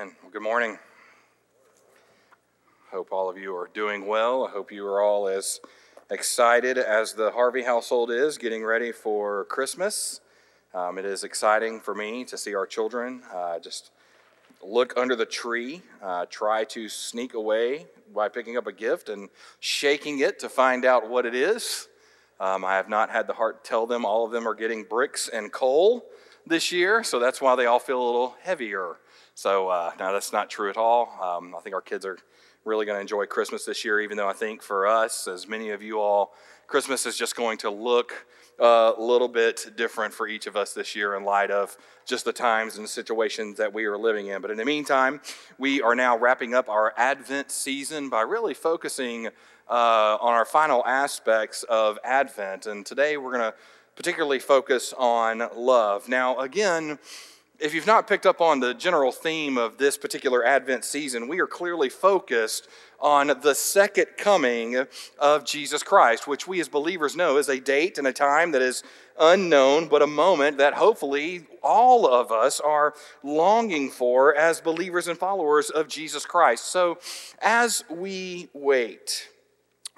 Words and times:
Amen. 0.00 0.16
Well, 0.22 0.30
good 0.30 0.42
morning. 0.42 0.78
Hope 2.90 3.12
all 3.12 3.28
of 3.28 3.36
you 3.36 3.54
are 3.54 3.68
doing 3.74 4.06
well. 4.06 4.46
I 4.46 4.50
hope 4.50 4.72
you 4.72 4.86
are 4.86 5.02
all 5.02 5.28
as 5.28 5.60
excited 6.10 6.78
as 6.78 7.12
the 7.12 7.30
Harvey 7.32 7.62
household 7.62 8.10
is 8.10 8.38
getting 8.38 8.64
ready 8.64 8.92
for 8.92 9.44
Christmas. 9.46 10.22
Um, 10.72 10.96
it 10.96 11.04
is 11.04 11.22
exciting 11.22 11.80
for 11.80 11.94
me 11.94 12.24
to 12.24 12.38
see 12.38 12.54
our 12.54 12.64
children 12.64 13.22
uh, 13.30 13.58
just 13.58 13.90
look 14.64 14.94
under 14.96 15.14
the 15.14 15.26
tree, 15.26 15.82
uh, 16.02 16.24
try 16.30 16.64
to 16.64 16.88
sneak 16.88 17.34
away 17.34 17.86
by 18.14 18.30
picking 18.30 18.56
up 18.56 18.66
a 18.66 18.72
gift 18.72 19.10
and 19.10 19.28
shaking 19.58 20.20
it 20.20 20.38
to 20.38 20.48
find 20.48 20.86
out 20.86 21.10
what 21.10 21.26
it 21.26 21.34
is. 21.34 21.88
Um, 22.38 22.64
I 22.64 22.76
have 22.76 22.88
not 22.88 23.10
had 23.10 23.26
the 23.26 23.34
heart 23.34 23.64
to 23.64 23.68
tell 23.68 23.86
them 23.86 24.06
all 24.06 24.24
of 24.24 24.32
them 24.32 24.48
are 24.48 24.54
getting 24.54 24.82
bricks 24.84 25.28
and 25.28 25.52
coal 25.52 26.06
this 26.46 26.72
year, 26.72 27.04
so 27.04 27.18
that's 27.18 27.42
why 27.42 27.54
they 27.54 27.66
all 27.66 27.78
feel 27.78 28.02
a 28.02 28.06
little 28.06 28.34
heavier. 28.42 28.96
So, 29.40 29.70
uh, 29.70 29.92
no, 29.98 30.12
that's 30.12 30.34
not 30.34 30.50
true 30.50 30.68
at 30.68 30.76
all. 30.76 31.18
Um, 31.18 31.54
I 31.56 31.60
think 31.60 31.74
our 31.74 31.80
kids 31.80 32.04
are 32.04 32.18
really 32.66 32.84
going 32.84 32.98
to 32.98 33.00
enjoy 33.00 33.24
Christmas 33.24 33.64
this 33.64 33.86
year, 33.86 33.98
even 33.98 34.18
though 34.18 34.28
I 34.28 34.34
think 34.34 34.62
for 34.62 34.86
us, 34.86 35.26
as 35.26 35.48
many 35.48 35.70
of 35.70 35.80
you 35.80 35.98
all, 35.98 36.34
Christmas 36.66 37.06
is 37.06 37.16
just 37.16 37.36
going 37.36 37.56
to 37.56 37.70
look 37.70 38.26
a 38.58 38.92
little 38.98 39.28
bit 39.28 39.70
different 39.78 40.12
for 40.12 40.28
each 40.28 40.46
of 40.46 40.56
us 40.56 40.74
this 40.74 40.94
year 40.94 41.16
in 41.16 41.24
light 41.24 41.50
of 41.50 41.74
just 42.04 42.26
the 42.26 42.34
times 42.34 42.76
and 42.76 42.86
situations 42.86 43.56
that 43.56 43.72
we 43.72 43.86
are 43.86 43.96
living 43.96 44.26
in. 44.26 44.42
But 44.42 44.50
in 44.50 44.58
the 44.58 44.64
meantime, 44.66 45.22
we 45.56 45.80
are 45.80 45.94
now 45.94 46.18
wrapping 46.18 46.52
up 46.52 46.68
our 46.68 46.92
Advent 46.98 47.50
season 47.50 48.10
by 48.10 48.20
really 48.20 48.52
focusing 48.52 49.28
uh, 49.70 50.18
on 50.20 50.34
our 50.34 50.44
final 50.44 50.84
aspects 50.84 51.62
of 51.62 51.98
Advent. 52.04 52.66
And 52.66 52.84
today 52.84 53.16
we're 53.16 53.32
going 53.38 53.50
to 53.50 53.54
particularly 53.96 54.38
focus 54.38 54.92
on 54.98 55.48
love. 55.56 56.10
Now, 56.10 56.38
again, 56.40 56.98
if 57.60 57.74
you've 57.74 57.86
not 57.86 58.06
picked 58.06 58.24
up 58.24 58.40
on 58.40 58.60
the 58.60 58.72
general 58.72 59.12
theme 59.12 59.58
of 59.58 59.76
this 59.76 59.98
particular 59.98 60.44
Advent 60.44 60.84
season, 60.84 61.28
we 61.28 61.40
are 61.40 61.46
clearly 61.46 61.90
focused 61.90 62.68
on 62.98 63.32
the 63.42 63.54
second 63.54 64.06
coming 64.16 64.86
of 65.18 65.44
Jesus 65.44 65.82
Christ, 65.82 66.26
which 66.26 66.48
we 66.48 66.60
as 66.60 66.68
believers 66.68 67.16
know 67.16 67.36
is 67.36 67.48
a 67.48 67.60
date 67.60 67.98
and 67.98 68.06
a 68.06 68.12
time 68.12 68.52
that 68.52 68.62
is 68.62 68.82
unknown, 69.18 69.88
but 69.88 70.00
a 70.00 70.06
moment 70.06 70.56
that 70.58 70.74
hopefully 70.74 71.46
all 71.62 72.06
of 72.06 72.32
us 72.32 72.60
are 72.60 72.94
longing 73.22 73.90
for 73.90 74.34
as 74.34 74.60
believers 74.60 75.06
and 75.06 75.18
followers 75.18 75.68
of 75.68 75.86
Jesus 75.86 76.24
Christ. 76.24 76.66
So 76.66 76.98
as 77.42 77.84
we 77.90 78.48
wait, 78.54 79.28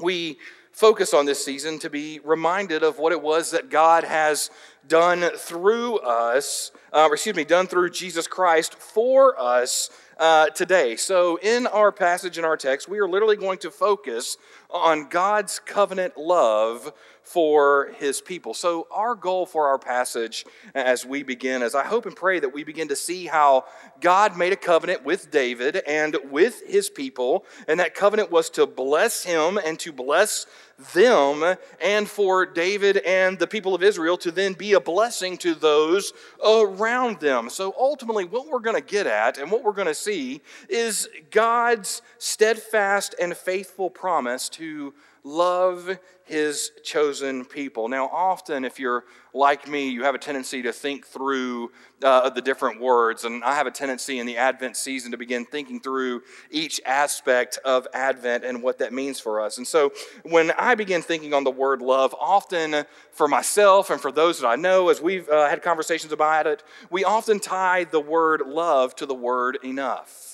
we 0.01 0.39
focus 0.73 1.15
on 1.15 1.27
this 1.27 1.45
season 1.45 1.79
to 1.79 1.91
be 1.91 2.21
reminded 2.25 2.83
of 2.83 2.99
what 2.99 3.13
it 3.13 3.21
was 3.21 3.51
that 3.51 3.71
God 3.71 4.05
has 4.05 4.51
done 4.89 5.21
through 5.37 5.99
us, 5.99 6.73
uh, 6.93 7.09
excuse 7.13 7.37
me, 7.37 7.45
done 7.45 7.67
through 7.67 7.91
Jesus 7.91 8.27
Christ 8.27 8.75
for 8.75 9.39
us 9.41 9.91
uh, 10.19 10.47
today. 10.49 10.97
So, 10.97 11.39
in 11.43 11.67
our 11.67 11.93
passage 11.93 12.39
in 12.39 12.45
our 12.45 12.57
text, 12.57 12.89
we 12.89 12.99
are 12.99 13.09
literally 13.09 13.37
going 13.37 13.59
to 13.59 13.71
focus 13.71 14.37
on 14.71 15.09
God's 15.09 15.59
covenant 15.59 16.17
love 16.17 16.93
for 17.23 17.93
his 17.99 18.21
people. 18.21 18.53
So, 18.53 18.87
our 18.91 19.15
goal 19.15 19.47
for 19.47 19.69
our 19.69 19.79
passage 19.79 20.45
as 20.75 21.07
we 21.07 21.23
begin 21.23 21.63
is 21.63 21.75
I 21.75 21.85
hope 21.85 22.07
and 22.07 22.17
pray 22.17 22.41
that 22.41 22.53
we 22.53 22.65
begin 22.65 22.89
to 22.89 22.97
see 22.97 23.27
how 23.27 23.65
God 24.01 24.37
made 24.37 24.53
a 24.53 24.57
covenant 24.57 25.05
with 25.05 25.31
David 25.31 25.77
and 25.87 26.17
with 26.31 26.63
his 26.67 26.91
people, 26.91 27.45
and 27.69 27.79
that 27.81 27.95
covenant 27.95 28.31
was 28.31 28.51
to 28.51 28.67
bless 28.67 29.23
him 29.23 29.59
and 29.59 29.79
to 29.81 29.93
bless 29.93 30.47
them, 30.95 31.57
and 31.81 32.09
for 32.09 32.45
David 32.45 32.97
and 32.99 33.39
the 33.39 33.47
people 33.47 33.75
of 33.75 33.83
Israel 33.83 34.17
to 34.19 34.33
then 34.33 34.55
be 34.55 34.73
a 34.73 34.81
blessing 34.81 35.37
to 35.39 35.55
those 35.55 36.13
around 36.45 37.21
them. 37.21 37.49
So, 37.51 37.73
ultimately, 37.79 38.25
what 38.25 38.49
we're 38.49 38.61
going 38.61 38.77
to 38.77 38.83
get 38.83 39.07
at 39.07 39.39
and 39.39 39.51
what 39.51 39.63
we're 39.63 39.73
going 39.73 39.87
to 39.87 39.95
see 39.95 40.43
is 40.69 41.09
God's 41.31 42.03
steadfast 42.19 43.15
and 43.21 43.37
faithful 43.37 43.91
promise 43.91 44.49
to 44.51 44.93
love 45.25 45.99
his 46.33 46.71
chosen 46.83 47.45
people. 47.45 47.89
Now, 47.89 48.09
often, 48.09 48.65
if 48.65 48.81
you're 48.81 49.05
like 49.35 49.69
me, 49.69 49.91
you 49.91 50.05
have 50.05 50.15
a 50.15 50.19
tendency 50.19 50.63
to 50.63 50.73
think 50.73 51.07
through 51.07 51.71
uh, 52.03 52.31
the 52.31 52.41
different 52.41 52.81
words, 52.81 53.25
and 53.25 53.45
I 53.45 53.55
have 53.55 53.67
a 53.67 53.71
tendency 53.71 54.19
in 54.19 54.25
the 54.25 54.39
Advent 54.39 54.79
season 54.79 55.11
to 55.11 55.19
begin 55.19 55.45
thinking 55.45 55.79
through 55.79 56.23
each 56.51 56.81
aspect 56.87 57.59
of 57.67 57.87
Advent 57.93 58.47
and 58.47 58.63
what 58.63 58.79
that 58.79 58.95
means 58.95 59.21
for 59.21 59.43
us. 59.43 59.59
And 59.59 59.67
so, 59.67 59.93
when 60.23 60.53
I 60.53 60.75
begin 60.75 61.03
thinking 61.03 61.35
on 61.35 61.45
the 61.45 61.51
word 61.51 61.83
love, 61.83 62.15
often 62.19 62.87
for 63.11 63.29
myself 63.29 63.91
and 63.91 64.01
for 64.01 64.11
those 64.11 64.41
that 64.41 64.49
I 64.49 64.57
know, 64.57 64.89
as 64.89 65.03
we've 65.03 65.29
uh, 65.29 65.51
had 65.51 65.61
conversations 65.61 66.15
about 66.15 66.47
it, 66.47 66.63
we 66.89 67.05
often 67.05 67.41
tie 67.41 67.85
the 67.85 68.01
word 68.01 68.41
love 68.47 68.97
to 68.97 69.05
the 69.05 69.15
word 69.15 69.59
enough. 69.63 70.32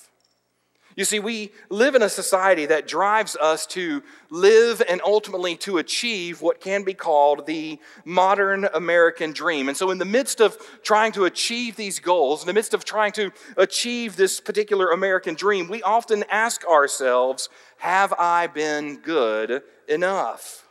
You 0.99 1.05
see, 1.05 1.21
we 1.21 1.53
live 1.69 1.95
in 1.95 2.03
a 2.03 2.09
society 2.09 2.67
that 2.67 2.89
drives 2.89 3.37
us 3.37 3.67
to 3.67 4.03
live 4.31 4.83
and 4.89 5.01
ultimately 5.05 5.55
to 5.59 5.79
achieve 5.79 6.43
what 6.43 6.61
can 6.61 6.83
be 6.83 6.93
called 6.93 7.47
the 7.47 7.79
modern 8.05 8.65
American 8.75 9.33
dream. 9.33 9.69
And 9.69 9.77
so, 9.77 9.93
in 9.93 9.99
the 9.99 10.05
midst 10.05 10.41
of 10.41 10.59
trying 10.83 11.13
to 11.13 11.27
achieve 11.27 11.77
these 11.77 12.01
goals, 12.01 12.43
in 12.43 12.49
the 12.49 12.53
midst 12.53 12.75
of 12.75 12.85
trying 12.85 13.13
to 13.13 13.31
achieve 13.57 14.17
this 14.17 14.41
particular 14.41 14.91
American 14.91 15.37
dream, 15.37 15.69
we 15.69 15.85
often 15.85 16.25
ask 16.33 16.65
ourselves, 16.67 17.49
Have 17.77 18.13
I 18.15 18.49
been 18.49 18.97
good 18.97 19.63
enough? 19.89 20.65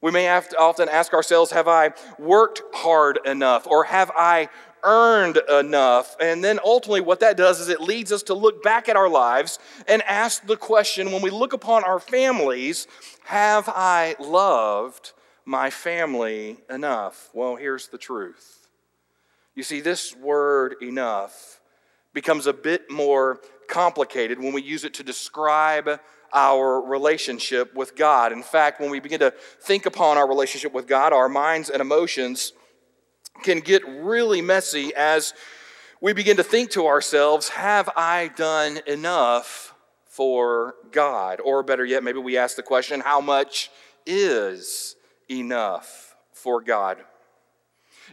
We 0.00 0.12
may 0.12 0.28
often 0.28 0.88
ask 0.88 1.12
ourselves, 1.12 1.50
Have 1.50 1.66
I 1.66 1.90
worked 2.16 2.62
hard 2.72 3.18
enough? 3.26 3.66
Or 3.66 3.82
have 3.82 4.12
I 4.16 4.50
earned 4.82 5.38
enough. 5.48 6.16
And 6.20 6.42
then 6.42 6.58
ultimately, 6.64 7.00
what 7.00 7.20
that 7.20 7.36
does 7.36 7.60
is 7.60 7.68
it 7.68 7.80
leads 7.80 8.12
us 8.12 8.22
to 8.24 8.34
look 8.34 8.62
back 8.62 8.88
at 8.88 8.96
our 8.96 9.08
lives 9.08 9.58
and 9.88 10.02
ask 10.02 10.46
the 10.46 10.56
question 10.56 11.12
when 11.12 11.22
we 11.22 11.30
look 11.30 11.52
upon 11.52 11.84
our 11.84 11.98
families, 11.98 12.86
have 13.24 13.68
I 13.68 14.16
loved 14.18 15.12
my 15.44 15.70
family 15.70 16.58
enough? 16.68 17.30
Well, 17.32 17.56
here's 17.56 17.88
the 17.88 17.98
truth. 17.98 18.68
You 19.54 19.62
see, 19.62 19.80
this 19.80 20.14
word 20.14 20.76
enough 20.82 21.60
becomes 22.12 22.46
a 22.46 22.52
bit 22.52 22.90
more 22.90 23.40
complicated 23.68 24.38
when 24.38 24.52
we 24.52 24.62
use 24.62 24.84
it 24.84 24.94
to 24.94 25.02
describe 25.02 26.00
our 26.32 26.80
relationship 26.80 27.74
with 27.74 27.96
God. 27.96 28.32
In 28.32 28.42
fact, 28.42 28.80
when 28.80 28.90
we 28.90 29.00
begin 29.00 29.20
to 29.20 29.32
think 29.62 29.86
upon 29.86 30.18
our 30.18 30.28
relationship 30.28 30.72
with 30.72 30.86
God, 30.86 31.12
our 31.12 31.28
minds 31.28 31.70
and 31.70 31.80
emotions 31.80 32.52
can 33.42 33.60
get 33.60 33.86
really 33.86 34.42
messy 34.42 34.94
as 34.94 35.34
we 36.00 36.12
begin 36.12 36.36
to 36.36 36.42
think 36.42 36.70
to 36.72 36.86
ourselves, 36.86 37.48
have 37.50 37.88
I 37.96 38.30
done 38.36 38.80
enough 38.86 39.74
for 40.04 40.74
God? 40.92 41.40
Or 41.44 41.62
better 41.62 41.84
yet, 41.84 42.04
maybe 42.04 42.18
we 42.18 42.36
ask 42.36 42.56
the 42.56 42.62
question, 42.62 43.00
how 43.00 43.20
much 43.20 43.70
is 44.06 44.96
enough 45.30 46.14
for 46.32 46.60
God? 46.60 46.98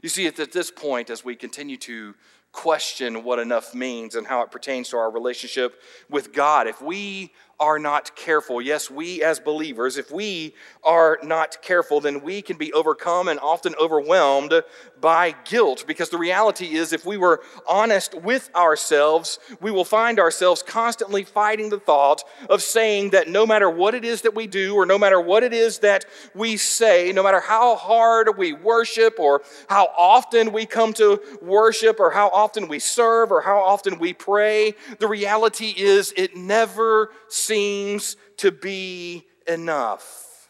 You 0.01 0.09
see, 0.09 0.28
at 0.28 0.35
this 0.35 0.72
point, 0.72 1.09
as 1.09 1.23
we 1.23 1.35
continue 1.35 1.78
to 1.78 2.16
question 2.51 3.23
what 3.23 3.39
enough 3.39 3.73
means 3.73 4.16
and 4.16 4.28
how 4.28 4.41
it 4.41 4.51
pertains 4.51 4.89
to 4.89 4.97
our 4.97 5.12
relationship 5.12 5.81
with 6.09 6.33
God, 6.33 6.67
if 6.67 6.81
we 6.81 7.31
are 7.63 7.79
not 7.79 8.13
careful, 8.18 8.62
yes, 8.62 8.91
we 8.91 9.24
as 9.24 9.40
believers, 9.40 9.97
if 9.97 10.12
we 10.12 10.53
are 10.84 11.18
not 11.24 11.62
careful, 11.62 12.01
then 12.01 12.22
we 12.22 12.41
can 12.41 12.57
be 12.57 12.74
overcome 12.74 13.29
and 13.29 13.40
often 13.40 13.74
overwhelmed 13.79 14.62
by 15.00 15.34
guilt. 15.46 15.85
Because 15.88 16.09
the 16.09 16.18
reality 16.18 16.75
is, 16.75 16.91
if 16.91 17.06
we 17.06 17.16
were 17.16 17.41
honest 17.66 18.16
with 18.16 18.50
ourselves, 18.53 19.40
we 19.62 19.72
will 19.72 19.85
find 19.85 20.19
ourselves 20.19 20.62
constantly 20.62 21.24
fighting 21.24 21.69
the 21.69 21.79
thought 21.79 22.24
of 22.50 22.62
saying 22.62 23.12
that 23.12 23.29
no 23.29 23.46
matter 23.46 23.69
what 23.69 23.95
it 23.95 24.03
is 24.03 24.24
that 24.24 24.35
we 24.35 24.45
do, 24.45 24.75
or 24.75 24.85
no 24.85 25.00
matter 25.00 25.22
what 25.22 25.41
it 25.41 25.53
is 25.53 25.80
that 25.80 26.03
we 26.35 26.57
say, 26.57 27.13
no 27.13 27.24
matter 27.24 27.40
how 27.40 27.78
hard 27.78 28.38
we 28.38 28.51
worship, 28.51 29.19
or 29.19 29.41
how 29.69 29.85
often 29.97 30.51
we 30.51 30.66
come 30.66 30.91
to 30.91 31.22
worship, 31.41 31.97
or 32.01 32.12
how 32.12 32.28
often 32.28 32.68
we 32.68 32.80
serve, 32.80 33.31
or 33.31 33.40
how 33.40 33.59
often 33.59 34.00
we 34.00 34.12
pray, 34.12 34.75
the 35.00 35.07
reality 35.07 35.74
is 35.77 36.13
it 36.18 36.36
never 36.36 37.12
ceases 37.30 37.52
seems 37.53 38.17
to 38.38 38.51
be 38.51 39.27
enough. 39.47 40.50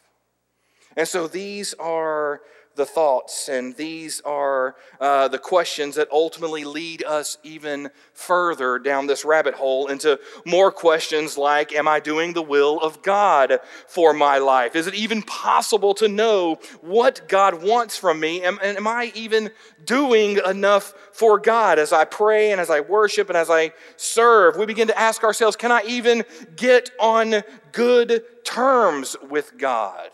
And 0.96 1.06
so 1.06 1.28
these 1.28 1.74
are 1.74 2.40
the 2.76 2.86
thoughts, 2.86 3.48
and 3.48 3.74
these 3.76 4.20
are 4.22 4.74
uh, 5.00 5.28
the 5.28 5.38
questions 5.38 5.94
that 5.94 6.10
ultimately 6.10 6.64
lead 6.64 7.04
us 7.04 7.38
even 7.42 7.90
further 8.12 8.78
down 8.78 9.06
this 9.06 9.24
rabbit 9.24 9.54
hole 9.54 9.86
into 9.86 10.18
more 10.44 10.72
questions 10.72 11.38
like 11.38 11.72
Am 11.72 11.86
I 11.86 12.00
doing 12.00 12.32
the 12.32 12.42
will 12.42 12.80
of 12.80 13.02
God 13.02 13.60
for 13.86 14.12
my 14.12 14.38
life? 14.38 14.74
Is 14.74 14.86
it 14.86 14.94
even 14.94 15.22
possible 15.22 15.94
to 15.94 16.08
know 16.08 16.58
what 16.80 17.28
God 17.28 17.62
wants 17.62 17.96
from 17.96 18.18
me? 18.18 18.42
Am, 18.42 18.58
am 18.62 18.86
I 18.86 19.12
even 19.14 19.50
doing 19.84 20.40
enough 20.44 20.94
for 21.12 21.38
God 21.38 21.78
as 21.78 21.92
I 21.92 22.04
pray 22.04 22.50
and 22.50 22.60
as 22.60 22.70
I 22.70 22.80
worship 22.80 23.28
and 23.28 23.36
as 23.36 23.50
I 23.50 23.72
serve? 23.96 24.56
We 24.56 24.66
begin 24.66 24.88
to 24.88 24.98
ask 24.98 25.22
ourselves 25.22 25.56
Can 25.56 25.70
I 25.70 25.82
even 25.86 26.24
get 26.56 26.90
on 26.98 27.42
good 27.72 28.24
terms 28.44 29.16
with 29.28 29.56
God? 29.56 30.10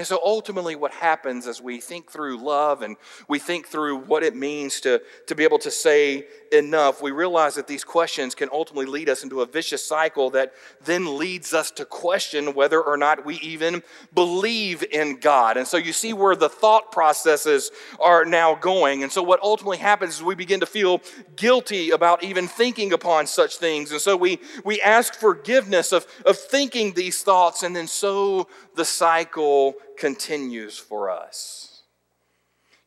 And 0.00 0.06
so 0.06 0.18
ultimately, 0.24 0.76
what 0.76 0.92
happens 0.92 1.46
as 1.46 1.60
we 1.60 1.78
think 1.78 2.10
through 2.10 2.42
love 2.42 2.80
and 2.80 2.96
we 3.28 3.38
think 3.38 3.66
through 3.66 3.98
what 3.98 4.22
it 4.22 4.34
means 4.34 4.80
to, 4.80 5.02
to 5.26 5.34
be 5.34 5.44
able 5.44 5.58
to 5.58 5.70
say 5.70 6.24
enough, 6.50 7.02
we 7.02 7.10
realize 7.10 7.56
that 7.56 7.66
these 7.66 7.84
questions 7.84 8.34
can 8.34 8.48
ultimately 8.50 8.86
lead 8.86 9.10
us 9.10 9.22
into 9.22 9.42
a 9.42 9.46
vicious 9.46 9.84
cycle 9.84 10.30
that 10.30 10.54
then 10.82 11.18
leads 11.18 11.52
us 11.52 11.70
to 11.72 11.84
question 11.84 12.54
whether 12.54 12.80
or 12.80 12.96
not 12.96 13.26
we 13.26 13.36
even 13.40 13.82
believe 14.14 14.82
in 14.90 15.20
God. 15.20 15.58
And 15.58 15.68
so 15.68 15.76
you 15.76 15.92
see 15.92 16.14
where 16.14 16.34
the 16.34 16.48
thought 16.48 16.92
processes 16.92 17.70
are 18.00 18.24
now 18.24 18.54
going. 18.54 19.02
And 19.02 19.12
so 19.12 19.22
what 19.22 19.38
ultimately 19.42 19.76
happens 19.76 20.14
is 20.14 20.22
we 20.22 20.34
begin 20.34 20.60
to 20.60 20.66
feel 20.66 21.02
guilty 21.36 21.90
about 21.90 22.24
even 22.24 22.48
thinking 22.48 22.94
upon 22.94 23.26
such 23.26 23.58
things. 23.58 23.92
And 23.92 24.00
so 24.00 24.16
we, 24.16 24.40
we 24.64 24.80
ask 24.80 25.12
forgiveness 25.12 25.92
of, 25.92 26.06
of 26.24 26.38
thinking 26.38 26.94
these 26.94 27.22
thoughts, 27.22 27.62
and 27.62 27.76
then 27.76 27.86
so 27.86 28.48
the 28.80 28.84
cycle 28.86 29.74
continues 29.98 30.78
for 30.78 31.10
us. 31.10 31.82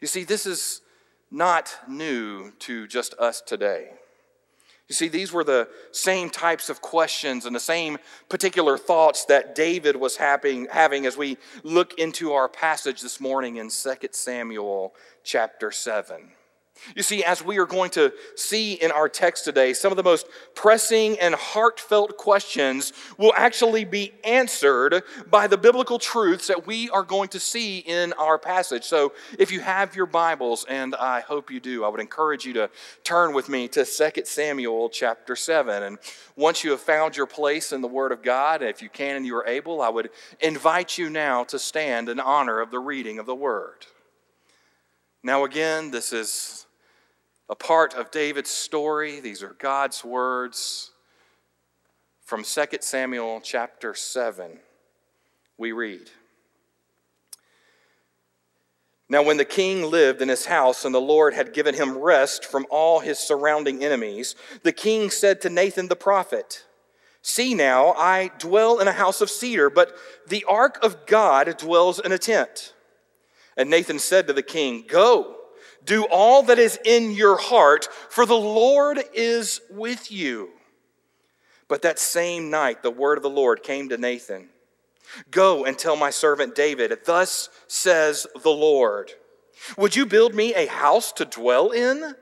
You 0.01 0.07
see, 0.07 0.23
this 0.23 0.47
is 0.47 0.81
not 1.29 1.71
new 1.87 2.49
to 2.61 2.87
just 2.87 3.13
us 3.19 3.41
today. 3.41 3.91
You 4.89 4.95
see, 4.95 5.07
these 5.07 5.31
were 5.31 5.43
the 5.43 5.67
same 5.91 6.31
types 6.31 6.67
of 6.69 6.81
questions 6.81 7.45
and 7.45 7.55
the 7.55 7.59
same 7.59 7.99
particular 8.27 8.75
thoughts 8.75 9.25
that 9.25 9.53
David 9.53 9.95
was 9.95 10.17
having, 10.17 10.65
having 10.71 11.05
as 11.05 11.15
we 11.15 11.37
look 11.61 11.99
into 11.99 12.31
our 12.31 12.49
passage 12.49 13.01
this 13.01 13.19
morning 13.19 13.57
in 13.57 13.69
2 13.69 13.93
Samuel 14.13 14.95
chapter 15.23 15.69
7. 15.69 16.31
You 16.95 17.03
see, 17.03 17.23
as 17.23 17.43
we 17.43 17.57
are 17.57 17.65
going 17.65 17.91
to 17.91 18.13
see 18.35 18.73
in 18.73 18.91
our 18.91 19.09
text 19.09 19.43
today, 19.43 19.73
some 19.73 19.91
of 19.91 19.97
the 19.97 20.03
most 20.03 20.27
pressing 20.55 21.19
and 21.19 21.35
heartfelt 21.35 22.17
questions 22.17 22.93
will 23.17 23.33
actually 23.35 23.85
be 23.85 24.13
answered 24.23 25.03
by 25.29 25.47
the 25.47 25.57
biblical 25.57 25.99
truths 25.99 26.47
that 26.47 26.67
we 26.67 26.89
are 26.89 27.03
going 27.03 27.29
to 27.29 27.39
see 27.39 27.79
in 27.79 28.13
our 28.13 28.37
passage. 28.37 28.83
So, 28.83 29.13
if 29.39 29.51
you 29.51 29.59
have 29.61 29.95
your 29.95 30.05
Bibles, 30.05 30.65
and 30.67 30.95
I 30.95 31.21
hope 31.21 31.49
you 31.49 31.59
do, 31.59 31.83
I 31.83 31.89
would 31.89 31.99
encourage 31.99 32.45
you 32.45 32.53
to 32.53 32.69
turn 33.03 33.33
with 33.33 33.49
me 33.49 33.67
to 33.69 33.85
2 33.85 34.21
Samuel 34.25 34.89
chapter 34.89 35.35
7. 35.35 35.83
And 35.83 35.97
once 36.35 36.63
you 36.63 36.71
have 36.71 36.81
found 36.81 37.15
your 37.15 37.27
place 37.27 37.71
in 37.71 37.81
the 37.81 37.87
Word 37.87 38.11
of 38.11 38.21
God, 38.21 38.61
if 38.61 38.81
you 38.81 38.89
can 38.89 39.15
and 39.15 39.25
you 39.25 39.35
are 39.35 39.47
able, 39.47 39.81
I 39.81 39.89
would 39.89 40.09
invite 40.39 40.97
you 40.97 41.09
now 41.09 41.43
to 41.45 41.59
stand 41.59 42.09
in 42.09 42.19
honor 42.19 42.59
of 42.59 42.71
the 42.71 42.79
reading 42.79 43.19
of 43.19 43.25
the 43.25 43.35
Word. 43.35 43.85
Now, 45.23 45.45
again, 45.45 45.91
this 45.91 46.11
is 46.11 46.62
a 47.49 47.55
part 47.55 47.93
of 47.93 48.11
David's 48.11 48.49
story. 48.49 49.19
These 49.19 49.43
are 49.43 49.55
God's 49.59 50.03
words 50.03 50.91
from 52.23 52.43
2 52.43 52.63
Samuel 52.79 53.41
chapter 53.43 53.93
7. 53.93 54.59
We 55.57 55.71
read 55.71 56.09
Now, 59.09 59.21
when 59.21 59.37
the 59.37 59.45
king 59.45 59.83
lived 59.83 60.21
in 60.21 60.29
his 60.29 60.45
house 60.45 60.85
and 60.85 60.95
the 60.95 61.01
Lord 61.01 61.33
had 61.33 61.53
given 61.53 61.75
him 61.75 61.97
rest 61.97 62.45
from 62.45 62.65
all 62.71 62.99
his 62.99 63.19
surrounding 63.19 63.83
enemies, 63.83 64.35
the 64.63 64.71
king 64.71 65.11
said 65.11 65.41
to 65.41 65.49
Nathan 65.49 65.87
the 65.87 65.95
prophet, 65.95 66.65
See 67.21 67.53
now, 67.53 67.93
I 67.93 68.31
dwell 68.39 68.79
in 68.79 68.87
a 68.87 68.93
house 68.93 69.21
of 69.21 69.29
cedar, 69.29 69.69
but 69.69 69.95
the 70.27 70.43
ark 70.45 70.79
of 70.81 71.05
God 71.05 71.55
dwells 71.57 71.99
in 71.99 72.11
a 72.11 72.17
tent. 72.17 72.73
And 73.55 73.69
Nathan 73.69 73.99
said 73.99 74.25
to 74.27 74.33
the 74.33 74.41
king, 74.41 74.85
Go 74.87 75.42
do 75.85 76.05
all 76.05 76.43
that 76.43 76.59
is 76.59 76.79
in 76.85 77.11
your 77.11 77.37
heart, 77.37 77.87
for 78.09 78.25
the 78.25 78.33
Lord 78.33 79.03
is 79.13 79.61
with 79.69 80.11
you. 80.11 80.49
But 81.67 81.81
that 81.81 81.99
same 81.99 82.49
night, 82.49 82.83
the 82.83 82.91
word 82.91 83.17
of 83.17 83.23
the 83.23 83.29
Lord 83.29 83.63
came 83.63 83.89
to 83.89 83.97
Nathan 83.97 84.49
Go 85.29 85.65
and 85.65 85.77
tell 85.77 85.95
my 85.95 86.09
servant 86.09 86.55
David, 86.55 86.97
Thus 87.05 87.49
says 87.67 88.25
the 88.41 88.49
Lord, 88.49 89.11
Would 89.77 89.95
you 89.95 90.05
build 90.05 90.33
me 90.33 90.53
a 90.53 90.65
house 90.65 91.11
to 91.13 91.25
dwell 91.25 91.71
in? 91.71 92.15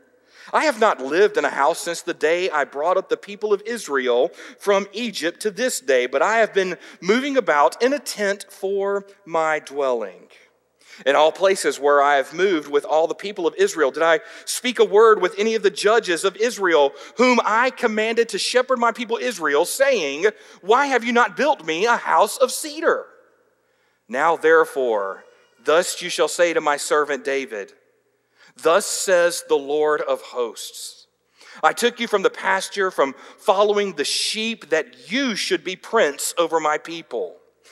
I 0.54 0.66
have 0.66 0.80
not 0.80 1.00
lived 1.00 1.38
in 1.38 1.46
a 1.46 1.50
house 1.50 1.80
since 1.80 2.02
the 2.02 2.14
day 2.14 2.50
I 2.50 2.66
brought 2.66 2.98
up 2.98 3.08
the 3.08 3.18
people 3.18 3.54
of 3.54 3.62
Israel 3.66 4.32
from 4.60 4.88
Egypt 4.92 5.40
to 5.42 5.52
this 5.52 5.80
day, 5.80 6.08
but 6.08 6.22
I 6.22 6.38
have 6.38 6.54
been 6.54 6.78
moving 7.00 7.38
about 7.38 7.82
in 7.82 7.94
a 7.94 8.00
tent 8.00 8.46
for 8.50 9.06
my 9.26 9.60
dwelling. 9.60 10.28
In 11.06 11.16
all 11.16 11.32
places 11.32 11.80
where 11.80 12.02
I 12.02 12.16
have 12.16 12.34
moved 12.34 12.70
with 12.70 12.86
all 12.86 13.08
the 13.08 13.16
people 13.16 13.48
of 13.48 13.56
Israel, 13.56 13.92
did 13.92 14.04
I 14.04 14.20
speak 14.46 14.80
a 14.80 14.86
word 14.86 15.22
with 15.22 15.36
any 15.38 15.56
of 15.56 15.64
the 15.64 15.70
judges 15.70 16.24
of 16.24 16.36
Israel, 16.38 16.94
whom 17.18 17.40
I 17.44 17.70
commanded 17.70 18.30
to 18.30 18.38
shepherd 18.38 18.80
my 18.80 18.92
people 18.92 19.18
Israel, 19.18 19.66
saying, 19.66 20.28
Why 20.62 20.88
have 20.88 21.04
you 21.04 21.14
not 21.14 21.38
built 21.38 21.66
me 21.66 21.86
a 21.86 21.96
house 21.96 22.38
of 22.38 22.52
cedar? 22.52 23.06
Now, 24.08 24.36
therefore, 24.36 25.24
thus 25.64 26.02
you 26.02 26.10
shall 26.10 26.28
say 26.28 26.54
to 26.54 26.62
my 26.62 26.78
servant 26.78 27.24
David, 27.24 27.74
Thus 28.62 28.86
says 28.86 29.44
the 29.48 29.56
Lord 29.56 30.02
of 30.02 30.22
hosts 30.22 31.02
I 31.64 31.74
took 31.74 32.00
you 32.00 32.08
from 32.08 32.24
the 32.24 32.30
pasture, 32.30 32.92
from 32.92 33.16
following 33.38 33.94
the 33.94 34.06
sheep, 34.06 34.70
that 34.70 35.12
you 35.12 35.36
should 35.36 35.64
be 35.64 35.76
prince 35.76 36.34
over 36.38 36.60
my 36.60 36.78
people. 36.78 37.38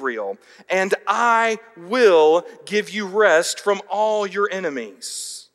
Israel, 0.00 0.38
and 0.70 0.94
I 1.06 1.58
will 1.76 2.46
give 2.64 2.88
you 2.88 3.06
rest 3.06 3.60
from 3.60 3.82
all 3.90 4.26
your 4.26 4.48
enemies. 4.50 5.48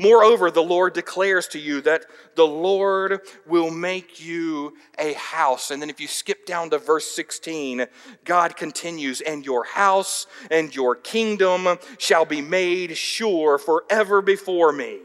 Moreover, 0.00 0.50
the 0.50 0.62
Lord 0.62 0.94
declares 0.94 1.46
to 1.48 1.60
you 1.60 1.80
that 1.82 2.06
the 2.34 2.46
Lord 2.46 3.20
will 3.46 3.70
make 3.70 4.20
you 4.20 4.74
a 4.98 5.12
house. 5.12 5.70
And 5.70 5.80
then 5.80 5.90
if 5.90 6.00
you 6.00 6.08
skip 6.08 6.44
down 6.44 6.70
to 6.70 6.78
verse 6.78 7.06
16, 7.06 7.86
God 8.24 8.56
continues, 8.56 9.20
and 9.20 9.46
your 9.46 9.64
house 9.64 10.26
and 10.50 10.74
your 10.74 10.96
kingdom 10.96 11.78
shall 11.98 12.24
be 12.24 12.42
made 12.42 12.96
sure 12.96 13.56
forever 13.56 14.20
before 14.20 14.72
me. 14.72 14.98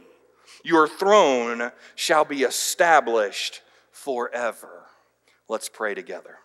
Your 0.64 0.88
throne 0.88 1.72
shall 1.94 2.26
be 2.26 2.42
established 2.42 3.62
forever. 3.92 4.86
Let's 5.48 5.70
pray 5.70 5.94
together. 5.94 6.40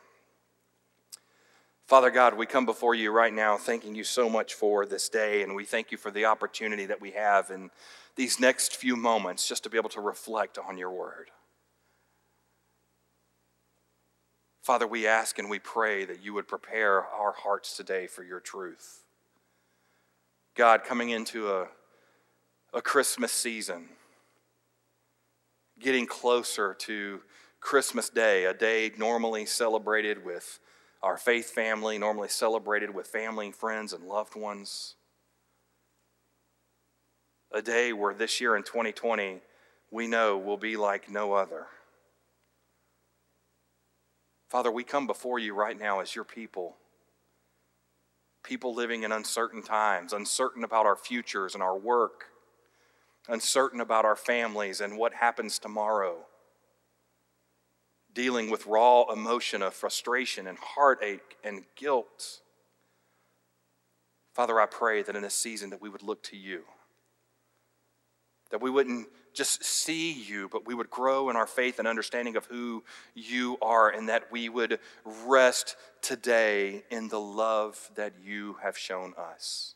Father 1.87 2.11
God, 2.11 2.35
we 2.35 2.47
come 2.47 2.65
before 2.65 2.95
you 2.95 3.11
right 3.11 3.33
now 3.33 3.59
thanking 3.59 3.95
you 3.95 4.05
so 4.05 4.31
much 4.31 4.55
for 4.55 4.87
this 4.87 5.11
day, 5.11 5.43
and 5.43 5.55
we 5.55 5.67
thank 5.67 5.93
you 5.93 5.99
for 5.99 6.11
the 6.11 6.25
opportunity 6.25 6.87
that 6.87 7.01
we 7.01 7.11
have 7.11 7.51
in 7.51 7.71
these 8.17 8.41
next 8.41 8.77
few 8.77 8.97
moments 8.97 9.47
just 9.47 9.65
to 9.65 9.71
be 9.71 9.77
able 9.77 9.91
to 9.91 10.01
reflect 10.01 10.57
on 10.57 10.79
your 10.79 10.91
word. 10.91 11.31
Father, 14.63 14.87
we 14.87 15.07
ask 15.07 15.39
and 15.39 15.51
we 15.51 15.59
pray 15.59 16.07
that 16.07 16.25
you 16.25 16.33
would 16.33 16.49
prepare 16.49 17.05
our 17.05 17.33
hearts 17.33 17.77
today 17.77 18.07
for 18.07 18.25
your 18.25 18.41
truth. 18.41 19.05
God, 20.55 20.85
coming 20.85 21.11
into 21.11 21.51
a, 21.51 21.69
a 22.73 22.81
Christmas 22.81 23.31
season, 23.31 23.91
getting 25.79 26.07
closer 26.07 26.73
to 26.73 27.21
Christmas 27.61 28.09
Day, 28.09 28.47
a 28.47 28.55
day 28.55 28.91
normally 28.97 29.45
celebrated 29.45 30.25
with 30.25 30.61
our 31.05 31.19
faith 31.19 31.51
family, 31.51 31.99
normally 31.99 32.29
celebrated 32.29 32.95
with 32.95 33.07
family, 33.07 33.53
friends, 33.53 33.93
and 33.93 34.05
loved 34.05 34.35
ones. 34.35 34.95
A 37.53 37.61
day 37.61 37.93
where 37.93 38.15
this 38.15 38.41
year 38.41 38.57
in 38.57 38.63
2020 38.63 39.43
we 39.91 40.07
know 40.07 40.39
will 40.39 40.57
be 40.57 40.79
like 40.79 41.11
no 41.11 41.35
other. 41.35 41.67
Father, 44.49 44.73
we 44.73 44.83
come 44.83 45.07
before 45.07 45.39
you 45.39 45.55
right 45.55 45.79
now 45.79 46.01
as 46.01 46.15
your 46.15 46.25
people. 46.25 46.75
People 48.43 48.75
living 48.75 49.03
in 49.03 49.13
uncertain 49.13 49.63
times, 49.63 50.15
uncertain 50.15 50.65
about 50.65 50.87
our 50.87 50.97
futures 50.97 51.53
and 51.53 51.63
our 51.63 51.77
work, 51.77 52.25
uncertain 53.29 53.81
about 53.83 54.07
our 54.07 54.17
families 54.17 54.81
and 54.81 54.97
what 54.97 55.13
happens 55.13 55.59
tomorrow 55.59 56.25
dealing 58.15 58.51
with 58.51 58.67
raw 58.67 59.05
emotion 59.13 59.61
of 59.61 59.75
frustration 59.75 60.47
and 60.47 60.57
heartache 60.59 61.37
and 61.43 61.65
guilt. 61.77 62.41
Father, 64.33 64.61
I 64.61 64.67
pray 64.67 65.03
that 65.03 65.15
in 65.15 65.23
this 65.23 65.35
season 65.35 65.71
that 65.71 65.83
we 65.83 65.89
would 65.89 66.03
look 66.03 66.23
to 66.25 66.37
you. 66.37 66.63
That 68.51 68.63
we 68.63 68.71
wouldn't 68.71 69.09
just 69.33 69.65
see 69.65 70.13
you, 70.13 70.49
but 70.49 70.67
we 70.67 70.75
would 70.75 70.91
grow 70.91 71.29
in 71.29 71.37
our 71.37 71.47
faith 71.47 71.79
and 71.79 71.89
understanding 71.89 72.37
of 72.37 72.47
who 72.47 72.85
you 73.15 73.59
are, 73.61 73.91
and 73.91 74.09
that 74.09 74.31
we 74.31 74.49
would 74.49 74.79
rest 75.27 75.77
today 76.03 76.85
in 76.91 77.09
the 77.09 77.21
love 77.21 77.91
that 77.97 78.13
you 78.25 78.57
have 78.63 78.79
shown 78.79 79.13
us. 79.19 79.75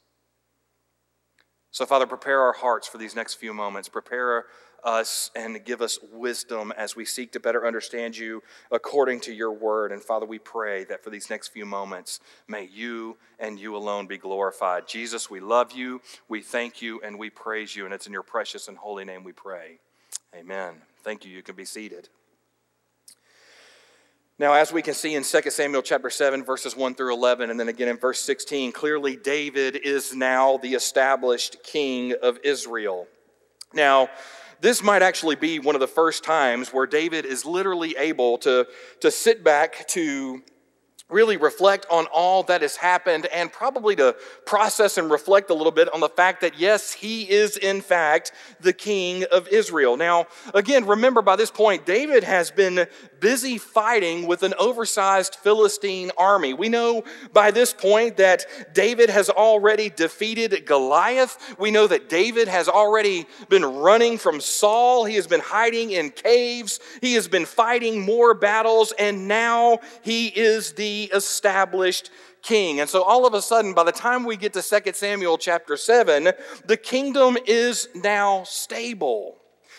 So, 1.71 1.87
Father, 1.87 2.07
prepare 2.07 2.41
our 2.41 2.53
hearts 2.53 2.89
for 2.89 2.99
these 2.99 3.15
next 3.15 3.35
few 3.35 3.53
moments. 3.53 3.89
Prepare 3.89 4.47
us 4.85 5.31
and 5.35 5.65
give 5.65 5.83
us 5.83 5.99
wisdom 6.13 6.73
as 6.77 6.97
we 6.97 7.05
seek 7.05 7.33
to 7.33 7.41
better 7.41 7.67
understand 7.67 8.17
you 8.17 8.43
according 8.71 9.21
to 9.21 9.33
your 9.33 9.53
word. 9.53 9.93
And 9.93 10.03
Father, 10.03 10.27
we 10.27 10.39
pray 10.39 10.85
that 10.85 11.03
for 11.03 11.11
these 11.11 11.31
next 11.31 11.49
few 11.49 11.67
moments, 11.67 12.21
may 12.47 12.65
you 12.65 13.17
and 13.39 13.59
you 13.59 13.77
alone 13.77 14.07
be 14.07 14.19
glorified. 14.19 14.89
Jesus, 14.89 15.31
we 15.31 15.41
love 15.41 15.73
you, 15.73 16.01
we 16.29 16.43
thank 16.43 16.81
you, 16.83 17.01
and 17.03 17.19
we 17.19 17.31
praise 17.31 17.75
you. 17.75 17.85
And 17.85 17.95
it's 17.95 18.07
in 18.07 18.13
your 18.13 18.23
precious 18.23 18.69
and 18.69 18.79
holy 18.79 19.05
name 19.05 19.25
we 19.25 19.33
pray. 19.33 19.79
Amen. 20.35 20.75
Thank 21.03 21.25
you. 21.25 21.33
You 21.33 21.43
can 21.43 21.55
be 21.57 21.65
seated. 21.65 22.09
Now, 24.41 24.53
as 24.53 24.73
we 24.73 24.83
can 24.83 24.95
see 24.95 25.17
in 25.17 25.25
2 25.25 25.51
Samuel 25.51 25.83
chapter 25.83 26.11
7, 26.11 26.45
verses 26.45 26.77
1 26.77 26.95
through 26.95 27.13
11, 27.13 27.51
and 27.51 27.59
then 27.59 27.67
again 27.67 27.89
in 27.89 27.97
verse 27.97 28.21
16, 28.21 28.71
clearly 28.71 29.17
David 29.17 29.75
is 29.75 30.15
now 30.15 30.59
the 30.59 30.75
established 30.75 31.57
king 31.65 32.15
of 32.23 32.39
Israel. 32.45 33.09
Now, 33.75 34.09
this 34.61 34.83
might 34.83 35.03
actually 35.03 35.37
be 35.37 35.59
one 35.59 35.75
of 35.75 35.81
the 35.81 35.89
first 35.89 36.25
times 36.25 36.71
where 36.71 36.87
David 36.87 37.25
is 37.25 37.45
literally 37.45 37.97
able 37.97 38.39
to, 38.39 38.67
to 39.01 39.11
sit 39.11 39.45
back 39.45 39.87
to 39.89 40.43
really 41.11 41.39
reflect 41.39 41.87
on 41.91 42.07
all 42.13 42.43
that 42.43 42.61
has 42.61 42.77
happened 42.77 43.25
and 43.27 43.51
probably 43.51 43.97
to 43.97 44.15
process 44.45 44.99
and 44.99 45.11
reflect 45.11 45.49
a 45.49 45.55
little 45.55 45.73
bit 45.73 45.93
on 45.95 46.01
the 46.01 46.09
fact 46.09 46.43
that, 46.43 46.59
yes, 46.59 46.93
he 46.93 47.23
is 47.23 47.57
in 47.57 47.81
fact 47.81 48.33
the 48.61 48.75
king 48.75 49.25
of 49.33 49.49
Israel. 49.49 49.97
Now, 49.97 50.27
again, 50.53 50.87
remember 50.87 51.23
by 51.23 51.37
this 51.37 51.51
point, 51.51 51.87
David 51.87 52.25
has 52.25 52.51
been 52.51 52.87
busy 53.21 53.57
fighting 53.57 54.27
with 54.27 54.43
an 54.43 54.53
oversized 54.59 55.37
Philistine 55.37 56.11
army. 56.19 56.53
We 56.53 56.69
know 56.69 57.05
by 57.33 57.53
this 57.53 57.73
point 57.73 58.19
that 58.19 58.75
David 58.75 59.09
has 59.09 59.31
already 59.31 59.89
defeated 59.89 60.67
Goliath. 60.67 61.57
We 61.59 61.71
know 61.71 61.87
that 61.87 62.11
David 62.11 62.49
has 62.49 62.69
already 62.69 63.27
been 63.49 63.65
running 63.65 64.19
from 64.19 64.41
Saul. 64.41 65.07
He 65.07 65.15
has 65.15 65.27
been 65.27 65.41
hiding 65.41 65.93
in 65.93 66.11
caves. 66.11 66.81
He 67.01 67.15
has 67.15 67.29
been 67.29 67.47
fighting 67.47 68.03
more 68.03 68.35
battles, 68.35 68.93
and 68.99 69.27
now 69.27 69.79
he 70.03 70.29
is 70.29 70.75
the 70.75 70.98
established 71.05 72.11
king. 72.43 72.81
And 72.81 72.89
so 72.89 73.03
all 73.03 73.27
of 73.27 73.35
a 73.35 73.43
sudden, 73.43 73.75
by 73.75 73.85
the 73.85 73.93
time 73.93 74.25
we 74.25 74.37
get 74.37 74.53
to 74.53 74.63
2 74.63 74.93
Samuel 74.93 75.39
chapter 75.39 75.77
7, 75.77 76.33
the 76.67 76.77
kingdom 76.77 77.37
is 77.47 77.89
now 77.95 78.45
stable. 78.45 79.38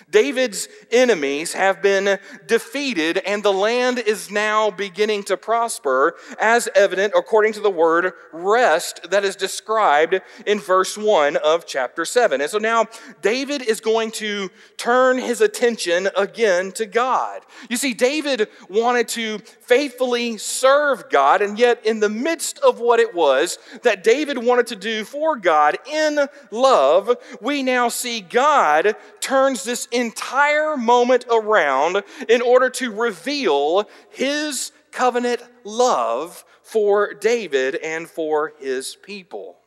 David's 0.10 0.68
enemies 0.92 1.54
have 1.54 1.82
been 1.82 2.20
defeated, 2.48 3.18
and 3.18 3.44
the 3.44 3.54
land 3.54 4.00
is 4.00 4.32
now 4.32 4.72
beginning 4.72 5.24
to 5.24 5.38
prosper, 5.38 6.16
as 6.40 6.68
evident 6.76 7.14
according 7.16 7.54
to 7.54 7.60
the 7.60 7.70
word 7.70 8.14
rest 8.34 9.10
that 9.12 9.24
is 9.24 9.36
described 9.36 10.20
in 10.46 10.60
verse 10.60 10.98
1 10.98 11.38
of 11.38 11.66
chapter 11.66 12.06
7. 12.06 12.42
And 12.42 12.50
so 12.50 12.58
now 12.58 12.88
David 13.22 13.62
is 13.62 13.82
going 13.82 14.12
to 14.12 14.50
turn 14.78 15.18
his 15.18 15.42
attention 15.42 16.10
again 16.18 16.72
to 16.74 16.86
God. 16.86 17.42
You 17.70 17.78
see, 17.78 17.94
David 17.94 18.48
wanted 18.70 19.08
to 19.10 19.40
faithfully 19.62 20.38
serve 20.38 21.10
God, 21.10 21.42
and 21.42 21.60
yet, 21.60 21.86
in 21.86 22.00
the 22.00 22.10
midst 22.10 22.60
of 22.60 22.80
what 22.80 23.00
it 23.00 23.14
was 23.14 23.60
that 23.84 24.04
David 24.04 24.38
wanted 24.38 24.68
to 24.68 24.76
do 24.76 25.04
for 25.04 25.36
God 25.36 25.78
in 25.92 26.28
love, 26.52 27.16
we 27.42 27.62
now 27.64 27.90
see 27.90 28.22
God 28.22 28.96
turns 29.20 29.64
this 29.64 29.88
entire 30.00 30.78
moment 30.78 31.26
around 31.32 32.04
in 32.28 32.42
order 32.42 32.70
to 32.72 32.92
reveal 32.92 33.90
his 34.10 34.72
covenant 34.92 35.42
love 35.64 36.44
for 36.64 37.14
David 37.14 37.76
and 37.76 38.10
for 38.10 38.54
his 38.60 38.96
people. 38.96 39.58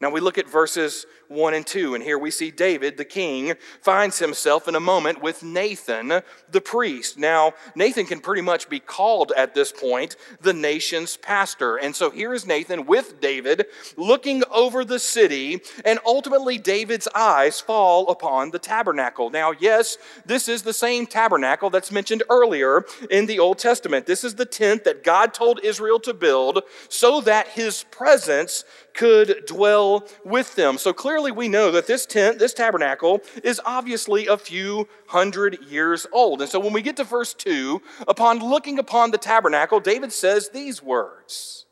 Now 0.00 0.10
we 0.10 0.20
look 0.20 0.38
at 0.38 0.48
verses 0.48 1.06
1 1.28 1.54
and 1.54 1.66
2, 1.66 1.94
and 1.94 2.04
here 2.04 2.18
we 2.18 2.30
see 2.30 2.50
David, 2.50 2.96
the 2.96 3.04
king, 3.04 3.54
finds 3.80 4.18
himself 4.18 4.68
in 4.68 4.74
a 4.74 4.80
moment 4.80 5.22
with 5.22 5.42
Nathan, 5.42 6.22
the 6.50 6.60
priest. 6.60 7.18
Now, 7.18 7.54
Nathan 7.74 8.06
can 8.06 8.20
pretty 8.20 8.42
much 8.42 8.68
be 8.68 8.80
called 8.80 9.32
at 9.36 9.54
this 9.54 9.72
point 9.72 10.16
the 10.40 10.52
nation's 10.52 11.16
pastor. 11.16 11.76
And 11.76 11.94
so 11.94 12.10
here 12.10 12.32
is 12.32 12.46
Nathan 12.46 12.86
with 12.86 13.20
David 13.20 13.66
looking 13.96 14.42
over 14.50 14.84
the 14.84 14.98
city, 14.98 15.60
and 15.84 15.98
ultimately 16.06 16.58
David's 16.58 17.08
eyes 17.14 17.60
fall 17.60 18.08
upon 18.08 18.50
the 18.50 18.58
tabernacle. 18.58 19.30
Now, 19.30 19.52
yes, 19.58 19.98
this 20.24 20.48
is 20.48 20.62
the 20.62 20.72
same 20.72 21.06
tabernacle 21.06 21.70
that's 21.70 21.92
mentioned 21.92 22.22
earlier 22.30 22.84
in 23.10 23.26
the 23.26 23.38
Old 23.38 23.58
Testament. 23.58 24.06
This 24.06 24.24
is 24.24 24.34
the 24.34 24.46
tent 24.46 24.84
that 24.84 25.02
God 25.02 25.34
told 25.34 25.60
Israel 25.62 25.98
to 26.00 26.14
build 26.14 26.62
so 26.88 27.20
that 27.22 27.48
his 27.48 27.84
presence 27.84 28.64
could 28.94 29.44
dwell 29.46 30.08
with 30.24 30.54
them. 30.54 30.78
So 30.78 30.92
clearly, 30.92 31.15
we 31.32 31.48
know 31.48 31.70
that 31.70 31.86
this 31.86 32.06
tent, 32.06 32.38
this 32.38 32.54
tabernacle, 32.54 33.20
is 33.42 33.60
obviously 33.64 34.26
a 34.26 34.36
few 34.36 34.88
hundred 35.08 35.58
years 35.68 36.06
old. 36.12 36.40
And 36.40 36.50
so 36.50 36.60
when 36.60 36.72
we 36.72 36.82
get 36.82 36.96
to 36.96 37.04
verse 37.04 37.34
2, 37.34 37.82
upon 38.06 38.38
looking 38.38 38.78
upon 38.78 39.10
the 39.10 39.18
tabernacle, 39.18 39.80
David 39.80 40.12
says 40.12 40.50
these 40.50 40.82
words. 40.82 41.66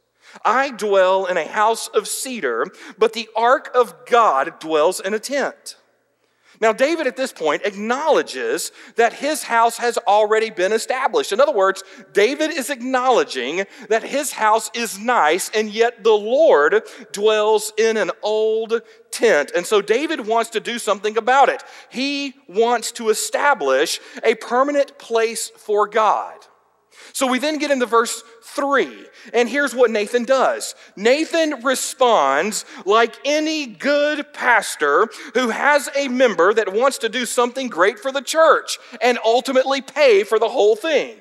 I 0.44 0.70
dwell 0.70 1.26
in 1.26 1.36
a 1.36 1.46
house 1.46 1.88
of 1.88 2.08
cedar, 2.08 2.66
but 2.98 3.12
the 3.12 3.28
ark 3.36 3.70
of 3.74 3.94
God 4.06 4.58
dwells 4.58 5.00
in 5.00 5.14
a 5.14 5.18
tent. 5.18 5.76
Now, 6.61 6.73
David 6.73 7.06
at 7.06 7.16
this 7.16 7.32
point 7.32 7.62
acknowledges 7.64 8.73
that 8.96 9.12
his 9.12 9.42
house 9.42 9.78
has 9.78 9.99
already 9.99 10.50
been 10.50 10.73
established. 10.73 11.32
In 11.32 11.40
other 11.40 11.52
words, 11.52 11.82
David 12.12 12.50
is 12.50 12.70
acknowledging 12.70 13.64
that 13.88 14.02
his 14.02 14.32
house 14.32 14.70
is 14.75 14.99
nice, 14.99 15.50
and 15.54 15.70
yet 15.70 16.04
the 16.04 16.12
Lord 16.12 16.82
dwells 17.12 17.73
in 17.76 17.96
an 17.96 18.11
old 18.23 18.82
tent. 19.11 19.52
And 19.54 19.66
so 19.66 19.80
David 19.80 20.26
wants 20.26 20.50
to 20.50 20.61
do 20.61 20.78
something 20.78 21.16
about 21.16 21.49
it. 21.49 21.62
He 21.90 22.34
wants 22.49 22.92
to 22.92 23.08
establish 23.08 24.00
a 24.23 24.34
permanent 24.34 24.99
place 24.99 25.50
for 25.56 25.88
God. 25.88 26.34
So 27.12 27.26
we 27.26 27.38
then 27.38 27.58
get 27.58 27.70
into 27.70 27.87
verse 27.87 28.23
3, 28.42 29.06
and 29.33 29.49
here's 29.49 29.75
what 29.75 29.90
Nathan 29.90 30.25
does 30.25 30.75
Nathan 30.97 31.62
responds 31.62 32.64
like 32.85 33.16
any 33.25 33.66
good 33.66 34.33
pastor 34.33 35.09
who 35.35 35.50
has 35.50 35.88
a 35.97 36.09
member 36.09 36.52
that 36.52 36.73
wants 36.73 36.99
to 36.99 37.09
do 37.09 37.26
something 37.26 37.69
great 37.69 37.99
for 37.99 38.12
the 38.12 38.23
church 38.23 38.78
and 39.00 39.19
ultimately 39.25 39.81
pay 39.81 40.25
for 40.25 40.38
the 40.38 40.49
whole 40.49 40.76
thing. 40.76 41.16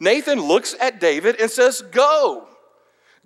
Nathan 0.00 0.40
looks 0.40 0.74
at 0.80 1.00
David 1.00 1.40
and 1.40 1.50
says, 1.50 1.82
Go. 1.82 2.48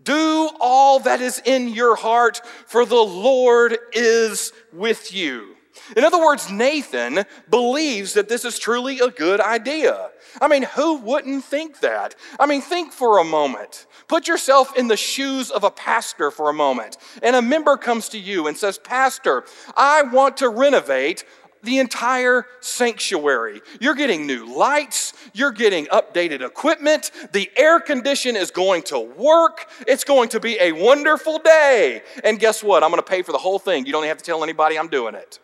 Do 0.02 0.50
all 0.60 1.00
that 1.00 1.20
is 1.20 1.42
in 1.44 1.68
your 1.68 1.96
heart, 1.96 2.40
for 2.66 2.84
the 2.86 2.94
Lord 2.94 3.76
is 3.92 4.52
with 4.72 5.12
you. 5.12 5.56
In 5.96 6.04
other 6.04 6.18
words, 6.18 6.50
Nathan 6.50 7.24
believes 7.50 8.14
that 8.14 8.28
this 8.28 8.44
is 8.44 8.58
truly 8.58 9.00
a 9.00 9.10
good 9.10 9.40
idea. 9.40 10.10
I 10.40 10.48
mean, 10.48 10.62
who 10.62 10.96
wouldn't 10.96 11.44
think 11.44 11.80
that? 11.80 12.14
I 12.38 12.46
mean, 12.46 12.60
think 12.60 12.92
for 12.92 13.18
a 13.18 13.24
moment. 13.24 13.86
Put 14.06 14.28
yourself 14.28 14.76
in 14.76 14.88
the 14.88 14.96
shoes 14.96 15.50
of 15.50 15.64
a 15.64 15.70
pastor 15.70 16.30
for 16.30 16.50
a 16.50 16.54
moment. 16.54 16.96
And 17.22 17.36
a 17.36 17.42
member 17.42 17.76
comes 17.76 18.08
to 18.10 18.18
you 18.18 18.46
and 18.46 18.56
says, 18.56 18.78
Pastor, 18.78 19.44
I 19.76 20.02
want 20.02 20.38
to 20.38 20.48
renovate 20.48 21.24
the 21.62 21.78
entire 21.78 22.46
sanctuary. 22.60 23.60
You're 23.80 23.94
getting 23.94 24.26
new 24.26 24.46
lights, 24.46 25.12
you're 25.34 25.52
getting 25.52 25.86
updated 25.86 26.40
equipment, 26.40 27.10
the 27.32 27.50
air 27.56 27.80
condition 27.80 28.36
is 28.36 28.50
going 28.50 28.82
to 28.84 28.98
work, 29.00 29.68
it's 29.86 30.04
going 30.04 30.28
to 30.30 30.40
be 30.40 30.56
a 30.60 30.72
wonderful 30.72 31.38
day. 31.38 32.02
And 32.22 32.38
guess 32.38 32.62
what? 32.62 32.84
I'm 32.84 32.90
going 32.90 33.02
to 33.02 33.08
pay 33.08 33.22
for 33.22 33.32
the 33.32 33.38
whole 33.38 33.58
thing. 33.58 33.86
You 33.86 33.92
don't 33.92 34.04
have 34.04 34.18
to 34.18 34.24
tell 34.24 34.44
anybody 34.44 34.78
I'm 34.78 34.88
doing 34.88 35.14
it. 35.14 35.40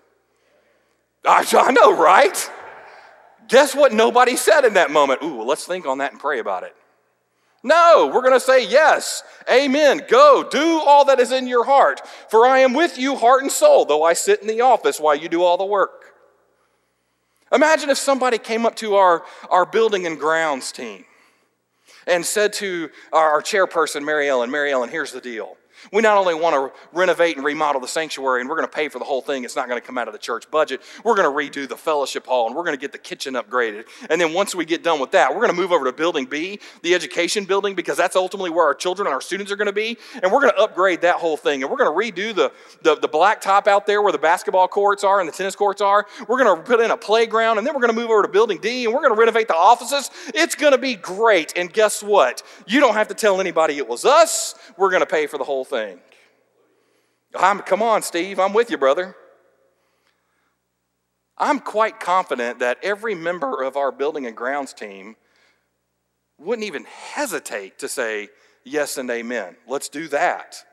I, 1.26 1.73
know, 1.73 1.97
right? 1.97 2.50
Guess 3.49 3.75
what 3.75 3.93
nobody 3.93 4.37
said 4.37 4.64
in 4.64 4.75
that 4.75 4.90
moment? 4.90 5.23
Ooh, 5.23 5.37
well, 5.37 5.47
let's 5.47 5.64
think 5.64 5.87
on 5.87 5.99
that 5.99 6.12
and 6.12 6.21
pray 6.21 6.38
about 6.38 6.62
it. 6.62 6.75
No, 7.62 8.11
we're 8.12 8.21
going 8.21 8.35
to 8.35 8.40
say 8.40 8.66
yes. 8.66 9.23
Amen. 9.50 10.02
Go, 10.09 10.47
do 10.50 10.83
all 10.85 11.07
that 11.07 11.19
is 11.19 11.33
in 11.33 11.47
your 11.47 11.64
heart. 11.64 12.07
For 12.28 12.47
I 12.47 12.59
am 12.59 12.75
with 12.75 12.99
you, 12.99 13.16
heart 13.16 13.43
and 13.43 13.50
soul, 13.50 13.87
though 13.87 14.02
I 14.02 14.12
sit 14.12 14.43
in 14.43 14.49
the 14.49 14.61
office 14.61 15.00
while 15.00 15.14
you 15.14 15.31
do 15.31 15.43
all 15.43 15.57
the 15.57 15.64
work. 15.64 16.14
Imagine 17.52 17.88
if 17.88 17.97
somebody 17.97 18.37
came 18.37 18.66
up 18.66 18.75
to 18.76 18.97
our, 18.97 19.23
our 19.49 19.64
building 19.64 20.07
and 20.07 20.19
grounds 20.19 20.73
team 20.73 21.07
and 22.07 22.25
said 22.25 22.52
to 22.54 22.90
our, 23.12 23.33
our 23.33 23.43
chairperson, 23.43 24.04
Mary 24.04 24.28
Ellen, 24.28 24.50
Mary 24.50 24.71
Ellen, 24.71 24.90
here's 24.90 25.12
the 25.12 25.21
deal. 25.21 25.57
We 25.93 26.03
not 26.03 26.17
only 26.17 26.35
want 26.35 26.55
to 26.55 26.79
renovate 26.93 27.37
and 27.37 27.45
remodel 27.45 27.81
the 27.81 27.88
sanctuary 27.88 28.41
and 28.41 28.49
we're 28.49 28.57
going 28.57 28.69
to 28.69 28.75
pay 28.75 28.88
for 28.88 28.99
the 28.99 29.05
whole 29.05 29.21
thing, 29.21 29.45
it's 29.45 29.57
not 29.57 29.69
going 29.69 29.81
to 29.81 29.87
come 29.87 29.99
out 29.99 30.09
of 30.09 30.12
the 30.12 30.19
church 30.19 30.50
budget. 30.50 30.81
We're 31.05 31.14
going 31.14 31.29
to 31.29 31.61
redo 31.61 31.69
the 31.69 31.76
fellowship 31.76 32.26
hall 32.26 32.47
and 32.47 32.57
we're 32.57 32.64
going 32.64 32.76
to 32.76 32.81
get 32.81 32.93
the 32.93 32.99
kitchen 32.99 33.35
upgraded. 33.35 33.85
And 34.11 34.21
then 34.21 34.33
once 34.33 34.55
we 34.55 34.64
get 34.64 34.83
done 34.83 35.00
with 35.00 35.12
that, 35.12 35.31
we're 35.31 35.41
going 35.41 35.55
to 35.55 35.57
move 35.57 35.73
over 35.73 35.85
to 35.85 35.93
building 35.93 36.26
B, 36.26 36.61
the 36.83 36.95
education 36.95 37.45
building, 37.45 37.75
because 37.75 37.97
that's 37.97 38.17
ultimately 38.17 38.50
where 38.50 38.64
our 38.64 38.75
children 38.75 39.07
and 39.07 39.14
our 39.14 39.21
students 39.21 39.50
are 39.53 39.57
going 39.57 39.67
to 39.67 39.73
be. 39.73 39.99
And 40.23 40.33
we're 40.33 40.41
going 40.41 40.53
to 40.53 40.61
upgrade 40.61 41.03
that 41.03 41.17
whole 41.17 41.37
thing. 41.37 41.62
And 41.62 41.71
we're 41.71 41.79
going 41.79 41.93
to 41.93 42.12
redo 42.12 42.35
the, 42.35 42.53
the, 42.83 42.97
the 42.97 43.09
black 43.09 43.41
top 43.41 43.67
out 43.67 43.87
there 43.87 44.03
where 44.03 44.12
the 44.12 44.19
basketball 44.19 44.69
courts 44.69 45.05
are 45.05 45.21
and 45.21 45.29
the 45.29 45.33
tennis 45.33 45.57
courts 45.57 45.81
are. 45.81 46.07
We're 46.29 46.43
going 46.43 46.57
to 46.57 46.62
put 46.62 46.81
in 46.81 46.91
a 46.91 46.97
playground 46.97 47.59
and 47.59 47.67
then 47.67 47.75
we're 47.75 47.81
going 47.81 47.95
to 47.95 47.99
move 47.99 48.11
over 48.11 48.23
to 48.23 48.29
building 48.29 48.59
D 48.59 48.85
and 48.85 48.95
we're 48.95 49.00
going 49.00 49.14
to 49.14 49.19
renovate 49.19 49.49
the 49.49 49.57
offices. 49.57 50.11
It's 50.35 50.55
going 50.55 50.73
to 50.73 50.79
be 50.79 50.95
great. 50.95 51.53
And 51.57 51.73
guess 51.73 52.03
what? 52.03 52.43
You 52.67 52.81
don't 52.81 52.95
have 52.95 53.09
to 53.09 53.14
tell 53.14 53.41
anybody 53.41 53.76
it 53.76 53.88
was 53.88 54.05
us. 54.05 54.55
We're 54.76 54.91
going 54.91 55.03
to 55.03 55.07
pay 55.07 55.26
for 55.26 55.38
the 55.38 55.45
whole 55.45 55.64
thing. 55.64 55.74
I'm, 57.35 57.61
come 57.61 57.83
on, 57.83 58.02
Steve, 58.02 58.38
I'm 58.38 58.52
with 58.52 58.71
you, 58.71 58.78
brother. 58.78 59.16
I'm 61.37 61.59
quite 61.59 61.99
confident 61.99 62.61
that 62.61 62.78
every 62.83 63.14
member 63.14 63.62
of 63.62 63.76
our 63.76 63.90
building 63.90 64.26
and 64.26 64.37
grounds 64.37 64.73
team 64.73 65.16
wouldn't 66.38 66.66
even 66.66 66.85
hesitate 66.85 67.78
to 67.81 67.88
say 67.88 68.28
yes 68.64 68.99
and 68.99 69.11
amen. 69.11 69.57
Let's 69.66 69.88
do 69.88 70.09
that. 70.09 70.64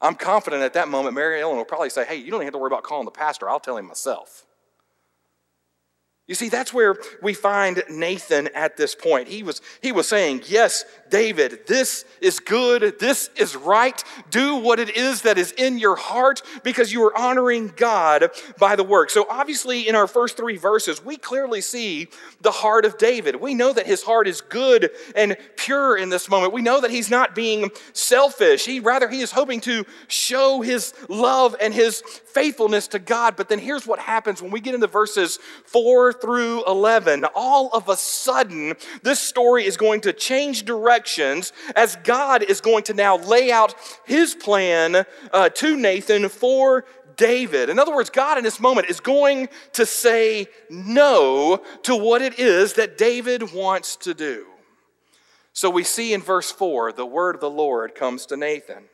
I'm 0.00 0.14
confident 0.14 0.62
at 0.62 0.74
that 0.74 0.88
moment, 0.88 1.14
Mary 1.14 1.40
Ellen 1.40 1.56
will 1.56 1.64
probably 1.64 1.90
say, 1.90 2.04
Hey, 2.04 2.16
you 2.16 2.30
don't 2.30 2.42
have 2.42 2.52
to 2.52 2.58
worry 2.58 2.68
about 2.68 2.84
calling 2.84 3.04
the 3.04 3.10
pastor, 3.10 3.48
I'll 3.48 3.60
tell 3.60 3.76
him 3.76 3.86
myself. 3.86 4.46
You 6.30 6.36
see, 6.36 6.48
that's 6.48 6.72
where 6.72 6.94
we 7.20 7.34
find 7.34 7.82
Nathan 7.90 8.50
at 8.54 8.76
this 8.76 8.94
point. 8.94 9.26
He 9.26 9.42
was, 9.42 9.60
he 9.82 9.90
was 9.90 10.06
saying, 10.06 10.42
Yes, 10.46 10.84
David, 11.08 11.66
this 11.66 12.04
is 12.20 12.38
good, 12.38 13.00
this 13.00 13.30
is 13.34 13.56
right. 13.56 14.00
Do 14.30 14.54
what 14.54 14.78
it 14.78 14.96
is 14.96 15.22
that 15.22 15.38
is 15.38 15.50
in 15.50 15.80
your 15.80 15.96
heart 15.96 16.42
because 16.62 16.92
you 16.92 17.02
are 17.02 17.18
honoring 17.18 17.72
God 17.74 18.30
by 18.60 18.76
the 18.76 18.84
work. 18.84 19.10
So, 19.10 19.26
obviously, 19.28 19.88
in 19.88 19.96
our 19.96 20.06
first 20.06 20.36
three 20.36 20.56
verses, 20.56 21.04
we 21.04 21.16
clearly 21.16 21.60
see 21.60 22.06
the 22.40 22.52
heart 22.52 22.84
of 22.84 22.96
David. 22.96 23.34
We 23.34 23.54
know 23.54 23.72
that 23.72 23.88
his 23.88 24.04
heart 24.04 24.28
is 24.28 24.40
good 24.40 24.90
and 25.16 25.36
pure 25.56 25.96
in 25.96 26.10
this 26.10 26.30
moment. 26.30 26.52
We 26.52 26.62
know 26.62 26.80
that 26.80 26.92
he's 26.92 27.10
not 27.10 27.34
being 27.34 27.72
selfish. 27.92 28.64
He 28.64 28.78
rather 28.78 29.08
he 29.08 29.20
is 29.20 29.32
hoping 29.32 29.60
to 29.62 29.84
show 30.06 30.60
his 30.60 30.94
love 31.08 31.56
and 31.60 31.74
his 31.74 32.02
faithfulness 32.02 32.86
to 32.88 33.00
God. 33.00 33.34
But 33.34 33.48
then 33.48 33.58
here's 33.58 33.84
what 33.84 33.98
happens 33.98 34.40
when 34.40 34.52
we 34.52 34.60
get 34.60 34.76
into 34.76 34.86
verses 34.86 35.40
4 35.64 36.19
through 36.20 36.64
11. 36.66 37.24
All 37.34 37.70
of 37.72 37.88
a 37.88 37.96
sudden, 37.96 38.74
this 39.02 39.20
story 39.20 39.64
is 39.64 39.76
going 39.76 40.02
to 40.02 40.12
change 40.12 40.64
directions 40.64 41.52
as 41.74 41.96
God 41.96 42.42
is 42.42 42.60
going 42.60 42.84
to 42.84 42.94
now 42.94 43.16
lay 43.16 43.50
out 43.50 43.74
his 44.04 44.34
plan 44.34 45.04
uh, 45.32 45.48
to 45.48 45.76
Nathan 45.76 46.28
for 46.28 46.84
David. 47.16 47.68
In 47.68 47.78
other 47.78 47.94
words, 47.94 48.10
God 48.10 48.38
in 48.38 48.44
this 48.44 48.60
moment 48.60 48.88
is 48.88 49.00
going 49.00 49.48
to 49.74 49.84
say 49.84 50.46
no 50.68 51.62
to 51.82 51.94
what 51.94 52.22
it 52.22 52.38
is 52.38 52.74
that 52.74 52.96
David 52.96 53.52
wants 53.52 53.96
to 53.96 54.14
do. 54.14 54.46
So 55.52 55.68
we 55.68 55.84
see 55.84 56.14
in 56.14 56.22
verse 56.22 56.50
4, 56.50 56.92
the 56.92 57.04
word 57.04 57.34
of 57.34 57.40
the 57.40 57.50
Lord 57.50 57.94
comes 57.94 58.24
to 58.26 58.36
Nathan. 58.36 58.84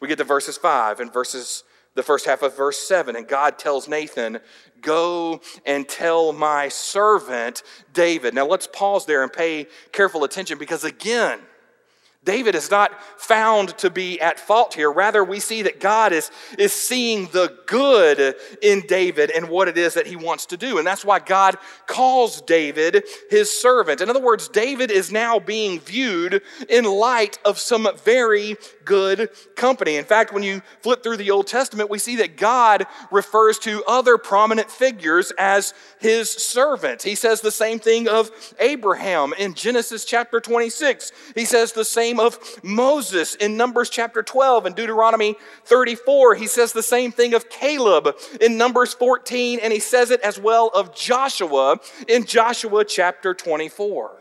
We 0.00 0.08
get 0.08 0.18
to 0.18 0.24
verses 0.24 0.56
5 0.56 1.00
and 1.00 1.12
verses 1.12 1.62
the 1.94 2.02
first 2.02 2.26
half 2.26 2.42
of 2.42 2.56
verse 2.56 2.78
7 2.78 3.16
and 3.16 3.26
God 3.26 3.58
tells 3.58 3.88
Nathan, 3.88 4.40
Go 4.80 5.40
and 5.66 5.88
tell 5.88 6.32
my 6.32 6.68
servant 6.68 7.62
David. 7.92 8.34
Now 8.34 8.46
let's 8.46 8.66
pause 8.66 9.04
there 9.04 9.22
and 9.22 9.32
pay 9.32 9.66
careful 9.92 10.24
attention 10.24 10.58
because, 10.58 10.84
again, 10.84 11.40
David 12.22 12.54
is 12.54 12.70
not 12.70 13.02
found 13.18 13.78
to 13.78 13.88
be 13.88 14.20
at 14.20 14.38
fault 14.38 14.74
here. 14.74 14.92
Rather, 14.92 15.24
we 15.24 15.40
see 15.40 15.62
that 15.62 15.80
God 15.80 16.12
is, 16.12 16.30
is 16.58 16.74
seeing 16.74 17.28
the 17.28 17.56
good 17.64 18.34
in 18.60 18.82
David 18.82 19.30
and 19.30 19.48
what 19.48 19.68
it 19.68 19.78
is 19.78 19.94
that 19.94 20.06
he 20.06 20.16
wants 20.16 20.44
to 20.46 20.58
do. 20.58 20.76
And 20.76 20.86
that's 20.86 21.02
why 21.02 21.18
God 21.18 21.56
calls 21.86 22.42
David 22.42 23.04
his 23.30 23.50
servant. 23.50 24.02
In 24.02 24.10
other 24.10 24.20
words, 24.20 24.48
David 24.48 24.90
is 24.90 25.10
now 25.10 25.38
being 25.38 25.80
viewed 25.80 26.42
in 26.68 26.84
light 26.84 27.38
of 27.46 27.58
some 27.58 27.88
very 28.04 28.56
good 28.84 29.30
company. 29.56 29.96
In 29.96 30.04
fact, 30.04 30.34
when 30.34 30.42
you 30.42 30.60
flip 30.82 31.02
through 31.02 31.16
the 31.16 31.30
Old 31.30 31.46
Testament, 31.46 31.88
we 31.88 31.98
see 31.98 32.16
that 32.16 32.36
God 32.36 32.84
refers 33.10 33.58
to 33.60 33.82
other 33.88 34.18
prominent 34.18 34.70
figures 34.70 35.32
as 35.38 35.72
his 35.98 36.28
servant. 36.28 37.02
He 37.02 37.14
says 37.14 37.40
the 37.40 37.50
same 37.50 37.78
thing 37.78 38.08
of 38.08 38.30
Abraham 38.58 39.32
in 39.38 39.54
Genesis 39.54 40.04
chapter 40.04 40.38
26. 40.38 41.12
He 41.34 41.46
says 41.46 41.72
the 41.72 41.84
same 41.84 42.09
of 42.18 42.38
Moses 42.64 43.34
in 43.34 43.56
Numbers 43.56 43.90
chapter 43.90 44.22
12 44.22 44.66
and 44.66 44.74
Deuteronomy 44.74 45.36
34. 45.64 46.34
He 46.34 46.46
says 46.46 46.72
the 46.72 46.82
same 46.82 47.12
thing 47.12 47.34
of 47.34 47.48
Caleb 47.48 48.16
in 48.40 48.58
Numbers 48.58 48.94
14, 48.94 49.60
and 49.62 49.72
he 49.72 49.78
says 49.78 50.10
it 50.10 50.20
as 50.22 50.40
well 50.40 50.68
of 50.74 50.94
Joshua 50.94 51.78
in 52.08 52.24
Joshua 52.24 52.84
chapter 52.84 53.34
24. 53.34 54.16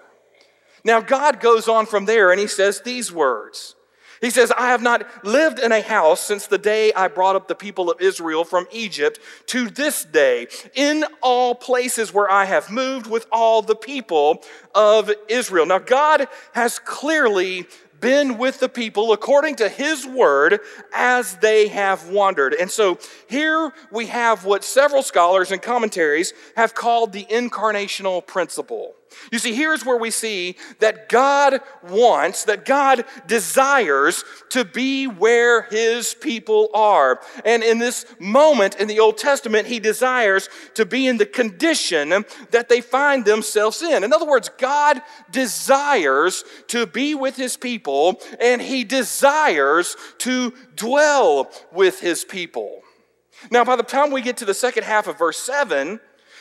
Now, 0.84 1.02
God 1.02 1.40
goes 1.40 1.68
on 1.68 1.86
from 1.86 2.06
there 2.06 2.32
and 2.32 2.40
he 2.40 2.48
says 2.48 2.82
these 2.82 3.12
words. 3.12 3.76
He 4.22 4.30
says, 4.30 4.52
I 4.58 4.68
have 4.68 4.82
not 4.82 5.26
lived 5.26 5.60
in 5.60 5.72
a 5.72 5.82
house 5.82 6.20
since 6.20 6.48
the 6.48 6.58
day 6.58 6.92
I 6.94 7.08
brought 7.08 7.36
up 7.36 7.48
the 7.48 7.56
people 7.56 7.90
of 7.90 8.02
Israel 8.02 8.44
from 8.44 8.68
Egypt 8.72 9.20
to 9.48 9.70
this 9.70 10.04
day, 10.04 10.48
in 10.76 11.06
all 11.22 11.56
places 11.56 12.14
where 12.14 12.30
I 12.30 12.46
have 12.46 12.70
moved 12.70 13.08
with 13.08 13.28
all 13.32 13.62
the 13.62 13.76
people 13.76 14.44
of 14.76 15.12
Israel. 15.28 15.66
Now, 15.66 15.80
God 15.80 16.28
has 16.54 16.80
clearly 16.80 17.66
been 18.00 18.38
with 18.38 18.60
the 18.60 18.70
people 18.70 19.12
according 19.12 19.56
to 19.58 19.70
his 19.70 20.06
word 20.06 20.60
as 20.94 21.36
they 21.38 21.68
have 21.68 22.10
wandered. 22.10 22.54
And 22.54 22.72
so 22.72 22.98
here 23.30 23.74
we 23.92 24.08
have 24.08 24.46
what 24.46 24.64
several 24.64 25.04
scholars 25.04 25.52
and 25.52 25.62
commentaries 25.62 26.34
have 26.56 26.74
called 26.74 27.12
the 27.12 27.26
incarnational 27.26 28.26
principle. 28.26 28.96
You 29.32 29.40
see, 29.40 29.54
here's 29.54 29.86
where 29.86 29.98
we 29.98 30.12
see 30.12 30.56
that 30.80 31.10
God 31.10 31.62
wants, 31.84 32.46
that 32.46 32.66
God 32.66 33.06
desires 33.28 34.24
to 34.50 34.66
be 34.66 35.08
where 35.08 35.64
his 35.64 36.14
people 36.14 36.70
are. 36.74 37.20
And 37.46 37.64
in 37.64 37.78
this 37.78 38.06
moment 38.20 38.76
in 38.76 38.88
the 38.88 39.00
Old 39.00 39.18
Testament, 39.18 39.68
he 39.68 39.80
desires 39.80 40.50
to 40.76 40.86
be 40.86 41.08
in 41.08 41.18
the 41.18 41.26
condition 41.26 42.10
that 42.52 42.70
they 42.70 42.82
find 42.82 43.26
themselves 43.26 43.82
in. 43.82 44.04
In 44.04 44.14
other 44.14 44.28
words, 44.28 44.50
God 44.58 45.02
desires 45.32 46.44
to 46.68 46.86
be 46.86 47.16
with 47.16 47.36
his 47.36 47.58
people, 47.58 48.22
and 48.40 48.62
he 48.62 48.84
desires 48.84 49.96
to 50.20 50.54
dwell 50.76 51.52
with 51.72 52.00
his 52.00 52.24
people. 52.24 52.82
Now, 53.52 53.64
by 53.64 53.76
the 53.76 53.84
time 53.84 54.12
we 54.12 54.22
get 54.22 54.38
to 54.38 54.46
the 54.46 54.54
second 54.54 54.84
half 54.84 55.08
of 55.08 55.18
verse 55.18 55.38
7, 55.40 56.00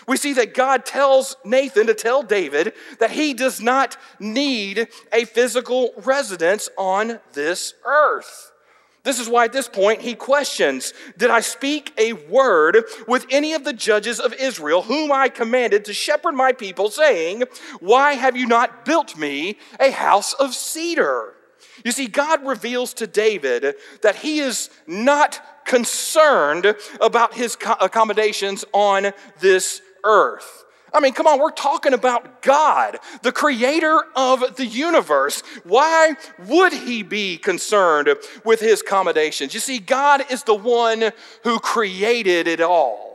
we 0.08 0.16
see 0.16 0.32
that 0.32 0.54
God 0.54 0.84
tells 0.84 1.36
Nathan 1.44 1.86
to 1.86 1.94
tell 1.94 2.22
David 2.22 2.72
that 2.98 3.10
he 3.10 3.34
does 3.34 3.60
not 3.60 3.96
need 4.18 4.88
a 5.12 5.26
physical 5.26 5.92
residence 5.98 6.68
on 6.76 7.20
this 7.34 7.74
earth. 7.84 8.52
This 9.04 9.20
is 9.20 9.28
why 9.28 9.44
at 9.44 9.52
this 9.52 9.68
point 9.68 10.00
he 10.00 10.14
questions 10.14 10.92
Did 11.16 11.30
I 11.30 11.40
speak 11.40 11.92
a 11.96 12.14
word 12.14 12.84
with 13.06 13.26
any 13.30 13.52
of 13.52 13.64
the 13.64 13.72
judges 13.72 14.18
of 14.18 14.32
Israel, 14.34 14.82
whom 14.82 15.12
I 15.12 15.28
commanded 15.28 15.84
to 15.84 15.92
shepherd 15.92 16.32
my 16.32 16.52
people, 16.52 16.90
saying, 16.90 17.44
Why 17.80 18.14
have 18.14 18.36
you 18.36 18.46
not 18.46 18.84
built 18.84 19.16
me 19.16 19.58
a 19.78 19.90
house 19.90 20.32
of 20.32 20.54
cedar? 20.54 21.34
You 21.84 21.92
see, 21.92 22.06
God 22.06 22.46
reveals 22.46 22.92
to 22.94 23.06
David 23.06 23.76
that 24.02 24.16
he 24.16 24.40
is 24.40 24.70
not 24.86 25.40
concerned 25.64 26.74
about 27.00 27.34
his 27.34 27.56
accommodations 27.80 28.64
on 28.72 29.12
this 29.40 29.80
earth. 30.04 30.64
I 30.92 31.00
mean, 31.00 31.12
come 31.12 31.26
on, 31.26 31.38
we're 31.38 31.50
talking 31.50 31.92
about 31.92 32.40
God, 32.40 32.98
the 33.22 33.32
creator 33.32 34.00
of 34.16 34.56
the 34.56 34.64
universe. 34.64 35.42
Why 35.64 36.14
would 36.46 36.72
he 36.72 37.02
be 37.02 37.36
concerned 37.36 38.08
with 38.44 38.60
his 38.60 38.80
accommodations? 38.80 39.52
You 39.52 39.60
see, 39.60 39.78
God 39.80 40.24
is 40.30 40.44
the 40.44 40.54
one 40.54 41.12
who 41.44 41.58
created 41.58 42.48
it 42.48 42.60
all. 42.60 43.08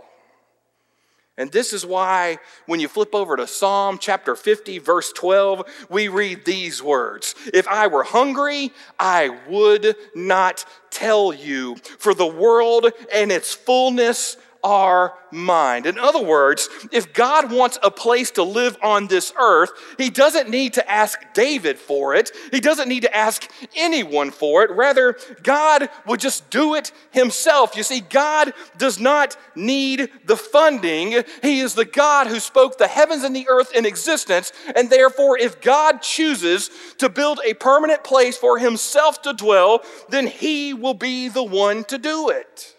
And 1.36 1.52
this 1.52 1.74
is 1.74 1.84
why, 1.84 2.38
when 2.68 2.80
you 2.80 2.88
flip 2.88 3.16
over 3.16 3.36
to 3.36 3.48
Psalm 3.48 3.98
chapter 3.98 4.36
50, 4.36 4.78
verse 4.78 5.12
12, 5.12 5.64
we 5.90 6.08
read 6.08 6.46
these 6.46 6.84
words 6.84 7.34
If 7.52 7.68
I 7.68 7.88
were 7.88 8.04
hungry, 8.04 8.72
I 9.00 9.36
would 9.50 9.96
not 10.14 10.64
tell 10.92 11.34
you, 11.34 11.76
for 11.98 12.14
the 12.14 12.28
world 12.28 12.92
and 13.12 13.32
its 13.32 13.52
fullness 13.52 14.38
our 14.64 15.14
mind. 15.32 15.86
In 15.86 15.98
other 15.98 16.22
words, 16.22 16.70
if 16.92 17.14
God 17.14 17.52
wants 17.52 17.78
a 17.84 17.92
place 17.92 18.32
to 18.32 18.44
live 18.44 18.78
on 18.82 19.08
this 19.08 19.34
earth, 19.38 19.72
he 19.98 20.10
doesn't 20.10 20.50
need 20.50 20.74
to 20.74 20.90
ask 20.90 21.20
David 21.34 21.78
for 21.78 22.16
it. 22.16 22.32
He 22.52 22.60
doesn't 22.60 22.88
need 22.88 23.02
to 23.02 23.16
ask 23.16 23.50
anyone 23.76 24.32
for 24.32 24.64
it. 24.64 24.72
Rather, 24.72 25.18
God 25.42 25.90
would 26.06 26.20
just 26.20 26.50
do 26.50 26.76
it 26.76 26.92
himself. 27.12 27.76
You 27.76 27.84
see, 27.84 28.00
God 28.00 28.54
does 28.78 29.00
not 29.00 29.36
need 29.56 30.10
the 30.26 30.38
funding. 30.38 31.24
He 31.42 31.60
is 31.60 31.74
the 31.74 31.86
God 31.86 32.28
who 32.28 32.40
spoke 32.40 32.78
the 32.78 32.88
heavens 32.88 33.24
and 33.24 33.36
the 33.36 33.48
earth 33.50 33.74
in 33.76 33.86
existence. 33.86 34.54
And 34.76 34.90
therefore, 34.90 35.38
if 35.38 35.62
God 35.62 36.02
chooses 36.02 36.70
to 37.00 37.10
build 37.10 37.40
a 37.44 37.54
permanent 37.56 38.04
place 38.04 38.38
for 38.38 38.60
himself 38.60 39.22
to 39.24 39.34
dwell, 39.34 39.82
then 40.10 40.28
he 40.28 40.74
will 40.74 40.94
be 40.94 41.28
the 41.28 41.44
one 41.44 41.84
to 41.86 41.98
do 41.98 42.30
it. 42.30 42.76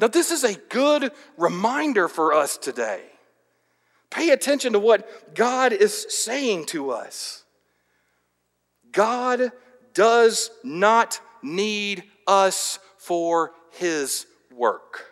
Now, 0.00 0.08
this 0.08 0.30
is 0.30 0.44
a 0.44 0.54
good 0.54 1.12
reminder 1.36 2.08
for 2.08 2.32
us 2.32 2.56
today. 2.56 3.02
Pay 4.08 4.30
attention 4.30 4.72
to 4.72 4.78
what 4.78 5.34
God 5.34 5.74
is 5.74 6.06
saying 6.08 6.66
to 6.66 6.90
us. 6.90 7.44
God 8.92 9.52
does 9.92 10.50
not 10.64 11.20
need 11.42 12.04
us 12.26 12.78
for 12.96 13.52
his 13.72 14.26
work. 14.50 15.04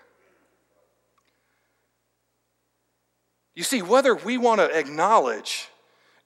You 3.54 3.64
see, 3.64 3.82
whether 3.82 4.14
we 4.14 4.38
want 4.38 4.60
to 4.62 4.74
acknowledge 4.74 5.68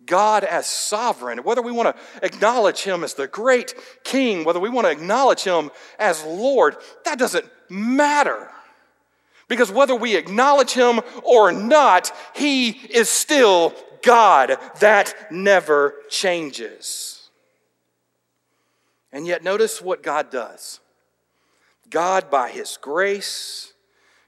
God 0.07 0.45
as 0.45 0.67
sovereign, 0.67 1.39
whether 1.39 1.63
we 1.63 1.73
want 1.73 1.97
to 1.97 2.25
acknowledge 2.25 2.83
Him 2.83 3.05
as 3.05 3.15
the 3.15 3.27
great 3.27 3.75
King, 4.05 4.45
whether 4.45 4.61
we 4.61 4.69
want 4.69 4.87
to 4.87 4.91
acknowledge 4.91 5.45
Him 5.45 5.71
as 5.99 6.25
Lord, 6.25 6.77
that 7.05 7.19
doesn't 7.19 7.47
matter. 7.73 8.51
Because 9.49 9.71
whether 9.71 9.95
we 9.95 10.17
acknowledge 10.17 10.73
him 10.73 11.01
or 11.23 11.53
not, 11.53 12.13
he 12.35 12.71
is 12.71 13.09
still 13.09 13.75
God. 14.03 14.57
That 14.81 15.15
never 15.31 15.95
changes. 16.09 17.31
And 19.13 19.27
yet, 19.27 19.45
notice 19.45 19.83
what 19.83 20.03
God 20.03 20.31
does 20.31 20.81
God, 21.91 22.31
by 22.31 22.49
his 22.51 22.79
grace, 22.81 23.72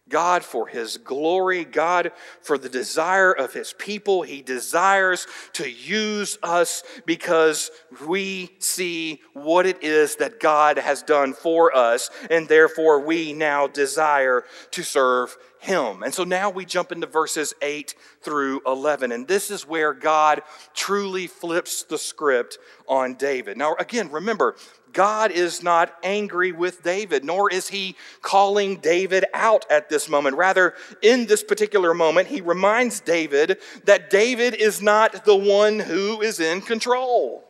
God 0.09 0.45
for 0.45 0.67
his 0.67 0.99
glory, 0.99 1.64
God 1.64 2.12
for 2.43 2.59
the 2.59 2.69
desire 2.69 3.33
of 3.33 3.55
his 3.55 3.73
people. 3.73 4.23
He 4.23 4.43
desires 4.43 5.27
to 5.55 5.69
use 5.69 6.38
us 6.43 6.83
because 7.07 7.71
we 8.07 8.51
see 8.59 9.23
what 9.33 9.67
it 9.67 9.83
is 9.83 10.17
that 10.17 10.40
God 10.40 10.79
has 10.79 11.03
done 11.03 11.33
for 11.33 11.75
us, 11.75 12.11
and 12.31 12.49
therefore 12.49 13.01
we 13.01 13.33
now 13.33 13.67
desire 13.67 14.45
to 14.73 14.83
serve 14.83 15.37
him. 15.64 16.03
And 16.03 16.12
so 16.12 16.25
now 16.25 16.51
we 16.51 16.67
jump 16.67 16.93
into 16.93 17.07
verses 17.07 17.55
8 17.62 17.95
through 18.21 18.61
11. 18.67 19.12
And 19.12 19.27
this 19.27 19.51
is 19.51 19.67
where 19.67 19.95
God 19.95 20.43
truly 20.75 21.27
flips 21.27 21.85
the 21.85 21.99
script 21.99 22.59
on 22.87 23.14
David. 23.14 23.57
Now, 23.57 23.75
again, 23.79 24.11
remember, 24.11 24.57
God 24.95 25.31
is 25.33 25.63
not 25.63 25.95
angry 26.03 26.53
with 26.53 26.83
David, 26.83 27.25
nor 27.25 27.53
is 27.53 27.69
he 27.69 27.97
calling 28.23 28.77
David 28.77 29.27
out 29.35 29.67
at 29.71 29.91
this 29.91 30.09
moment. 30.09 30.37
Rather, 30.37 30.75
in 31.03 31.27
this 31.27 31.45
particular 31.45 31.93
moment, 31.93 32.29
he 32.29 32.41
reminds 32.41 33.01
David 33.01 33.59
that 33.85 34.09
David 34.09 34.55
is 34.55 34.81
not 34.81 35.27
the 35.27 35.37
one 35.37 35.81
who 35.81 36.23
is 36.23 36.41
in 36.41 36.63
control. 36.63 37.45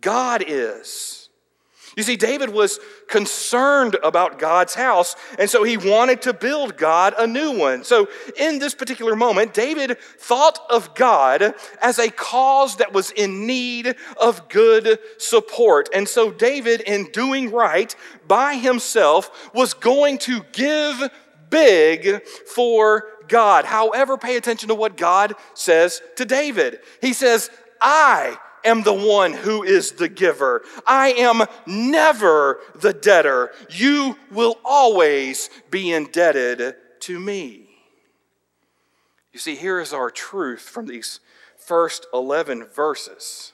God 0.00 0.42
is. 0.46 1.25
You 1.96 2.02
see, 2.02 2.16
David 2.16 2.50
was 2.50 2.78
concerned 3.08 3.96
about 4.04 4.38
God's 4.38 4.74
house, 4.74 5.16
and 5.38 5.48
so 5.48 5.64
he 5.64 5.78
wanted 5.78 6.20
to 6.22 6.34
build 6.34 6.76
God 6.76 7.14
a 7.18 7.26
new 7.26 7.58
one. 7.58 7.84
So, 7.84 8.08
in 8.38 8.58
this 8.58 8.74
particular 8.74 9.16
moment, 9.16 9.54
David 9.54 9.98
thought 9.98 10.58
of 10.68 10.94
God 10.94 11.54
as 11.80 11.98
a 11.98 12.10
cause 12.10 12.76
that 12.76 12.92
was 12.92 13.12
in 13.12 13.46
need 13.46 13.96
of 14.20 14.46
good 14.50 14.98
support. 15.16 15.88
And 15.94 16.06
so, 16.06 16.30
David, 16.30 16.82
in 16.82 17.10
doing 17.12 17.50
right 17.50 17.96
by 18.28 18.56
himself, 18.56 19.50
was 19.54 19.72
going 19.72 20.18
to 20.18 20.42
give 20.52 21.10
big 21.48 22.22
for 22.26 23.06
God. 23.26 23.64
However, 23.64 24.18
pay 24.18 24.36
attention 24.36 24.68
to 24.68 24.74
what 24.74 24.98
God 24.98 25.32
says 25.54 26.02
to 26.16 26.26
David. 26.26 26.80
He 27.00 27.14
says, 27.14 27.50
I 27.80 28.36
am 28.66 28.82
the 28.82 28.92
one 28.92 29.32
who 29.32 29.62
is 29.62 29.92
the 29.92 30.08
giver. 30.08 30.62
I 30.86 31.12
am 31.12 31.42
never 31.66 32.60
the 32.74 32.92
debtor. 32.92 33.52
You 33.70 34.16
will 34.30 34.58
always 34.64 35.48
be 35.70 35.92
indebted 35.92 36.74
to 37.00 37.18
me. 37.18 37.68
You 39.32 39.38
see, 39.38 39.54
here 39.54 39.80
is 39.80 39.92
our 39.92 40.10
truth 40.10 40.62
from 40.62 40.86
these 40.86 41.20
first 41.58 42.06
11 42.12 42.66
verses. 42.66 43.52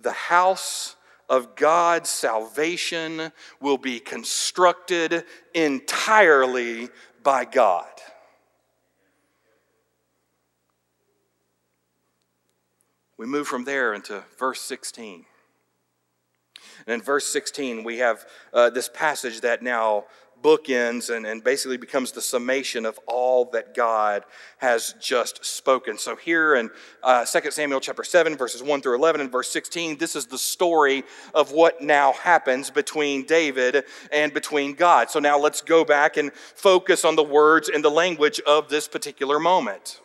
The 0.00 0.12
house 0.12 0.96
of 1.28 1.56
God's 1.56 2.10
salvation 2.10 3.32
will 3.60 3.78
be 3.78 3.98
constructed 3.98 5.24
entirely 5.54 6.90
by 7.22 7.46
God. 7.46 7.93
We 13.16 13.26
move 13.26 13.46
from 13.46 13.64
there 13.64 13.94
into 13.94 14.24
verse 14.38 14.60
16. 14.60 15.24
And 16.86 16.94
in 16.94 17.02
verse 17.02 17.26
16, 17.26 17.84
we 17.84 17.98
have 17.98 18.24
uh, 18.52 18.70
this 18.70 18.88
passage 18.88 19.40
that 19.42 19.62
now 19.62 20.04
bookends 20.42 21.14
and, 21.14 21.24
and 21.24 21.42
basically 21.42 21.78
becomes 21.78 22.12
the 22.12 22.20
summation 22.20 22.84
of 22.84 22.98
all 23.06 23.46
that 23.46 23.74
God 23.74 24.24
has 24.58 24.94
just 25.00 25.44
spoken. 25.44 25.96
So 25.96 26.16
here 26.16 26.56
in 26.56 26.70
uh, 27.02 27.24
2 27.24 27.50
Samuel 27.50 27.80
chapter 27.80 28.04
7, 28.04 28.36
verses 28.36 28.62
1 28.62 28.82
through 28.82 28.96
11 28.96 29.22
and 29.22 29.32
verse 29.32 29.50
16, 29.50 29.96
this 29.96 30.14
is 30.14 30.26
the 30.26 30.36
story 30.36 31.04
of 31.34 31.52
what 31.52 31.80
now 31.80 32.12
happens 32.12 32.68
between 32.70 33.24
David 33.24 33.84
and 34.12 34.34
between 34.34 34.74
God. 34.74 35.10
So 35.10 35.18
now 35.18 35.38
let's 35.38 35.62
go 35.62 35.84
back 35.84 36.18
and 36.18 36.32
focus 36.32 37.04
on 37.04 37.16
the 37.16 37.22
words 37.22 37.70
and 37.70 37.82
the 37.82 37.90
language 37.90 38.38
of 38.40 38.68
this 38.68 38.86
particular 38.86 39.40
moment. 39.40 40.00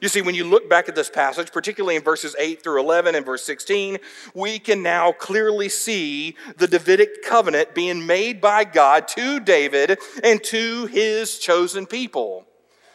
You 0.00 0.08
see, 0.08 0.22
when 0.22 0.34
you 0.34 0.44
look 0.44 0.68
back 0.68 0.88
at 0.88 0.94
this 0.94 1.10
passage, 1.10 1.52
particularly 1.52 1.96
in 1.96 2.02
verses 2.02 2.36
8 2.38 2.62
through 2.62 2.80
11 2.80 3.14
and 3.14 3.24
verse 3.24 3.44
16, 3.44 3.98
we 4.34 4.58
can 4.58 4.82
now 4.82 5.12
clearly 5.12 5.68
see 5.68 6.36
the 6.56 6.66
Davidic 6.68 7.22
covenant 7.22 7.74
being 7.74 8.06
made 8.06 8.40
by 8.40 8.64
God 8.64 9.08
to 9.08 9.40
David 9.40 9.98
and 10.22 10.42
to 10.44 10.86
his 10.86 11.38
chosen 11.38 11.86
people. 11.86 12.46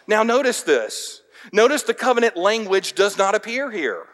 Now, 0.07 0.23
notice 0.23 0.61
this. 0.63 1.21
Notice 1.51 1.83
the 1.83 1.93
covenant 1.93 2.37
language 2.37 2.93
does 2.93 3.17
not 3.17 3.33
appear 3.33 3.71
here. 3.71 4.05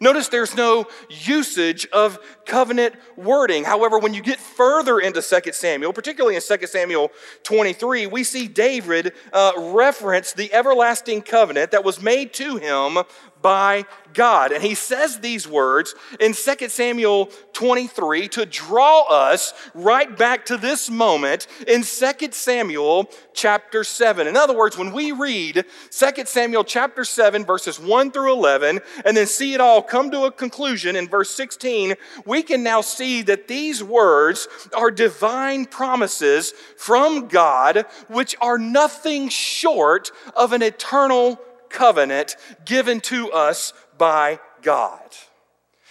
Notice 0.00 0.28
there's 0.28 0.56
no 0.56 0.86
usage 1.08 1.86
of 1.92 2.18
covenant 2.46 2.94
wording. 3.16 3.64
However, 3.64 3.98
when 3.98 4.14
you 4.14 4.22
get 4.22 4.38
further 4.38 4.98
into 4.98 5.22
2 5.22 5.52
Samuel, 5.52 5.92
particularly 5.92 6.36
in 6.36 6.42
2 6.42 6.66
Samuel 6.66 7.10
23, 7.42 8.06
we 8.06 8.24
see 8.24 8.48
David 8.48 9.12
uh, 9.32 9.52
reference 9.56 10.32
the 10.32 10.52
everlasting 10.52 11.22
covenant 11.22 11.70
that 11.70 11.84
was 11.84 12.00
made 12.00 12.32
to 12.34 12.56
him 12.56 12.98
by 13.44 13.84
God. 14.14 14.52
And 14.52 14.62
he 14.62 14.74
says 14.74 15.20
these 15.20 15.46
words 15.46 15.94
in 16.18 16.32
2 16.32 16.68
Samuel 16.70 17.26
23 17.52 18.28
to 18.28 18.46
draw 18.46 19.02
us 19.02 19.52
right 19.74 20.16
back 20.16 20.46
to 20.46 20.56
this 20.56 20.88
moment 20.88 21.46
in 21.68 21.82
2 21.82 22.28
Samuel 22.30 23.10
chapter 23.34 23.84
7. 23.84 24.26
In 24.26 24.36
other 24.36 24.56
words, 24.56 24.78
when 24.78 24.92
we 24.92 25.12
read 25.12 25.66
2 25.90 26.24
Samuel 26.24 26.64
chapter 26.64 27.04
7, 27.04 27.44
verses 27.44 27.78
1 27.78 28.12
through 28.12 28.32
11, 28.32 28.80
and 29.04 29.14
then 29.14 29.26
see 29.26 29.52
it 29.52 29.60
all 29.60 29.82
come 29.82 30.10
to 30.10 30.24
a 30.24 30.32
conclusion 30.32 30.96
in 30.96 31.06
verse 31.06 31.30
16, 31.30 31.94
we 32.24 32.33
can 32.42 32.62
now 32.62 32.80
see 32.80 33.22
that 33.22 33.48
these 33.48 33.82
words 33.82 34.48
are 34.76 34.90
divine 34.90 35.66
promises 35.66 36.52
from 36.76 37.28
God, 37.28 37.86
which 38.08 38.34
are 38.40 38.58
nothing 38.58 39.28
short 39.28 40.10
of 40.34 40.52
an 40.52 40.62
eternal 40.62 41.36
covenant 41.68 42.36
given 42.64 43.00
to 43.00 43.30
us 43.32 43.72
by 43.98 44.40
God. 44.62 45.00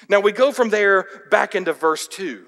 Now 0.10 0.20
we 0.20 0.32
go 0.32 0.52
from 0.52 0.70
there 0.70 1.08
back 1.30 1.56
into 1.56 1.74
verse 1.74 2.08
2. 2.08 2.46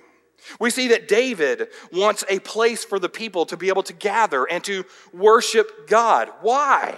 We 0.60 0.69
see 0.69 0.89
that 0.89 1.08
David 1.08 1.69
wants 1.91 2.23
a 2.29 2.39
place 2.39 2.86
for 2.86 2.99
the 2.99 3.10
people 3.10 3.45
to 3.47 3.58
be 3.58 3.69
able 3.69 3.84
to 3.84 3.93
gather 3.93 4.45
and 4.45 4.63
to 4.65 4.86
worship 5.13 5.88
God. 5.88 6.29
Why? 6.41 6.97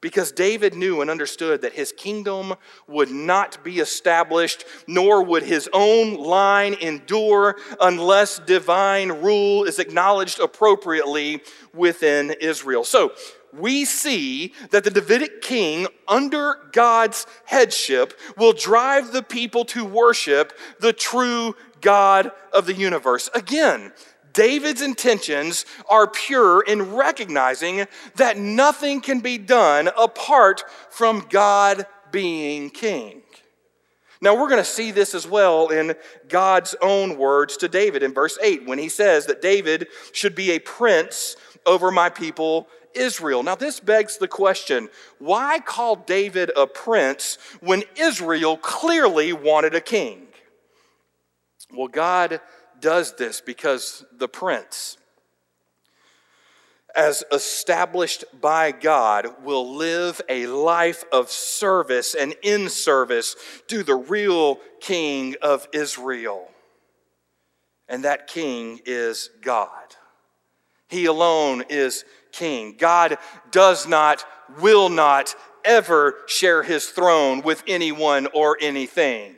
Because 0.00 0.32
David 0.32 0.74
knew 0.74 1.00
and 1.00 1.10
understood 1.10 1.60
that 1.62 1.74
his 1.74 1.92
kingdom 1.92 2.54
would 2.86 3.10
not 3.10 3.62
be 3.62 3.80
established, 3.80 4.64
nor 4.86 5.22
would 5.22 5.42
his 5.42 5.68
own 5.72 6.14
line 6.14 6.74
endure 6.74 7.56
unless 7.80 8.38
divine 8.38 9.12
rule 9.12 9.64
is 9.64 9.78
acknowledged 9.78 10.40
appropriately 10.40 11.42
within 11.74 12.30
Israel. 12.40 12.84
So, 12.84 13.12
we 13.52 13.84
see 13.84 14.54
that 14.70 14.84
the 14.84 14.90
Davidic 14.90 15.42
king, 15.42 15.88
under 16.06 16.56
God's 16.72 17.26
headship, 17.44 18.18
will 18.36 18.52
drive 18.52 19.12
the 19.12 19.24
people 19.24 19.64
to 19.66 19.84
worship 19.84 20.52
the 20.78 20.92
true 20.92 21.56
God 21.80 22.30
of 22.52 22.66
the 22.66 22.74
universe. 22.74 23.28
Again, 23.34 23.92
David's 24.32 24.82
intentions 24.82 25.64
are 25.88 26.06
pure 26.06 26.62
in 26.62 26.94
recognizing 26.94 27.86
that 28.16 28.38
nothing 28.38 29.00
can 29.00 29.20
be 29.20 29.38
done 29.38 29.88
apart 29.98 30.64
from 30.90 31.26
God 31.30 31.86
being 32.10 32.70
king. 32.70 33.22
Now, 34.22 34.34
we're 34.34 34.48
going 34.48 34.62
to 34.62 34.64
see 34.64 34.90
this 34.90 35.14
as 35.14 35.26
well 35.26 35.68
in 35.68 35.94
God's 36.28 36.74
own 36.82 37.16
words 37.16 37.56
to 37.58 37.68
David 37.68 38.02
in 38.02 38.12
verse 38.12 38.38
8 38.42 38.66
when 38.66 38.78
he 38.78 38.90
says 38.90 39.26
that 39.26 39.40
David 39.40 39.88
should 40.12 40.34
be 40.34 40.50
a 40.50 40.58
prince 40.58 41.36
over 41.64 41.90
my 41.90 42.10
people 42.10 42.68
Israel. 42.94 43.42
Now, 43.42 43.54
this 43.54 43.80
begs 43.80 44.18
the 44.18 44.28
question 44.28 44.88
why 45.18 45.60
call 45.60 45.96
David 45.96 46.50
a 46.56 46.66
prince 46.66 47.38
when 47.60 47.84
Israel 47.96 48.56
clearly 48.58 49.32
wanted 49.32 49.74
a 49.74 49.80
king? 49.80 50.26
Well, 51.72 51.88
God 51.88 52.40
does 52.80 53.14
this 53.14 53.40
because 53.40 54.04
the 54.16 54.28
prince, 54.28 54.96
as 56.94 57.22
established 57.32 58.24
by 58.40 58.72
God, 58.72 59.44
will 59.44 59.76
live 59.76 60.20
a 60.28 60.46
life 60.46 61.04
of 61.12 61.30
service 61.30 62.14
and 62.14 62.34
in 62.42 62.68
service 62.68 63.36
to 63.68 63.82
the 63.82 63.94
real 63.94 64.58
king 64.80 65.36
of 65.42 65.68
Israel. 65.72 66.48
And 67.88 68.04
that 68.04 68.26
king 68.26 68.80
is 68.86 69.30
God. 69.42 69.96
He 70.88 71.06
alone 71.06 71.64
is 71.68 72.04
king. 72.32 72.76
God 72.76 73.18
does 73.50 73.86
not, 73.86 74.24
will 74.60 74.88
not 74.88 75.34
ever 75.64 76.16
share 76.26 76.62
his 76.62 76.88
throne 76.88 77.42
with 77.42 77.62
anyone 77.66 78.26
or 78.34 78.56
anything. 78.60 79.36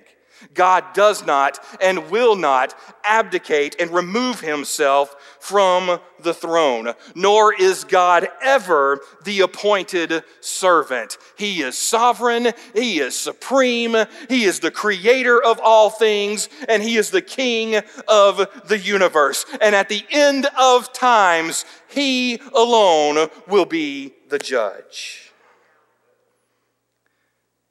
God 0.54 0.84
does 0.94 1.24
not 1.24 1.58
and 1.80 2.10
will 2.10 2.36
not 2.36 2.74
abdicate 3.04 3.76
and 3.78 3.90
remove 3.90 4.40
himself 4.40 5.16
from 5.40 6.00
the 6.20 6.34
throne, 6.34 6.94
nor 7.14 7.52
is 7.52 7.84
God 7.84 8.28
ever 8.42 9.00
the 9.24 9.40
appointed 9.40 10.22
servant. 10.40 11.18
He 11.36 11.62
is 11.62 11.76
sovereign, 11.76 12.52
He 12.74 13.00
is 13.00 13.16
supreme, 13.16 13.96
He 14.28 14.44
is 14.44 14.60
the 14.60 14.70
creator 14.70 15.42
of 15.42 15.60
all 15.62 15.90
things, 15.90 16.48
and 16.68 16.82
He 16.82 16.96
is 16.96 17.10
the 17.10 17.22
king 17.22 17.82
of 18.08 18.48
the 18.68 18.78
universe. 18.78 19.44
And 19.60 19.74
at 19.74 19.88
the 19.88 20.04
end 20.10 20.46
of 20.58 20.92
times, 20.92 21.64
He 21.88 22.40
alone 22.54 23.28
will 23.48 23.66
be 23.66 24.14
the 24.28 24.38
judge. 24.38 25.31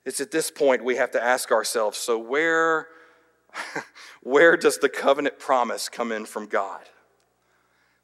It's 0.05 0.19
at 0.19 0.31
this 0.31 0.49
point 0.49 0.83
we 0.83 0.95
have 0.95 1.11
to 1.11 1.23
ask 1.23 1.51
ourselves 1.51 1.97
so, 1.97 2.17
where, 2.17 2.87
where 4.23 4.57
does 4.57 4.77
the 4.77 4.89
covenant 4.89 5.39
promise 5.39 5.89
come 5.89 6.11
in 6.11 6.25
from 6.25 6.47
God? 6.47 6.81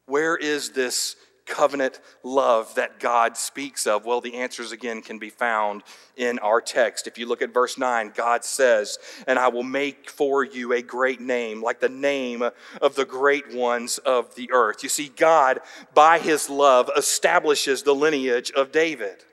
Where 0.05 0.37
is 0.37 0.71
this 0.71 1.15
covenant 1.47 1.99
love 2.23 2.75
that 2.75 2.99
God 2.99 3.35
speaks 3.35 3.87
of? 3.87 4.05
Well, 4.05 4.21
the 4.21 4.35
answers 4.35 4.71
again 4.71 5.01
can 5.01 5.17
be 5.17 5.29
found 5.29 5.83
in 6.15 6.37
our 6.39 6.61
text. 6.61 7.07
If 7.07 7.17
you 7.17 7.25
look 7.25 7.41
at 7.41 7.53
verse 7.53 7.77
9, 7.77 8.11
God 8.15 8.43
says, 8.43 8.99
And 9.25 9.39
I 9.39 9.47
will 9.47 9.63
make 9.63 10.09
for 10.09 10.43
you 10.43 10.73
a 10.73 10.81
great 10.81 11.19
name, 11.19 11.63
like 11.63 11.79
the 11.79 11.89
name 11.89 12.43
of 12.81 12.95
the 12.95 13.05
great 13.05 13.53
ones 13.55 13.97
of 13.99 14.35
the 14.35 14.51
earth. 14.51 14.83
You 14.83 14.89
see, 14.89 15.09
God, 15.09 15.61
by 15.93 16.19
his 16.19 16.49
love, 16.49 16.91
establishes 16.95 17.83
the 17.83 17.95
lineage 17.95 18.51
of 18.51 18.71
David. 18.71 19.23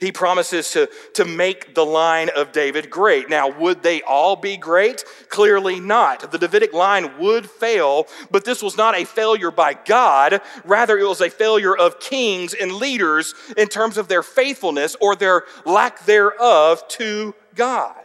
He 0.00 0.12
promises 0.12 0.70
to, 0.72 0.88
to 1.14 1.24
make 1.24 1.74
the 1.74 1.84
line 1.84 2.30
of 2.36 2.52
David 2.52 2.90
great. 2.90 3.28
Now, 3.28 3.48
would 3.48 3.82
they 3.82 4.02
all 4.02 4.36
be 4.36 4.56
great? 4.56 5.04
Clearly 5.28 5.80
not. 5.80 6.30
The 6.30 6.38
Davidic 6.38 6.72
line 6.72 7.18
would 7.18 7.48
fail, 7.48 8.06
but 8.30 8.44
this 8.44 8.62
was 8.62 8.76
not 8.76 8.96
a 8.96 9.04
failure 9.04 9.50
by 9.50 9.74
God. 9.74 10.40
Rather, 10.64 10.98
it 10.98 11.08
was 11.08 11.20
a 11.20 11.30
failure 11.30 11.76
of 11.76 12.00
kings 12.00 12.54
and 12.54 12.72
leaders 12.72 13.34
in 13.56 13.68
terms 13.68 13.98
of 13.98 14.08
their 14.08 14.22
faithfulness 14.22 14.96
or 15.00 15.16
their 15.16 15.44
lack 15.64 16.04
thereof 16.06 16.86
to 16.88 17.34
God. 17.54 18.03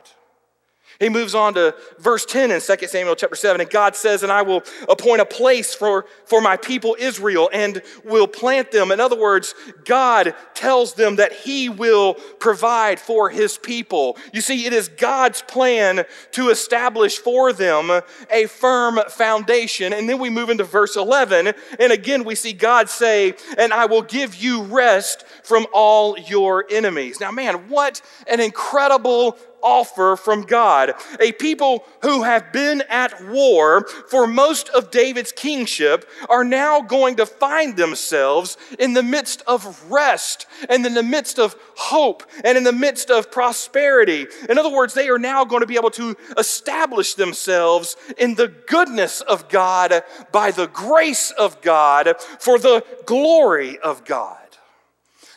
He 0.99 1.07
moves 1.07 1.33
on 1.33 1.53
to 1.53 1.73
verse 1.97 2.25
10 2.25 2.51
in 2.51 2.59
2 2.59 2.87
Samuel 2.87 3.15
chapter 3.15 3.35
7, 3.35 3.61
and 3.61 3.69
God 3.69 3.95
says, 3.95 4.21
And 4.21 4.31
I 4.31 4.41
will 4.41 4.63
appoint 4.89 5.21
a 5.21 5.25
place 5.25 5.73
for, 5.73 6.05
for 6.25 6.41
my 6.41 6.57
people 6.57 6.97
Israel 6.99 7.49
and 7.53 7.81
will 8.03 8.27
plant 8.27 8.71
them. 8.71 8.91
In 8.91 8.99
other 8.99 9.17
words, 9.17 9.55
God 9.85 10.35
tells 10.53 10.95
them 10.95 11.15
that 11.15 11.31
He 11.31 11.69
will 11.69 12.15
provide 12.39 12.99
for 12.99 13.29
His 13.29 13.57
people. 13.57 14.17
You 14.33 14.41
see, 14.41 14.65
it 14.65 14.73
is 14.73 14.89
God's 14.89 15.41
plan 15.43 16.03
to 16.31 16.49
establish 16.49 17.17
for 17.17 17.53
them 17.53 18.01
a 18.29 18.47
firm 18.47 18.99
foundation. 19.09 19.93
And 19.93 20.09
then 20.09 20.19
we 20.19 20.29
move 20.29 20.49
into 20.49 20.65
verse 20.65 20.97
11, 20.97 21.53
and 21.79 21.91
again 21.93 22.25
we 22.25 22.35
see 22.35 22.51
God 22.51 22.89
say, 22.89 23.35
And 23.57 23.71
I 23.71 23.85
will 23.85 24.01
give 24.01 24.35
you 24.35 24.63
rest 24.63 25.25
from 25.43 25.65
all 25.73 26.17
your 26.17 26.65
enemies. 26.69 27.21
Now, 27.21 27.31
man, 27.31 27.69
what 27.69 28.01
an 28.27 28.41
incredible 28.41 29.37
offer 29.61 30.15
from 30.15 30.43
God. 30.43 30.93
A 31.19 31.31
people 31.33 31.83
who 32.01 32.23
have 32.23 32.51
been 32.51 32.83
at 32.89 33.25
war 33.27 33.85
for 34.09 34.27
most 34.27 34.69
of 34.69 34.91
David's 34.91 35.31
kingship 35.31 36.09
are 36.29 36.43
now 36.43 36.81
going 36.81 37.15
to 37.17 37.25
find 37.25 37.77
themselves 37.77 38.57
in 38.77 38.93
the 38.93 39.03
midst 39.03 39.41
of 39.47 39.91
rest 39.91 40.47
and 40.69 40.85
in 40.85 40.93
the 40.93 41.03
midst 41.03 41.39
of 41.39 41.55
hope 41.75 42.23
and 42.43 42.57
in 42.57 42.63
the 42.63 42.71
midst 42.71 43.09
of 43.09 43.31
prosperity. 43.31 44.27
In 44.49 44.57
other 44.57 44.71
words, 44.71 44.93
they 44.93 45.09
are 45.09 45.19
now 45.19 45.45
going 45.45 45.61
to 45.61 45.67
be 45.67 45.75
able 45.75 45.91
to 45.91 46.15
establish 46.37 47.13
themselves 47.13 47.95
in 48.17 48.35
the 48.35 48.47
goodness 48.47 49.21
of 49.21 49.49
God 49.49 50.03
by 50.31 50.51
the 50.51 50.67
grace 50.67 51.31
of 51.31 51.61
God 51.61 52.15
for 52.39 52.57
the 52.57 52.83
glory 53.05 53.77
of 53.79 54.05
God. 54.05 54.38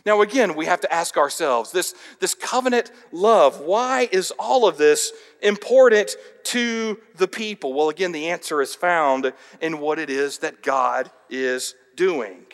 Now, 0.04 0.20
again, 0.20 0.56
we 0.56 0.66
have 0.66 0.80
to 0.80 0.92
ask 0.92 1.16
ourselves 1.16 1.70
this, 1.70 1.94
this 2.18 2.34
covenant 2.34 2.90
love, 3.12 3.60
why 3.60 4.08
is 4.10 4.32
all 4.38 4.66
of 4.66 4.76
this 4.76 5.12
important 5.40 6.16
to 6.44 6.98
the 7.16 7.28
people? 7.28 7.72
Well, 7.72 7.88
again, 7.88 8.10
the 8.10 8.30
answer 8.30 8.60
is 8.60 8.74
found 8.74 9.32
in 9.60 9.78
what 9.78 10.00
it 10.00 10.10
is 10.10 10.38
that 10.38 10.62
God 10.62 11.10
is 11.30 11.74
doing. 11.94 12.46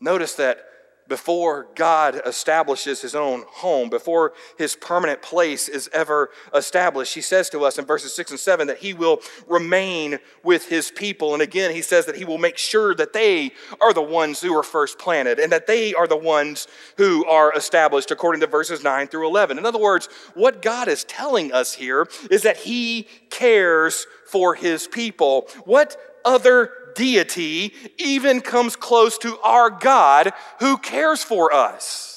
Notice 0.00 0.34
that 0.34 0.58
before 1.08 1.68
God 1.74 2.20
establishes 2.24 3.02
his 3.02 3.14
own 3.14 3.44
home, 3.48 3.90
before 3.90 4.32
his 4.56 4.74
permanent 4.74 5.20
place 5.20 5.68
is 5.68 5.88
ever 5.92 6.30
established. 6.54 7.14
He 7.14 7.20
says 7.20 7.50
to 7.50 7.64
us 7.64 7.78
in 7.78 7.84
verses 7.84 8.14
6 8.14 8.32
and 8.32 8.40
7 8.40 8.66
that 8.68 8.78
he 8.78 8.94
will 8.94 9.20
remain 9.46 10.18
with 10.42 10.68
his 10.68 10.90
people. 10.90 11.34
And 11.34 11.42
again, 11.42 11.74
he 11.74 11.82
says 11.82 12.06
that 12.06 12.16
he 12.16 12.24
will 12.24 12.38
make 12.38 12.56
sure 12.56 12.94
that 12.94 13.12
they 13.12 13.52
are 13.80 13.92
the 13.92 14.02
ones 14.02 14.40
who 14.40 14.56
are 14.56 14.62
first 14.62 14.98
planted 14.98 15.38
and 15.38 15.52
that 15.52 15.66
they 15.66 15.92
are 15.94 16.06
the 16.06 16.16
ones 16.16 16.66
who 16.96 17.24
are 17.26 17.52
established 17.54 18.10
according 18.10 18.40
to 18.40 18.46
verses 18.46 18.82
9 18.82 19.08
through 19.08 19.26
11. 19.26 19.58
In 19.58 19.66
other 19.66 19.78
words, 19.78 20.08
what 20.34 20.62
God 20.62 20.88
is 20.88 21.04
telling 21.04 21.52
us 21.52 21.74
here 21.74 22.08
is 22.30 22.42
that 22.42 22.56
he 22.56 23.06
cares 23.30 24.06
for 24.26 24.54
his 24.54 24.86
people. 24.86 25.48
What 25.64 25.96
other 26.24 26.70
deity 26.94 27.74
even 27.98 28.40
comes 28.40 28.76
close 28.76 29.18
to 29.18 29.38
our 29.40 29.70
God 29.70 30.32
who 30.60 30.78
cares 30.78 31.22
for 31.22 31.52
us. 31.52 32.14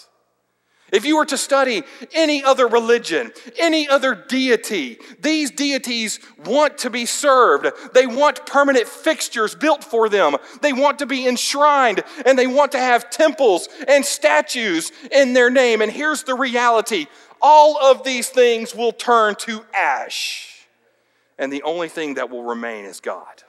If 0.91 1.05
you 1.05 1.17
were 1.17 1.25
to 1.25 1.37
study 1.37 1.83
any 2.13 2.43
other 2.43 2.65
religion, 2.65 3.33
any 3.59 3.89
other 3.89 4.15
deity, 4.15 4.99
these 5.19 5.51
deities 5.51 6.19
want 6.45 6.77
to 6.79 6.89
be 6.89 7.05
served. 7.05 7.67
They 7.93 8.07
want 8.07 8.45
permanent 8.45 8.87
fixtures 8.87 9.53
built 9.53 9.83
for 9.83 10.07
them. 10.07 10.37
They 10.61 10.71
want 10.71 10.99
to 10.99 11.05
be 11.05 11.27
enshrined 11.27 12.03
and 12.25 12.39
they 12.39 12.47
want 12.47 12.71
to 12.71 12.79
have 12.79 13.09
temples 13.09 13.67
and 13.87 14.05
statues 14.05 14.93
in 15.11 15.33
their 15.33 15.49
name. 15.49 15.81
And 15.81 15.91
here's 15.91 16.23
the 16.23 16.35
reality 16.35 17.07
all 17.41 17.77
of 17.77 18.03
these 18.03 18.29
things 18.29 18.73
will 18.73 18.93
turn 18.93 19.35
to 19.35 19.65
ash. 19.73 20.67
And 21.37 21.51
the 21.51 21.63
only 21.63 21.89
thing 21.89 22.15
that 22.15 22.29
will 22.29 22.43
remain 22.43 22.85
is 22.85 22.99
God. 22.99 23.43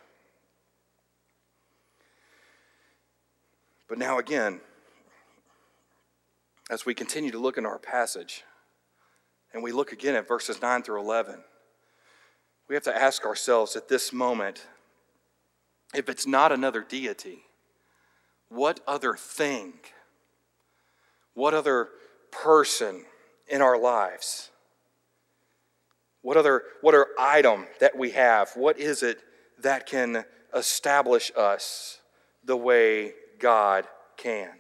But 3.89 3.99
now, 3.99 4.19
again, 4.19 4.61
as 6.71 6.85
we 6.85 6.95
continue 6.95 7.31
to 7.31 7.39
look 7.39 7.57
in 7.57 7.65
our 7.65 7.79
passage, 7.79 8.45
and 9.53 9.63
we 9.63 9.73
look 9.73 9.93
again 9.93 10.15
at 10.15 10.29
verses 10.29 10.61
9 10.61 10.83
through 10.83 11.01
11, 11.01 11.43
we 12.69 12.75
have 12.75 12.85
to 12.85 12.95
ask 12.95 13.25
ourselves 13.25 13.77
at 13.77 13.89
this 13.89 14.13
moment 14.13 14.67
if 15.95 16.11
it's 16.11 16.27
not 16.27 16.53
another 16.53 16.83
deity, 16.83 17.45
what 18.51 18.81
other 18.87 19.15
thing, 19.15 19.73
what 21.33 21.55
other 21.55 21.89
person 22.31 23.07
in 23.49 23.63
our 23.63 23.79
lives, 23.79 24.51
what 26.21 26.37
other, 26.37 26.63
what 26.83 26.95
other 26.95 27.07
item 27.19 27.67
that 27.81 27.97
we 27.97 28.11
have, 28.11 28.51
what 28.55 28.79
is 28.79 29.03
it 29.03 29.23
that 29.61 29.87
can 29.87 30.27
establish 30.55 31.33
us 31.35 32.01
the 32.45 32.57
way 32.57 33.15
God 33.39 33.87
can. 34.17 34.51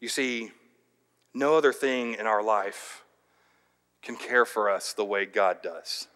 You 0.00 0.08
see, 0.08 0.50
no 1.34 1.56
other 1.56 1.72
thing 1.72 2.14
in 2.14 2.26
our 2.26 2.42
life 2.42 3.04
can 4.02 4.16
care 4.16 4.44
for 4.44 4.70
us 4.70 4.92
the 4.92 5.04
way 5.04 5.26
God 5.26 5.62
does. 5.62 6.06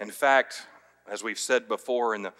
In 0.00 0.10
fact, 0.10 0.66
as 1.10 1.22
we've 1.22 1.38
said 1.38 1.66
before, 1.66 2.14
in 2.14 2.22
the, 2.22 2.32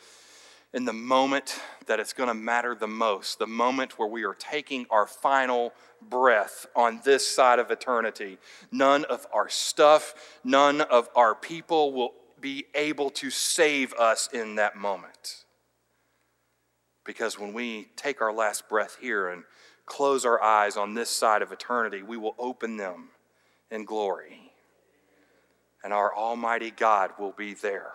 in 0.73 0.85
the 0.85 0.93
moment 0.93 1.61
that 1.87 1.99
it's 1.99 2.13
going 2.13 2.29
to 2.29 2.35
matter 2.35 2.75
the 2.75 2.87
most, 2.87 3.39
the 3.39 3.47
moment 3.47 3.99
where 3.99 4.09
we 4.09 4.25
are 4.25 4.35
taking 4.35 4.87
our 4.91 5.07
final 5.07 5.73
breath 6.09 6.67
on 6.77 7.01
this 7.05 7.27
side 7.27 7.59
of 7.59 7.71
eternity, 7.71 8.39
none 8.71 9.05
of 9.07 9.27
our 9.33 9.49
stuff, 9.49 10.39
none 10.45 10.81
of 10.81 11.09
our 11.17 11.35
people 11.35 11.93
will 11.93 12.15
be 12.41 12.67
able 12.75 13.11
to 13.11 13.31
save 13.31 13.93
us 13.95 14.29
in 14.33 14.57
that 14.57 14.77
moment. 14.77 15.45
Because 17.05 17.39
when 17.39 17.53
we 17.53 17.89
take 17.97 18.21
our 18.21 18.33
last 18.33 18.69
breath 18.69 18.99
here 19.01 19.29
and 19.29 19.45
close 19.87 20.25
our 20.25 20.43
eyes 20.43 20.77
on 20.77 20.95
this 20.95 21.11
side 21.11 21.43
of 21.43 21.53
eternity, 21.53 22.03
we 22.03 22.17
will 22.17 22.35
open 22.39 22.77
them 22.77 23.09
in 23.71 23.85
glory. 23.85 24.53
And 25.83 25.93
our 25.93 26.15
Almighty 26.15 26.71
God 26.71 27.13
will 27.19 27.33
be 27.33 27.55
there. 27.55 27.93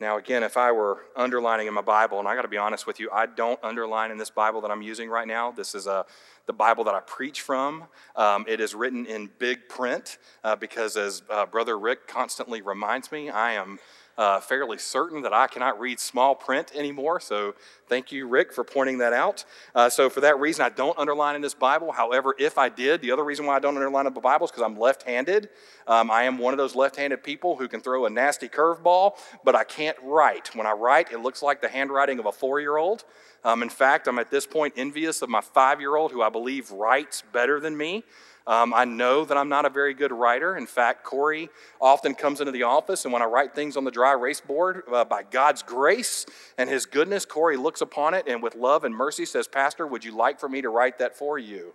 Now, 0.00 0.16
again, 0.16 0.42
if 0.42 0.56
I 0.56 0.72
were 0.72 1.02
underlining 1.14 1.66
in 1.66 1.74
my 1.74 1.82
Bible, 1.82 2.18
and 2.20 2.26
I 2.26 2.34
got 2.34 2.42
to 2.42 2.48
be 2.48 2.56
honest 2.56 2.86
with 2.86 2.98
you, 3.00 3.10
I 3.12 3.26
don't 3.26 3.62
underline 3.62 4.10
in 4.10 4.16
this 4.16 4.30
Bible 4.30 4.62
that 4.62 4.70
I'm 4.70 4.80
using 4.80 5.10
right 5.10 5.28
now. 5.28 5.50
This 5.50 5.74
is 5.74 5.86
a, 5.86 6.06
the 6.46 6.54
Bible 6.54 6.84
that 6.84 6.94
I 6.94 7.00
preach 7.00 7.42
from. 7.42 7.84
Um, 8.16 8.46
it 8.48 8.60
is 8.60 8.74
written 8.74 9.04
in 9.04 9.28
big 9.38 9.68
print 9.68 10.16
uh, 10.42 10.56
because, 10.56 10.96
as 10.96 11.22
uh, 11.28 11.44
Brother 11.44 11.78
Rick 11.78 12.08
constantly 12.08 12.62
reminds 12.62 13.12
me, 13.12 13.28
I 13.28 13.52
am 13.52 13.78
uh, 14.20 14.38
fairly 14.38 14.76
certain 14.76 15.22
that 15.22 15.32
I 15.32 15.46
cannot 15.46 15.80
read 15.80 15.98
small 15.98 16.34
print 16.34 16.72
anymore. 16.74 17.20
So 17.20 17.54
thank 17.88 18.12
you, 18.12 18.28
Rick, 18.28 18.52
for 18.52 18.62
pointing 18.62 18.98
that 18.98 19.14
out. 19.14 19.46
Uh, 19.74 19.88
so 19.88 20.10
for 20.10 20.20
that 20.20 20.38
reason, 20.38 20.62
I 20.62 20.68
don't 20.68 20.96
underline 20.98 21.36
in 21.36 21.40
this 21.40 21.54
Bible. 21.54 21.90
However, 21.90 22.34
if 22.38 22.58
I 22.58 22.68
did, 22.68 23.00
the 23.00 23.12
other 23.12 23.24
reason 23.24 23.46
why 23.46 23.56
I 23.56 23.60
don't 23.60 23.76
underline 23.76 24.06
in 24.06 24.12
the 24.12 24.20
Bible 24.20 24.44
is 24.44 24.50
because 24.50 24.62
I'm 24.62 24.78
left 24.78 25.04
handed. 25.04 25.48
Um, 25.86 26.10
I 26.10 26.24
am 26.24 26.36
one 26.36 26.52
of 26.52 26.58
those 26.58 26.74
left 26.74 26.96
handed 26.96 27.22
people 27.22 27.56
who 27.56 27.66
can 27.66 27.80
throw 27.80 28.04
a 28.04 28.10
nasty 28.10 28.46
curveball, 28.46 29.12
but 29.42 29.54
I 29.54 29.64
can't 29.64 29.96
write. 30.02 30.54
When 30.54 30.66
I 30.66 30.72
write, 30.72 31.12
it 31.12 31.20
looks 31.20 31.42
like 31.42 31.62
the 31.62 31.68
handwriting 31.70 32.18
of 32.18 32.26
a 32.26 32.32
four 32.32 32.60
year 32.60 32.76
old. 32.76 33.04
Um, 33.42 33.62
in 33.62 33.70
fact, 33.70 34.06
I'm 34.06 34.18
at 34.18 34.30
this 34.30 34.46
point 34.46 34.74
envious 34.76 35.22
of 35.22 35.30
my 35.30 35.40
five 35.40 35.80
year 35.80 35.96
old 35.96 36.12
who 36.12 36.20
I 36.20 36.28
believe 36.28 36.70
writes 36.70 37.22
better 37.32 37.58
than 37.58 37.74
me. 37.74 38.04
Um, 38.46 38.72
I 38.74 38.84
know 38.84 39.24
that 39.24 39.36
I'm 39.36 39.48
not 39.48 39.64
a 39.64 39.70
very 39.70 39.94
good 39.94 40.12
writer. 40.12 40.56
In 40.56 40.66
fact, 40.66 41.04
Corey 41.04 41.50
often 41.80 42.14
comes 42.14 42.40
into 42.40 42.52
the 42.52 42.62
office, 42.62 43.04
and 43.04 43.12
when 43.12 43.22
I 43.22 43.26
write 43.26 43.54
things 43.54 43.76
on 43.76 43.84
the 43.84 43.90
dry 43.90 44.12
erase 44.12 44.40
board, 44.40 44.82
uh, 44.90 45.04
by 45.04 45.22
God's 45.22 45.62
grace 45.62 46.26
and 46.58 46.68
His 46.68 46.86
goodness, 46.86 47.24
Corey 47.24 47.56
looks 47.56 47.80
upon 47.80 48.14
it 48.14 48.26
and 48.26 48.42
with 48.42 48.54
love 48.54 48.84
and 48.84 48.94
mercy 48.94 49.26
says, 49.26 49.46
Pastor, 49.46 49.86
would 49.86 50.04
you 50.04 50.16
like 50.16 50.40
for 50.40 50.48
me 50.48 50.62
to 50.62 50.68
write 50.68 50.98
that 50.98 51.16
for 51.16 51.38
you? 51.38 51.74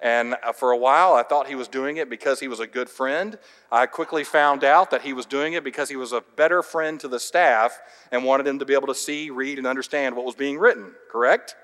And 0.00 0.36
uh, 0.42 0.52
for 0.52 0.72
a 0.72 0.76
while, 0.76 1.14
I 1.14 1.22
thought 1.22 1.46
he 1.46 1.54
was 1.54 1.68
doing 1.68 1.96
it 1.96 2.10
because 2.10 2.38
he 2.40 2.48
was 2.48 2.60
a 2.60 2.66
good 2.66 2.90
friend. 2.90 3.38
I 3.72 3.86
quickly 3.86 4.24
found 4.24 4.62
out 4.62 4.90
that 4.90 5.02
he 5.02 5.12
was 5.12 5.24
doing 5.24 5.54
it 5.54 5.64
because 5.64 5.88
he 5.88 5.96
was 5.96 6.12
a 6.12 6.22
better 6.36 6.62
friend 6.62 7.00
to 7.00 7.08
the 7.08 7.18
staff 7.18 7.78
and 8.12 8.24
wanted 8.24 8.44
them 8.44 8.58
to 8.58 8.66
be 8.66 8.74
able 8.74 8.88
to 8.88 8.94
see, 8.94 9.30
read, 9.30 9.58
and 9.58 9.66
understand 9.66 10.14
what 10.14 10.26
was 10.26 10.34
being 10.34 10.58
written, 10.58 10.92
correct? 11.10 11.56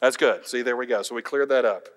That's 0.00 0.16
good. 0.16 0.46
See, 0.46 0.62
there 0.62 0.76
we 0.76 0.86
go. 0.86 1.02
So 1.02 1.14
we 1.14 1.22
cleared 1.22 1.48
that 1.48 1.64
up. 1.64 1.88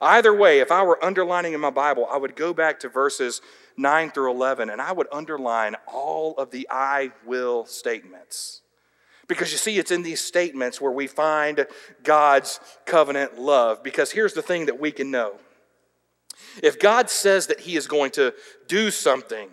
Either 0.00 0.34
way, 0.34 0.60
if 0.60 0.70
I 0.70 0.82
were 0.82 1.02
underlining 1.04 1.52
in 1.52 1.60
my 1.60 1.70
Bible, 1.70 2.06
I 2.10 2.16
would 2.16 2.36
go 2.36 2.52
back 2.52 2.80
to 2.80 2.88
verses 2.88 3.40
9 3.76 4.10
through 4.10 4.30
11 4.32 4.70
and 4.70 4.80
I 4.80 4.92
would 4.92 5.06
underline 5.12 5.76
all 5.86 6.34
of 6.36 6.50
the 6.50 6.66
I 6.70 7.12
will 7.24 7.64
statements. 7.66 8.62
Because 9.28 9.52
you 9.52 9.58
see, 9.58 9.78
it's 9.78 9.90
in 9.90 10.02
these 10.02 10.20
statements 10.20 10.80
where 10.80 10.90
we 10.90 11.06
find 11.06 11.66
God's 12.02 12.60
covenant 12.86 13.38
love. 13.38 13.82
Because 13.82 14.10
here's 14.10 14.32
the 14.32 14.42
thing 14.42 14.66
that 14.66 14.80
we 14.80 14.90
can 14.90 15.10
know 15.10 15.34
if 16.62 16.78
God 16.78 17.10
says 17.10 17.48
that 17.48 17.60
He 17.60 17.76
is 17.76 17.86
going 17.86 18.10
to 18.12 18.32
do 18.66 18.90
something, 18.90 19.50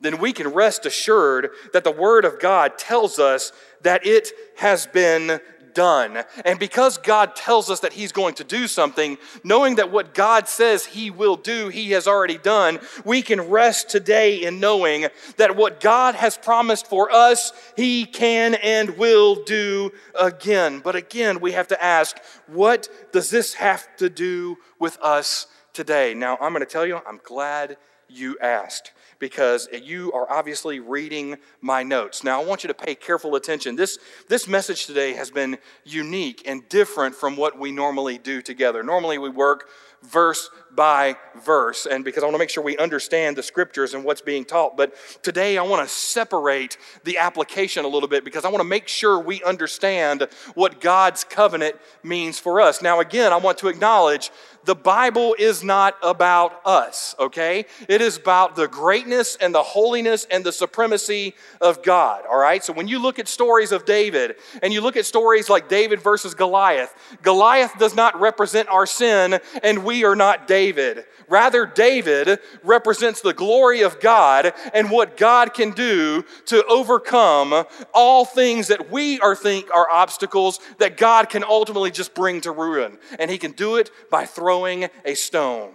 then 0.00 0.18
we 0.18 0.32
can 0.32 0.48
rest 0.48 0.86
assured 0.86 1.50
that 1.72 1.84
the 1.84 1.90
Word 1.90 2.24
of 2.24 2.40
God 2.40 2.78
tells 2.78 3.18
us 3.18 3.52
that 3.82 4.06
it 4.06 4.30
has 4.56 4.86
been 4.86 5.40
done. 5.74 6.24
And 6.44 6.58
because 6.58 6.98
God 6.98 7.36
tells 7.36 7.70
us 7.70 7.80
that 7.80 7.92
He's 7.92 8.12
going 8.12 8.34
to 8.34 8.44
do 8.44 8.66
something, 8.66 9.18
knowing 9.44 9.76
that 9.76 9.90
what 9.90 10.14
God 10.14 10.48
says 10.48 10.86
He 10.86 11.10
will 11.10 11.36
do, 11.36 11.68
He 11.68 11.90
has 11.92 12.06
already 12.06 12.38
done, 12.38 12.78
we 13.04 13.22
can 13.22 13.40
rest 13.42 13.88
today 13.88 14.42
in 14.42 14.60
knowing 14.60 15.06
that 15.36 15.56
what 15.56 15.80
God 15.80 16.14
has 16.14 16.36
promised 16.36 16.86
for 16.86 17.10
us, 17.10 17.52
He 17.76 18.04
can 18.06 18.54
and 18.54 18.96
will 18.98 19.44
do 19.44 19.92
again. 20.18 20.80
But 20.80 20.96
again, 20.96 21.40
we 21.40 21.52
have 21.52 21.68
to 21.68 21.82
ask, 21.82 22.18
what 22.46 22.88
does 23.12 23.30
this 23.30 23.54
have 23.54 23.96
to 23.96 24.08
do 24.10 24.58
with 24.78 24.98
us 25.00 25.46
today? 25.72 26.14
Now, 26.14 26.36
I'm 26.40 26.52
going 26.52 26.64
to 26.64 26.70
tell 26.70 26.86
you, 26.86 27.00
I'm 27.06 27.20
glad 27.22 27.76
you 28.08 28.36
asked 28.40 28.92
because 29.20 29.68
you 29.72 30.10
are 30.12 30.28
obviously 30.28 30.80
reading 30.80 31.36
my 31.60 31.84
notes. 31.84 32.24
Now, 32.24 32.42
I 32.42 32.44
want 32.44 32.64
you 32.64 32.68
to 32.68 32.74
pay 32.74 32.96
careful 32.96 33.36
attention. 33.36 33.76
This, 33.76 33.98
this 34.28 34.48
message 34.48 34.86
today 34.86 35.12
has 35.12 35.30
been 35.30 35.58
unique 35.84 36.42
and 36.46 36.68
different 36.68 37.14
from 37.14 37.36
what 37.36 37.56
we 37.58 37.70
normally 37.70 38.18
do 38.18 38.42
together. 38.42 38.82
Normally, 38.82 39.18
we 39.18 39.28
work 39.28 39.68
verse 40.02 40.50
by 40.72 41.16
verse, 41.44 41.86
and 41.86 42.04
because 42.04 42.22
I 42.22 42.26
want 42.26 42.34
to 42.34 42.38
make 42.38 42.48
sure 42.48 42.62
we 42.62 42.78
understand 42.78 43.36
the 43.36 43.42
scriptures 43.42 43.92
and 43.92 44.04
what's 44.04 44.20
being 44.20 44.44
taught. 44.44 44.76
But 44.76 44.94
today 45.22 45.58
I 45.58 45.62
want 45.62 45.86
to 45.86 45.92
separate 45.92 46.78
the 47.04 47.18
application 47.18 47.84
a 47.84 47.88
little 47.88 48.08
bit 48.08 48.24
because 48.24 48.44
I 48.44 48.48
want 48.48 48.60
to 48.60 48.68
make 48.68 48.88
sure 48.88 49.18
we 49.18 49.42
understand 49.42 50.28
what 50.54 50.80
God's 50.80 51.24
covenant 51.24 51.76
means 52.02 52.38
for 52.38 52.60
us. 52.60 52.80
Now, 52.80 53.00
again, 53.00 53.32
I 53.32 53.36
want 53.36 53.58
to 53.58 53.68
acknowledge 53.68 54.30
the 54.64 54.74
Bible 54.74 55.34
is 55.38 55.64
not 55.64 55.96
about 56.02 56.60
us, 56.66 57.14
okay? 57.18 57.64
It 57.88 58.00
is 58.02 58.18
about 58.18 58.56
the 58.56 58.68
greatness 58.68 59.36
and 59.40 59.54
the 59.54 59.62
holiness 59.62 60.26
and 60.30 60.44
the 60.44 60.52
supremacy 60.52 61.34
of 61.60 61.82
God, 61.82 62.24
all 62.30 62.38
right? 62.38 62.62
So 62.62 62.72
when 62.72 62.86
you 62.86 62.98
look 62.98 63.18
at 63.18 63.26
stories 63.26 63.72
of 63.72 63.84
David 63.84 64.36
and 64.62 64.72
you 64.72 64.80
look 64.80 64.96
at 64.96 65.06
stories 65.06 65.48
like 65.48 65.68
David 65.68 66.00
versus 66.00 66.34
Goliath, 66.34 66.94
Goliath 67.22 67.78
does 67.78 67.94
not 67.94 68.20
represent 68.20 68.68
our 68.68 68.86
sin 68.86 69.40
and 69.62 69.84
we 69.84 70.04
are 70.04 70.16
not 70.16 70.46
David. 70.46 71.06
Rather, 71.28 71.64
David 71.64 72.40
represents 72.62 73.20
the 73.20 73.32
glory 73.32 73.82
of 73.82 74.00
God 74.00 74.52
and 74.74 74.90
what 74.90 75.16
God 75.16 75.54
can 75.54 75.70
do 75.70 76.24
to 76.46 76.64
overcome 76.66 77.64
all 77.94 78.24
things 78.24 78.68
that 78.68 78.90
we 78.90 79.20
are 79.20 79.36
think 79.36 79.72
are 79.72 79.88
obstacles 79.90 80.60
that 80.78 80.96
God 80.96 81.30
can 81.30 81.44
ultimately 81.44 81.90
just 81.90 82.14
bring 82.14 82.40
to 82.42 82.50
ruin. 82.50 82.98
And 83.18 83.30
he 83.30 83.38
can 83.38 83.52
do 83.52 83.76
it 83.76 83.90
by 84.10 84.26
throwing 84.26 84.49
throwing 84.50 84.88
a 85.04 85.14
stone. 85.14 85.70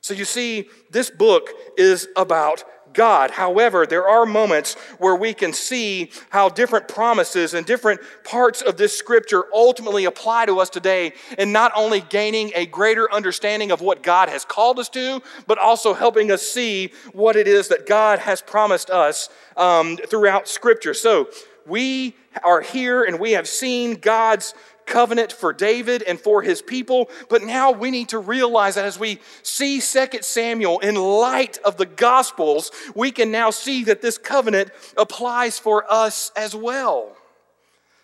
So 0.00 0.14
you 0.14 0.24
see, 0.24 0.70
this 0.90 1.10
book 1.10 1.50
is 1.76 2.08
about 2.16 2.64
God. 2.94 3.30
However, 3.30 3.84
there 3.84 4.08
are 4.08 4.24
moments 4.24 4.76
where 4.96 5.14
we 5.14 5.34
can 5.34 5.52
see 5.52 6.10
how 6.30 6.48
different 6.48 6.88
promises 6.88 7.52
and 7.52 7.66
different 7.66 8.00
parts 8.24 8.62
of 8.62 8.78
this 8.78 8.96
scripture 8.96 9.44
ultimately 9.52 10.06
apply 10.06 10.46
to 10.46 10.58
us 10.58 10.70
today, 10.70 11.12
and 11.36 11.52
not 11.52 11.70
only 11.76 12.00
gaining 12.00 12.50
a 12.54 12.64
greater 12.64 13.12
understanding 13.12 13.70
of 13.72 13.82
what 13.82 14.02
God 14.02 14.30
has 14.30 14.46
called 14.46 14.78
us 14.78 14.88
to, 14.88 15.20
but 15.46 15.58
also 15.58 15.92
helping 15.92 16.32
us 16.32 16.40
see 16.40 16.92
what 17.12 17.36
it 17.36 17.46
is 17.46 17.68
that 17.68 17.86
God 17.86 18.20
has 18.20 18.40
promised 18.40 18.88
us 18.88 19.28
um, 19.58 19.98
throughout 19.98 20.48
scripture. 20.48 20.94
So 20.94 21.28
we 21.66 22.16
are 22.42 22.62
here 22.62 23.04
and 23.04 23.20
we 23.20 23.32
have 23.32 23.46
seen 23.46 23.96
God's 23.96 24.54
covenant 24.90 25.32
for 25.32 25.54
David 25.54 26.02
and 26.02 26.20
for 26.20 26.42
his 26.42 26.60
people. 26.60 27.08
But 27.30 27.42
now 27.42 27.70
we 27.70 27.90
need 27.90 28.10
to 28.10 28.18
realize 28.18 28.74
that 28.74 28.84
as 28.84 28.98
we 28.98 29.20
see 29.42 29.80
2 29.80 30.08
Samuel 30.20 30.80
in 30.80 30.96
light 30.96 31.58
of 31.64 31.78
the 31.78 31.86
Gospels, 31.86 32.70
we 32.94 33.10
can 33.10 33.30
now 33.30 33.50
see 33.50 33.84
that 33.84 34.02
this 34.02 34.18
covenant 34.18 34.70
applies 34.98 35.58
for 35.58 35.90
us 35.90 36.32
as 36.36 36.54
well. 36.54 37.16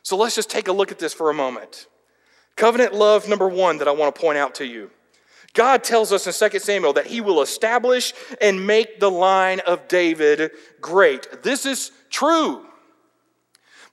So 0.03 0.17
let's 0.17 0.37
just 0.37 0.49
take 0.49 0.69
a 0.69 0.73
look 0.73 0.93
at 0.93 1.01
this 1.01 1.13
for 1.13 1.29
a 1.29 1.35
moment. 1.35 1.89
Covenant 2.55 2.95
love 2.95 3.29
number 3.29 3.49
one 3.49 3.79
that 3.79 3.89
I 3.89 3.91
want 3.91 4.15
to 4.15 4.21
point 4.21 4.39
out 4.39 4.55
to 4.57 4.67
you. 4.67 4.91
God 5.53 5.83
tells 5.83 6.13
us 6.13 6.27
in 6.27 6.51
2 6.51 6.59
Samuel 6.59 6.93
that 6.93 7.07
he 7.07 7.21
will 7.21 7.43
establish 7.43 8.13
and 8.41 8.67
make 8.67 9.01
the 9.01 9.11
line 9.11 9.61
of 9.61 9.89
David 9.89 10.53
great. 10.81 11.43
This 11.43 11.67
is 11.67 11.91
true. 12.11 12.66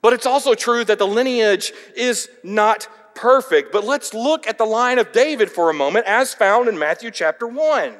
But 0.04 0.12
it's 0.12 0.26
also 0.26 0.52
true 0.52 0.84
that 0.84 0.98
the 0.98 1.06
lineage 1.06 1.72
is 1.96 2.28
not 2.42 2.88
perfect. 3.14 3.72
But 3.72 3.84
let's 3.84 4.12
look 4.12 4.46
at 4.46 4.58
the 4.58 4.66
line 4.66 4.98
of 4.98 5.12
David 5.12 5.50
for 5.50 5.70
a 5.70 5.72
moment, 5.72 6.04
as 6.04 6.34
found 6.34 6.68
in 6.68 6.78
Matthew 6.78 7.10
chapter 7.10 7.46
1. 7.46 7.94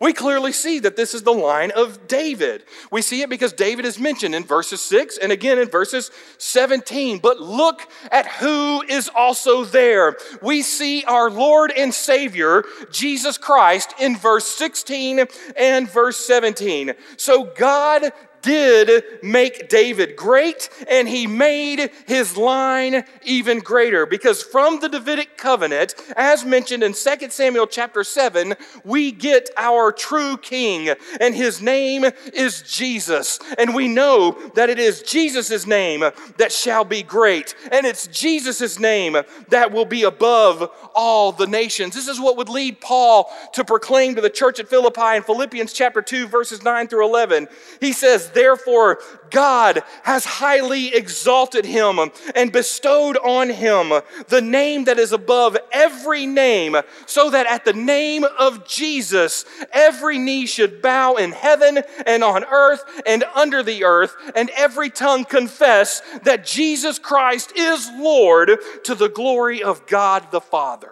We 0.00 0.12
clearly 0.12 0.50
see 0.50 0.80
that 0.80 0.96
this 0.96 1.14
is 1.14 1.22
the 1.22 1.32
line 1.32 1.70
of 1.70 2.08
David. 2.08 2.64
We 2.90 3.02
see 3.02 3.22
it 3.22 3.30
because 3.30 3.52
David 3.52 3.84
is 3.84 4.00
mentioned 4.00 4.34
in 4.34 4.44
verses 4.44 4.80
6 4.80 5.18
and 5.18 5.30
again 5.30 5.60
in 5.60 5.68
verses 5.68 6.10
17. 6.38 7.18
But 7.18 7.40
look 7.40 7.82
at 8.10 8.26
who 8.26 8.82
is 8.82 9.08
also 9.08 9.64
there. 9.64 10.16
We 10.42 10.62
see 10.62 11.04
our 11.04 11.30
Lord 11.30 11.72
and 11.76 11.94
Savior, 11.94 12.64
Jesus 12.90 13.38
Christ, 13.38 13.94
in 14.00 14.16
verse 14.16 14.46
16 14.46 15.24
and 15.56 15.88
verse 15.88 16.16
17. 16.16 16.94
So 17.16 17.44
God 17.56 18.12
did 18.42 19.04
make 19.22 19.68
David 19.68 20.16
great, 20.16 20.68
and 20.88 21.08
he 21.08 21.26
made 21.26 21.90
his 22.06 22.36
line 22.36 23.04
even 23.24 23.60
greater. 23.60 24.06
Because 24.06 24.42
from 24.42 24.80
the 24.80 24.88
Davidic 24.88 25.36
covenant, 25.36 25.94
as 26.16 26.44
mentioned 26.44 26.82
in 26.82 26.92
2 26.92 27.30
Samuel 27.30 27.66
chapter 27.66 28.04
7, 28.04 28.54
we 28.84 29.12
get 29.12 29.50
our 29.56 29.92
true 29.92 30.36
king, 30.36 30.94
and 31.20 31.34
his 31.34 31.60
name 31.60 32.04
is 32.32 32.62
Jesus. 32.62 33.38
And 33.58 33.74
we 33.74 33.88
know 33.88 34.38
that 34.54 34.70
it 34.70 34.78
is 34.78 35.02
Jesus' 35.02 35.66
name 35.66 36.04
that 36.36 36.52
shall 36.52 36.84
be 36.84 37.02
great, 37.02 37.54
and 37.70 37.86
it's 37.86 38.06
Jesus' 38.06 38.78
name 38.78 39.16
that 39.48 39.72
will 39.72 39.84
be 39.84 40.02
above 40.04 40.70
all 40.98 41.30
the 41.30 41.46
nations. 41.46 41.94
This 41.94 42.08
is 42.08 42.20
what 42.20 42.36
would 42.36 42.48
lead 42.48 42.80
Paul 42.80 43.30
to 43.52 43.64
proclaim 43.64 44.16
to 44.16 44.20
the 44.20 44.28
church 44.28 44.58
at 44.58 44.66
Philippi 44.68 45.16
in 45.16 45.22
Philippians 45.22 45.72
chapter 45.72 46.02
2, 46.02 46.26
verses 46.26 46.64
9 46.64 46.88
through 46.88 47.06
11. 47.06 47.46
He 47.80 47.92
says, 47.92 48.30
Therefore, 48.30 48.98
God 49.30 49.84
has 50.02 50.24
highly 50.24 50.92
exalted 50.92 51.64
him 51.64 52.00
and 52.34 52.50
bestowed 52.50 53.16
on 53.16 53.48
him 53.48 53.92
the 54.26 54.40
name 54.40 54.84
that 54.84 54.98
is 54.98 55.12
above 55.12 55.56
every 55.70 56.26
name, 56.26 56.76
so 57.06 57.30
that 57.30 57.46
at 57.46 57.64
the 57.64 57.72
name 57.72 58.24
of 58.36 58.66
Jesus, 58.66 59.44
every 59.72 60.18
knee 60.18 60.46
should 60.46 60.82
bow 60.82 61.14
in 61.14 61.30
heaven 61.30 61.78
and 62.06 62.24
on 62.24 62.42
earth 62.44 62.82
and 63.06 63.22
under 63.36 63.62
the 63.62 63.84
earth, 63.84 64.16
and 64.34 64.50
every 64.56 64.90
tongue 64.90 65.24
confess 65.24 66.02
that 66.24 66.44
Jesus 66.44 66.98
Christ 66.98 67.52
is 67.54 67.88
Lord 67.96 68.50
to 68.82 68.96
the 68.96 69.08
glory 69.08 69.62
of 69.62 69.86
God 69.86 70.32
the 70.32 70.40
Father. 70.40 70.87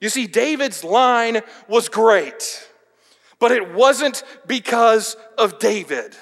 You 0.00 0.08
see, 0.08 0.26
David's 0.26 0.82
line 0.82 1.42
was 1.68 1.88
great, 1.88 2.68
but 3.38 3.52
it 3.52 3.72
wasn't 3.72 4.22
because 4.46 5.16
of 5.36 5.58
David. 5.58 6.16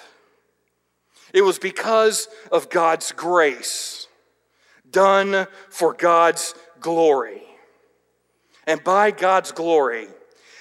It 1.32 1.42
was 1.42 1.58
because 1.58 2.28
of 2.50 2.70
God's 2.70 3.12
grace, 3.12 4.08
done 4.90 5.46
for 5.70 5.92
God's 5.92 6.54
glory. 6.80 7.42
And 8.66 8.82
by 8.82 9.12
God's 9.12 9.52
glory, 9.52 10.08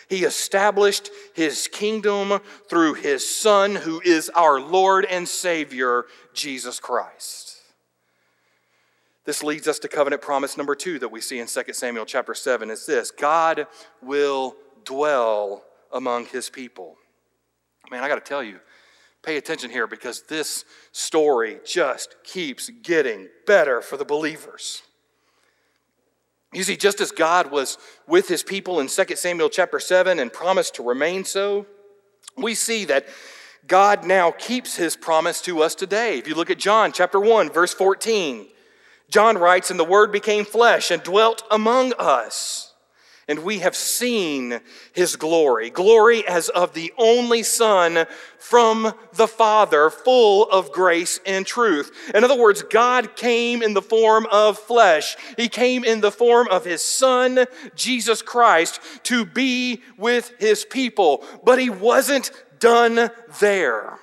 he 0.09 0.24
established 0.24 1.09
his 1.34 1.68
kingdom 1.68 2.39
through 2.70 2.95
his 2.95 3.28
Son, 3.28 3.76
who 3.76 4.01
is 4.03 4.30
our 4.30 4.59
Lord 4.59 5.05
and 5.05 5.28
Savior, 5.28 6.05
Jesus 6.34 6.80
Christ. 6.80 7.47
This 9.28 9.43
leads 9.43 9.67
us 9.67 9.78
to 9.80 9.89
covenant 9.89 10.21
promise 10.21 10.55
number 10.55 10.73
two 10.73 10.99
that 10.99 11.09
we 11.09 11.19
see 11.19 11.39
in 11.39 11.47
2 11.47 11.61
Samuel 11.73 12.05
chapter 12.05 12.34
7. 12.34 12.69
is 12.71 12.86
this 12.86 13.11
God 13.11 13.67
will 14.01 14.55
dwell 14.86 15.65
among 15.91 16.28
his 16.28 16.49
people. 16.49 16.95
Man, 17.91 18.05
I 18.05 18.07
got 18.07 18.15
to 18.15 18.21
tell 18.21 18.41
you, 18.41 18.61
pay 19.21 19.36
attention 19.36 19.69
here 19.69 19.86
because 19.86 20.21
this 20.23 20.63
story 20.93 21.59
just 21.65 22.15
keeps 22.23 22.69
getting 22.69 23.28
better 23.45 23.82
for 23.82 23.97
the 23.97 24.05
believers. 24.05 24.82
You 26.53 26.63
see, 26.63 26.78
just 26.78 27.01
as 27.01 27.11
God 27.11 27.51
was 27.51 27.78
with 28.07 28.30
his 28.30 28.43
people 28.43 28.80
in 28.80 28.88
2 28.88 29.03
Samuel 29.17 29.49
chapter 29.49 29.82
7 29.82 30.19
and 30.19 30.32
promised 30.32 30.75
to 30.75 30.84
remain 30.84 31.25
so, 31.25 31.65
we 32.38 32.55
see 32.55 32.86
that 32.86 33.05
God 33.67 34.05
now 34.05 34.32
keeps 34.32 34.78
his 34.78 34.95
promise 34.95 35.41
to 35.41 35.61
us 35.61 35.75
today. 35.75 36.17
If 36.17 36.30
you 36.30 36.36
look 36.36 36.49
at 36.49 36.59
John 36.59 36.93
chapter 36.93 37.19
1, 37.19 37.49
verse 37.49 37.73
14, 37.73 38.47
John 39.10 39.38
writes, 39.38 39.72
And 39.72 39.80
the 39.80 39.86
Word 39.86 40.12
became 40.12 40.45
flesh 40.45 40.91
and 40.91 41.01
dwelt 41.03 41.43
among 41.49 41.93
us. 41.93 42.74
And 43.30 43.43
we 43.43 43.60
have 43.60 43.76
seen 43.76 44.62
his 44.93 45.18
glory, 45.18 45.70
glory 45.70 46.26
as 46.26 46.47
of 46.47 46.74
the 46.74 46.93
only 46.97 47.43
Son 47.43 48.05
from 48.39 48.93
the 49.16 49.28
Father, 49.28 49.89
full 49.89 50.49
of 50.49 50.72
grace 50.72 51.20
and 51.26 51.45
truth. 51.45 51.91
In 52.16 52.24
other 52.24 52.38
words, 52.38 52.64
God 52.64 53.18
came 53.18 53.62
in 53.62 53.74
the 53.74 53.82
form 53.82 54.28
of 54.32 54.58
flesh. 54.58 55.18
He 55.36 55.49
came 55.49 55.84
in 55.84 55.99
the 55.99 56.12
form 56.12 56.47
of 56.49 56.64
his 56.64 56.82
Son, 56.82 57.45
Jesus 57.76 58.22
Christ, 58.22 58.80
to 59.03 59.26
be 59.26 59.82
with 59.97 60.32
his 60.39 60.64
people. 60.64 61.22
But 61.43 61.60
he 61.60 61.70
wasn't 61.70 62.32
done 62.60 63.12
there. 63.41 63.99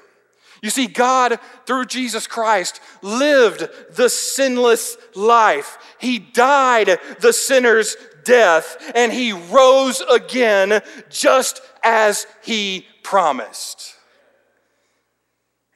You 0.65 0.71
see, 0.71 0.87
God, 0.87 1.39
through 1.67 1.85
Jesus 1.85 2.27
Christ, 2.27 2.81
lived 3.03 3.69
the 3.97 4.09
sinless 4.09 4.97
life. 5.15 5.77
He 6.01 6.19
died 6.19 6.99
the 7.21 7.35
sinner's 7.35 7.99
death, 8.25 8.79
and 8.95 9.13
he 9.13 9.33
rose 9.33 10.01
again 10.11 10.81
just 11.11 11.61
as 11.83 12.27
he 12.43 12.87
promised. 13.03 13.95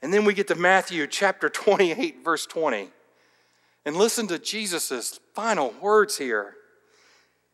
And 0.01 0.11
then 0.11 0.25
we 0.25 0.33
get 0.33 0.47
to 0.47 0.55
Matthew 0.55 1.05
chapter 1.05 1.49
28, 1.49 2.23
verse 2.23 2.47
20. 2.47 2.89
And 3.85 3.95
listen 3.95 4.25
to 4.25 4.39
Jesus' 4.39 5.19
final 5.35 5.71
words 5.83 6.17
here. 6.17 6.55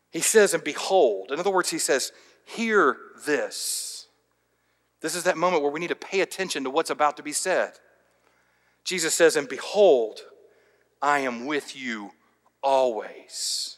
He 0.09 0.21
says, 0.21 0.53
And 0.53 0.63
behold, 0.63 1.33
in 1.33 1.39
other 1.41 1.51
words, 1.51 1.69
he 1.69 1.79
says, 1.79 2.13
Hear 2.45 2.95
this. 3.25 3.94
This 5.05 5.13
is 5.13 5.25
that 5.25 5.37
moment 5.37 5.61
where 5.61 5.71
we 5.71 5.79
need 5.79 5.89
to 5.89 5.95
pay 5.95 6.21
attention 6.21 6.63
to 6.63 6.71
what's 6.71 6.89
about 6.89 7.15
to 7.17 7.21
be 7.21 7.31
said. 7.31 7.73
Jesus 8.83 9.13
says, 9.13 9.35
And 9.35 9.47
behold, 9.47 10.21
I 10.99 11.19
am 11.19 11.45
with 11.45 11.75
you 11.75 12.13
always 12.63 13.77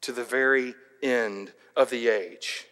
to 0.00 0.10
the 0.10 0.24
very 0.24 0.74
end 1.02 1.52
of 1.76 1.90
the 1.90 2.08
age. 2.08 2.64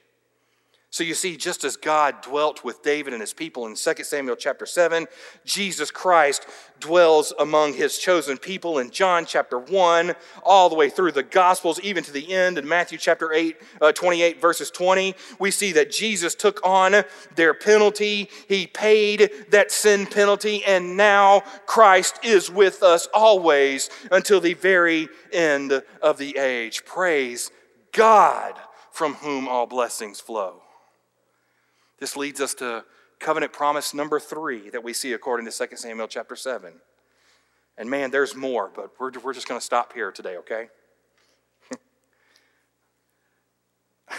So 0.97 1.05
you 1.05 1.13
see, 1.13 1.37
just 1.37 1.63
as 1.63 1.77
God 1.77 2.23
dwelt 2.23 2.65
with 2.65 2.83
David 2.83 3.13
and 3.13 3.21
his 3.21 3.35
people 3.35 3.67
in 3.67 3.75
2 3.75 3.95
Samuel 4.03 4.35
chapter 4.35 4.65
7, 4.65 5.07
Jesus 5.45 5.91
Christ 5.91 6.47
dwells 6.81 7.35
among 7.39 7.75
his 7.75 7.99
chosen 7.99 8.39
people 8.39 8.79
in 8.79 8.91
John 8.91 9.27
chapter 9.27 9.59
1, 9.59 10.15
all 10.43 10.71
the 10.71 10.75
way 10.75 10.89
through 10.89 11.13
the 11.13 11.23
Gospels, 11.23 11.79
even 11.83 12.03
to 12.03 12.13
the 12.13 12.33
end 12.33 12.57
in 12.57 12.67
Matthew 12.67 12.97
chapter 12.97 13.31
8, 13.31 13.59
uh, 13.83 13.93
28, 13.93 14.41
verses 14.41 14.71
20. 14.71 15.15
We 15.39 15.51
see 15.51 15.71
that 15.73 15.93
Jesus 15.93 16.35
took 16.35 16.65
on 16.65 17.05
their 17.35 17.53
penalty. 17.53 18.31
He 18.49 18.67
paid 18.67 19.31
that 19.51 19.71
sin 19.71 20.07
penalty, 20.07 20.65
and 20.65 20.97
now 20.97 21.41
Christ 21.67 22.21
is 22.23 22.51
with 22.51 22.83
us 22.83 23.07
always 23.13 23.91
until 24.11 24.41
the 24.41 24.55
very 24.55 25.11
end 25.31 25.83
of 26.01 26.17
the 26.17 26.39
age. 26.39 26.87
Praise 26.87 27.51
God 27.93 28.55
from 28.91 29.13
whom 29.17 29.47
all 29.47 29.67
blessings 29.67 30.21
flow. 30.21 30.63
This 31.99 32.17
leads 32.17 32.41
us 32.41 32.55
to 32.55 32.85
covenant 33.19 33.53
promise 33.53 33.95
number 33.95 34.21
three 34.21 34.71
that 34.71 34.85
we 34.85 34.93
see 34.93 35.13
according 35.13 35.47
to 35.51 35.67
2 35.67 35.77
Samuel 35.77 36.09
chapter 36.09 36.37
7. 36.37 36.73
And 37.79 37.91
man, 37.91 38.11
there's 38.11 38.35
more, 38.35 38.71
but 38.75 38.93
we're, 38.99 39.13
we're 39.23 39.35
just 39.35 39.49
going 39.49 39.61
to 39.61 39.65
stop 39.65 39.93
here 39.93 40.11
today, 40.11 40.37
okay? 40.39 40.69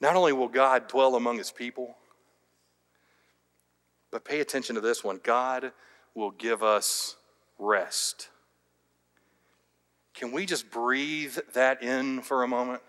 Not 0.00 0.16
only 0.16 0.32
will 0.32 0.48
God 0.48 0.88
dwell 0.88 1.16
among 1.16 1.38
his 1.38 1.50
people, 1.50 1.96
but 4.10 4.24
pay 4.24 4.40
attention 4.40 4.74
to 4.74 4.80
this 4.80 5.02
one 5.02 5.20
God 5.22 5.72
will 6.14 6.30
give 6.30 6.62
us 6.62 7.16
rest. 7.58 8.28
Can 10.14 10.32
we 10.32 10.44
just 10.44 10.70
breathe 10.70 11.38
that 11.54 11.82
in 11.82 12.20
for 12.20 12.42
a 12.42 12.48
moment? 12.48 12.82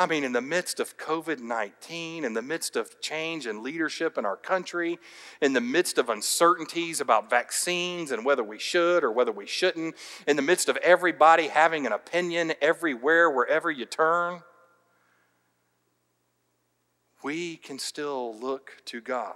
I 0.00 0.06
mean, 0.06 0.24
in 0.24 0.32
the 0.32 0.40
midst 0.40 0.80
of 0.80 0.96
COVID 0.96 1.40
19, 1.40 2.24
in 2.24 2.32
the 2.32 2.40
midst 2.40 2.74
of 2.74 3.02
change 3.02 3.44
and 3.44 3.62
leadership 3.62 4.16
in 4.16 4.24
our 4.24 4.38
country, 4.38 4.98
in 5.42 5.52
the 5.52 5.60
midst 5.60 5.98
of 5.98 6.08
uncertainties 6.08 7.02
about 7.02 7.28
vaccines 7.28 8.10
and 8.10 8.24
whether 8.24 8.42
we 8.42 8.58
should 8.58 9.04
or 9.04 9.12
whether 9.12 9.30
we 9.30 9.46
shouldn't, 9.46 9.94
in 10.26 10.36
the 10.36 10.42
midst 10.42 10.70
of 10.70 10.78
everybody 10.78 11.48
having 11.48 11.84
an 11.84 11.92
opinion 11.92 12.54
everywhere, 12.62 13.28
wherever 13.28 13.70
you 13.70 13.84
turn, 13.84 14.40
we 17.22 17.58
can 17.58 17.78
still 17.78 18.34
look 18.34 18.78
to 18.86 19.02
God. 19.02 19.34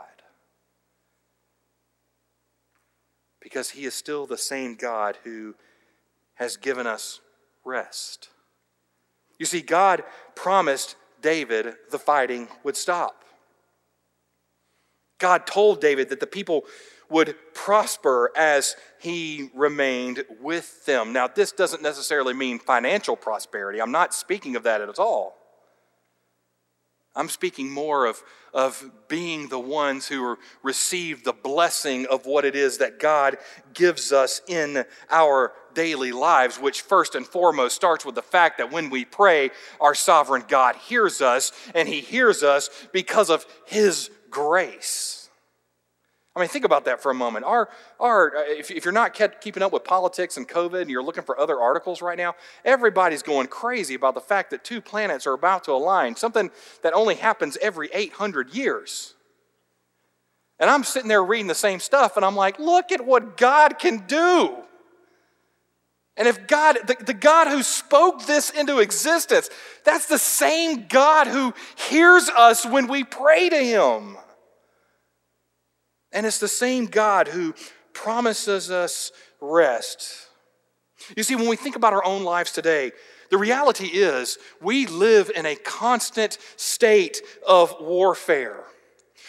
Because 3.39 3.69
He 3.69 3.85
is 3.85 3.93
still 3.93 4.27
the 4.27 4.39
same 4.39 4.77
God 4.77 5.19
who 5.25 5.57
has 6.37 6.57
given 6.57 6.87
us 6.87 7.21
rest. 7.67 8.31
You 9.39 9.47
see, 9.47 9.61
God 9.63 10.05
promised 10.37 10.97
David 11.21 11.75
the 11.91 11.99
fighting 11.99 12.49
would 12.63 12.77
stop. 12.77 13.25
God 15.19 15.47
told 15.47 15.81
David 15.81 16.11
that 16.11 16.21
the 16.21 16.27
people 16.27 16.65
would 17.09 17.37
prosper 17.55 18.31
as 18.37 18.77
he 19.01 19.51
remained 19.55 20.25
with 20.41 20.85
them. 20.87 21.13
Now, 21.13 21.29
this 21.29 21.53
doesn't 21.53 21.83
necessarily 21.83 22.35
mean 22.35 22.59
financial 22.59 23.17
prosperity. 23.17 23.81
I'm 23.81 23.93
not 23.93 24.15
speaking 24.15 24.57
of 24.57 24.65
that 24.65 24.81
at 24.81 24.99
all. 24.99 25.37
I'm 27.17 27.29
speaking 27.29 27.71
more 27.71 28.07
of, 28.07 28.23
of 28.53 28.91
being 29.07 29.49
the 29.49 29.59
ones 29.59 30.09
who 30.09 30.37
receive 30.63 31.23
the 31.23 31.33
blessing 31.33 32.07
of 32.07 32.27
what 32.27 32.45
it 32.45 32.57
is 32.57 32.79
that 32.79 32.99
God 32.99 33.37
gives 33.73 34.13
us 34.13 34.41
in 34.49 34.85
our 35.11 35.53
daily 35.75 36.13
lives, 36.13 36.59
which 36.59 36.83
first 36.83 37.15
and 37.15 37.27
foremost 37.27 37.77
starts 37.77 38.05
with 38.05 38.15
the 38.15 38.23
fact 38.23 38.59
that 38.59 38.73
when 38.73 38.91
we 38.91 39.05
pray, 39.05 39.51
our 39.81 39.95
sovereign 39.95 40.45
God 40.49 40.77
hears 40.77 41.21
us, 41.21 41.53
and 41.75 41.89
He 41.89 42.01
hears 42.01 42.43
us 42.43 42.71
because 42.93 43.31
of 43.31 43.47
His 43.67 44.11
grace. 44.31 45.25
I 46.37 46.41
mean, 46.41 46.49
think 46.49 46.65
about 46.65 46.87
that 46.87 47.01
for 47.01 47.13
a 47.13 47.15
moment. 47.15 47.45
Our, 47.45 47.69
our, 48.01 48.37
uh, 48.37 48.43
if, 48.49 48.71
if 48.71 48.85
you're 48.85 48.93
not 48.93 49.15
keeping 49.41 49.63
up 49.63 49.73
with 49.73 49.85
politics 49.85 50.37
and 50.37 50.49
COVID 50.49 50.81
and 50.81 50.91
you're 50.91 51.03
looking 51.03 51.23
for 51.23 51.39
other 51.39 51.61
articles 51.61 52.03
right 52.03 52.19
now, 52.19 52.35
everybody's 52.65 53.23
going 53.23 53.47
crazy 53.47 53.95
about 53.95 54.15
the 54.15 54.21
fact 54.21 54.51
that 54.51 54.65
two 54.65 54.81
planets 54.81 55.29
are 55.29 55.35
about 55.35 55.63
to 55.65 55.73
align, 55.73 56.17
something 56.17 56.51
that 56.83 56.93
only 56.93 57.15
happens 57.15 57.57
every 57.63 57.89
800 57.93 58.53
years. 58.53 59.15
And 60.59 60.69
I'm 60.69 60.83
sitting 60.83 61.09
there 61.09 61.23
reading 61.23 61.47
the 61.47 61.55
same 61.55 61.79
stuff, 61.79 62.17
and 62.17 62.25
I'm 62.25 62.37
like, 62.37 62.59
look 62.59 62.91
at 62.91 63.05
what 63.05 63.37
God 63.37 63.79
can 63.79 64.05
do. 64.07 64.57
And 66.17 66.29
if 66.29 66.47
God, 66.47 66.79
the, 66.87 66.97
the, 67.05 67.15
God 67.15 67.49
who 67.49 67.63
spoke 67.63 68.27
this 68.27 68.51
into 68.51 68.79
existence, 68.79 69.51
that's 69.85 70.07
the 70.07 70.19
same 70.19 70.87
God 70.87 71.27
who 71.27 71.53
hears 71.89 72.29
us 72.29 72.65
when 72.65 72.87
we 72.87 73.03
pray 73.03 73.49
to 73.49 73.57
Him. 73.57 74.17
And 76.13 76.25
it's 76.25 76.39
the 76.39 76.47
same 76.47 76.87
God 76.87 77.27
who 77.27 77.55
promises 77.93 78.71
us 78.71 79.11
rest. 79.41 80.29
You 81.17 81.25
see, 81.25 81.35
when 81.35 81.49
we 81.49 81.57
think 81.57 81.75
about 81.75 81.93
our 81.93 82.05
own 82.05 82.23
lives 82.23 82.53
today, 82.53 82.93
the 83.31 83.39
reality 83.39 83.87
is 83.87 84.39
we 84.61 84.87
live 84.87 85.33
in 85.35 85.47
a 85.47 85.57
constant 85.57 86.39
state 86.57 87.21
of 87.47 87.75
warfare. 87.81 88.65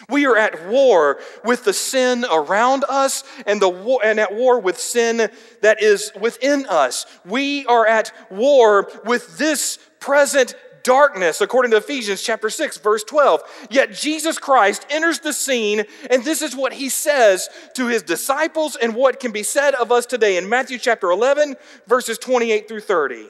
We 0.10 0.26
are 0.26 0.38
at 0.38 0.68
war 0.68 1.20
with 1.44 1.64
the 1.64 1.74
sin 1.74 2.26
around 2.30 2.84
us 2.90 3.24
and, 3.46 3.62
the 3.62 3.70
war, 3.70 4.02
and 4.04 4.20
at 4.20 4.34
war 4.34 4.60
with 4.60 4.80
sin 4.80 5.30
that 5.62 5.82
is 5.82 6.12
within 6.20 6.66
us. 6.66 7.06
We 7.26 7.66
are 7.68 7.88
at 7.88 8.12
war 8.30 8.90
with 9.06 9.38
this 9.38 9.80
present 10.00 10.56
darkness, 10.86 11.42
according 11.42 11.72
to 11.72 11.78
Ephesians 11.78 12.22
chapter 12.22 12.50
6, 12.50 12.78
verse 12.78 13.04
12. 13.04 13.68
Yet 13.70 13.92
Jesus 13.92 14.38
Christ 14.38 14.86
enters 14.90 15.20
the 15.20 15.34
scene, 15.34 15.84
and 16.10 16.24
this 16.24 16.42
is 16.42 16.56
what 16.56 16.74
he 16.74 16.90
says 16.90 17.50
to 17.74 17.88
his 17.88 18.04
disciples 18.04 18.76
and 18.76 18.96
what 18.96 19.20
can 19.20 19.32
be 19.32 19.44
said 19.44 19.74
of 19.74 19.92
us 19.92 20.06
today 20.06 20.38
in 20.38 20.48
Matthew 20.48 20.78
chapter 20.78 21.10
11, 21.10 21.56
verses 21.88 22.18
28 22.20 22.68
through 22.68 22.82
30. 22.82 23.30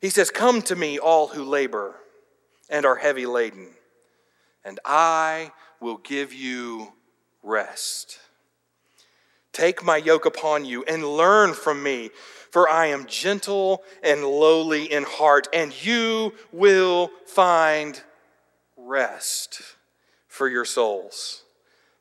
He 0.00 0.10
says, 0.10 0.30
Come 0.30 0.62
to 0.62 0.76
me, 0.76 0.98
all 0.98 1.28
who 1.28 1.44
labor 1.44 1.94
and 2.68 2.84
are 2.84 2.96
heavy 2.96 3.26
laden, 3.26 3.68
and 4.64 4.80
I 4.84 5.52
will 5.80 5.98
give 5.98 6.32
you 6.32 6.92
rest. 7.42 8.18
Take 9.52 9.84
my 9.84 9.96
yoke 9.96 10.26
upon 10.26 10.64
you 10.64 10.84
and 10.84 11.04
learn 11.04 11.54
from 11.54 11.82
me 11.82 12.10
for 12.50 12.68
I 12.68 12.86
am 12.86 13.06
gentle 13.06 13.82
and 14.02 14.24
lowly 14.24 14.90
in 14.90 15.04
heart, 15.04 15.48
and 15.52 15.72
you 15.84 16.34
will 16.52 17.10
find 17.26 18.00
rest 18.76 19.60
for 20.26 20.48
your 20.48 20.64
souls. 20.64 21.42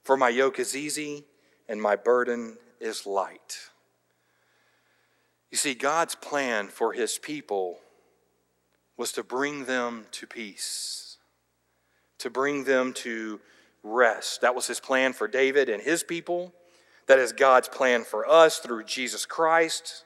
For 0.04 0.16
my 0.16 0.30
yoke 0.30 0.60
is 0.60 0.76
easy 0.76 1.26
and 1.68 1.82
my 1.82 1.96
burden 1.96 2.58
is 2.80 3.06
light. 3.06 3.70
You 5.52 5.58
see, 5.58 5.74
God's 5.74 6.16
plan 6.16 6.68
for 6.68 6.94
his 6.94 7.18
people 7.18 7.80
was 8.96 9.12
to 9.14 9.24
bring 9.24 9.66
them 9.66 10.06
to 10.12 10.28
peace, 10.28 11.07
to 12.20 12.30
bring 12.30 12.64
them 12.64 12.94
to 12.94 13.40
rest. 13.84 14.42
That 14.42 14.56
was 14.56 14.68
his 14.68 14.80
plan 14.80 15.14
for 15.14 15.28
David 15.28 15.70
and 15.70 15.82
his 15.82 16.04
people. 16.04 16.54
That 17.08 17.20
is 17.20 17.32
God's 17.32 17.70
plan 17.70 18.04
for 18.04 18.30
us 18.30 18.60
through 18.60 18.84
Jesus 18.84 19.26
Christ. 19.26 20.04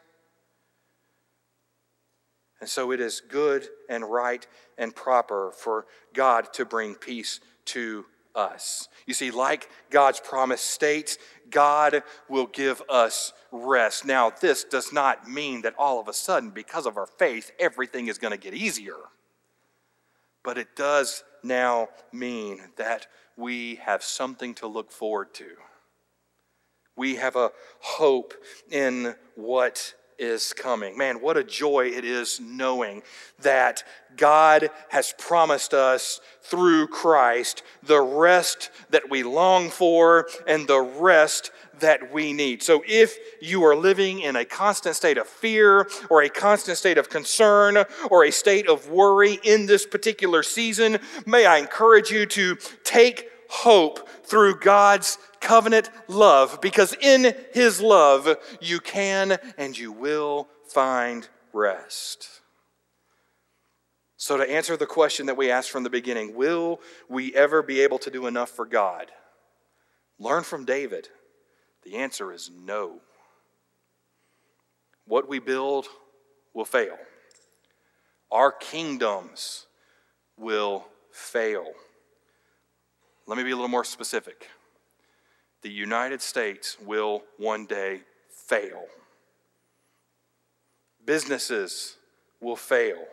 And 2.60 2.70
so 2.70 2.92
it 2.92 3.00
is 3.00 3.22
good 3.28 3.68
and 3.90 4.10
right 4.10 4.46
and 4.78 4.96
proper 4.96 5.52
for 5.52 5.88
God 6.14 6.54
to 6.54 6.64
bring 6.64 6.94
peace 6.94 7.40
to 7.66 8.06
us. 8.36 8.88
You 9.08 9.16
see, 9.16 9.32
like 9.32 9.68
God's 9.90 10.20
promise 10.20 10.62
states, 10.62 11.18
God 11.50 12.04
will 12.30 12.46
give 12.46 12.82
us 12.88 13.34
rest. 13.52 14.06
Now, 14.06 14.30
this 14.30 14.64
does 14.64 14.94
not 14.94 15.28
mean 15.28 15.64
that 15.64 15.74
all 15.78 16.00
of 16.00 16.08
a 16.08 16.14
sudden, 16.14 16.52
because 16.52 16.86
of 16.86 16.98
our 16.98 17.08
faith, 17.08 17.52
everything 17.60 18.08
is 18.08 18.20
going 18.20 18.32
to 18.32 18.38
get 18.38 18.54
easier. 18.54 18.96
But 20.44 20.58
it 20.58 20.76
does 20.76 21.24
now 21.44 21.90
mean 22.12 22.62
that 22.78 23.08
we 23.38 23.76
have 23.76 24.04
something 24.04 24.54
to 24.56 24.68
look 24.68 24.92
forward 24.92 25.34
to. 25.36 25.48
We 26.96 27.16
have 27.16 27.36
a 27.36 27.52
hope 27.80 28.34
in 28.70 29.16
what 29.36 29.96
is 30.22 30.54
coming. 30.54 30.96
Man, 30.96 31.20
what 31.20 31.36
a 31.36 31.44
joy 31.44 31.88
it 31.88 32.06
is 32.06 32.40
knowing 32.40 33.02
that 33.40 33.84
God 34.16 34.70
has 34.90 35.14
promised 35.18 35.74
us 35.74 36.22
through 36.44 36.88
Christ 36.88 37.64
the 37.82 38.00
rest 38.00 38.70
that 38.92 39.10
we 39.10 39.24
long 39.24 39.70
for 39.70 40.28
and 40.46 40.68
the 40.68 40.80
rest 40.80 41.52
that 41.80 42.14
we 42.14 42.34
need. 42.34 42.62
So 42.62 42.84
if 42.88 43.18
you 43.42 43.64
are 43.64 43.76
living 43.76 44.22
in 44.22 44.36
a 44.36 44.46
constant 44.46 44.96
state 44.96 45.18
of 45.18 45.28
fear 45.28 45.88
or 46.12 46.22
a 46.22 46.30
constant 46.30 46.78
state 46.78 47.00
of 47.00 47.10
concern 47.10 47.84
or 48.12 48.24
a 48.24 48.32
state 48.32 48.70
of 48.70 48.90
worry 48.90 49.40
in 49.44 49.66
this 49.66 49.88
particular 49.88 50.44
season, 50.44 51.00
may 51.26 51.48
I 51.48 51.58
encourage 51.58 52.12
you 52.12 52.28
to 52.28 52.58
take 52.84 53.28
hope 53.50 54.08
through 54.24 54.60
God's 54.60 55.18
covenant 55.42 55.90
love 56.08 56.62
because 56.62 56.96
in 57.02 57.36
his 57.54 57.82
love 57.82 58.38
you 58.62 58.80
can 58.80 59.38
and 59.58 59.78
you 59.78 59.92
will 59.92 60.48
find 60.68 61.28
rest. 61.52 62.42
So, 64.16 64.38
to 64.38 64.50
answer 64.50 64.78
the 64.78 64.86
question 64.86 65.26
that 65.26 65.36
we 65.36 65.50
asked 65.50 65.72
from 65.72 65.84
the 65.84 65.90
beginning, 65.90 66.36
will 66.36 66.80
we 67.10 67.36
ever 67.36 67.64
be 67.64 67.82
able 67.82 67.98
to 68.00 68.12
do 68.12 68.28
enough 68.28 68.52
for 68.52 68.68
God? 68.68 69.12
Learn 70.20 70.44
from 70.44 70.64
David. 70.64 71.10
The 71.84 71.96
answer 71.96 72.32
is 72.32 72.52
no. 72.56 73.02
What 75.08 75.28
we 75.28 75.40
build 75.40 75.88
will 76.54 76.66
fail, 76.66 76.98
our 78.32 78.52
kingdoms 78.52 79.66
will 80.38 80.86
fail. 81.12 81.66
Let 83.26 83.38
me 83.38 83.44
be 83.44 83.52
a 83.52 83.56
little 83.56 83.70
more 83.70 83.84
specific 83.84 84.48
the 85.62 85.70
United 85.70 86.22
States 86.22 86.78
will 86.80 87.24
one 87.38 87.66
day 87.66 88.02
fail. 88.30 88.86
Businesses 91.06 91.98
will 92.40 92.56
fail. 92.56 93.04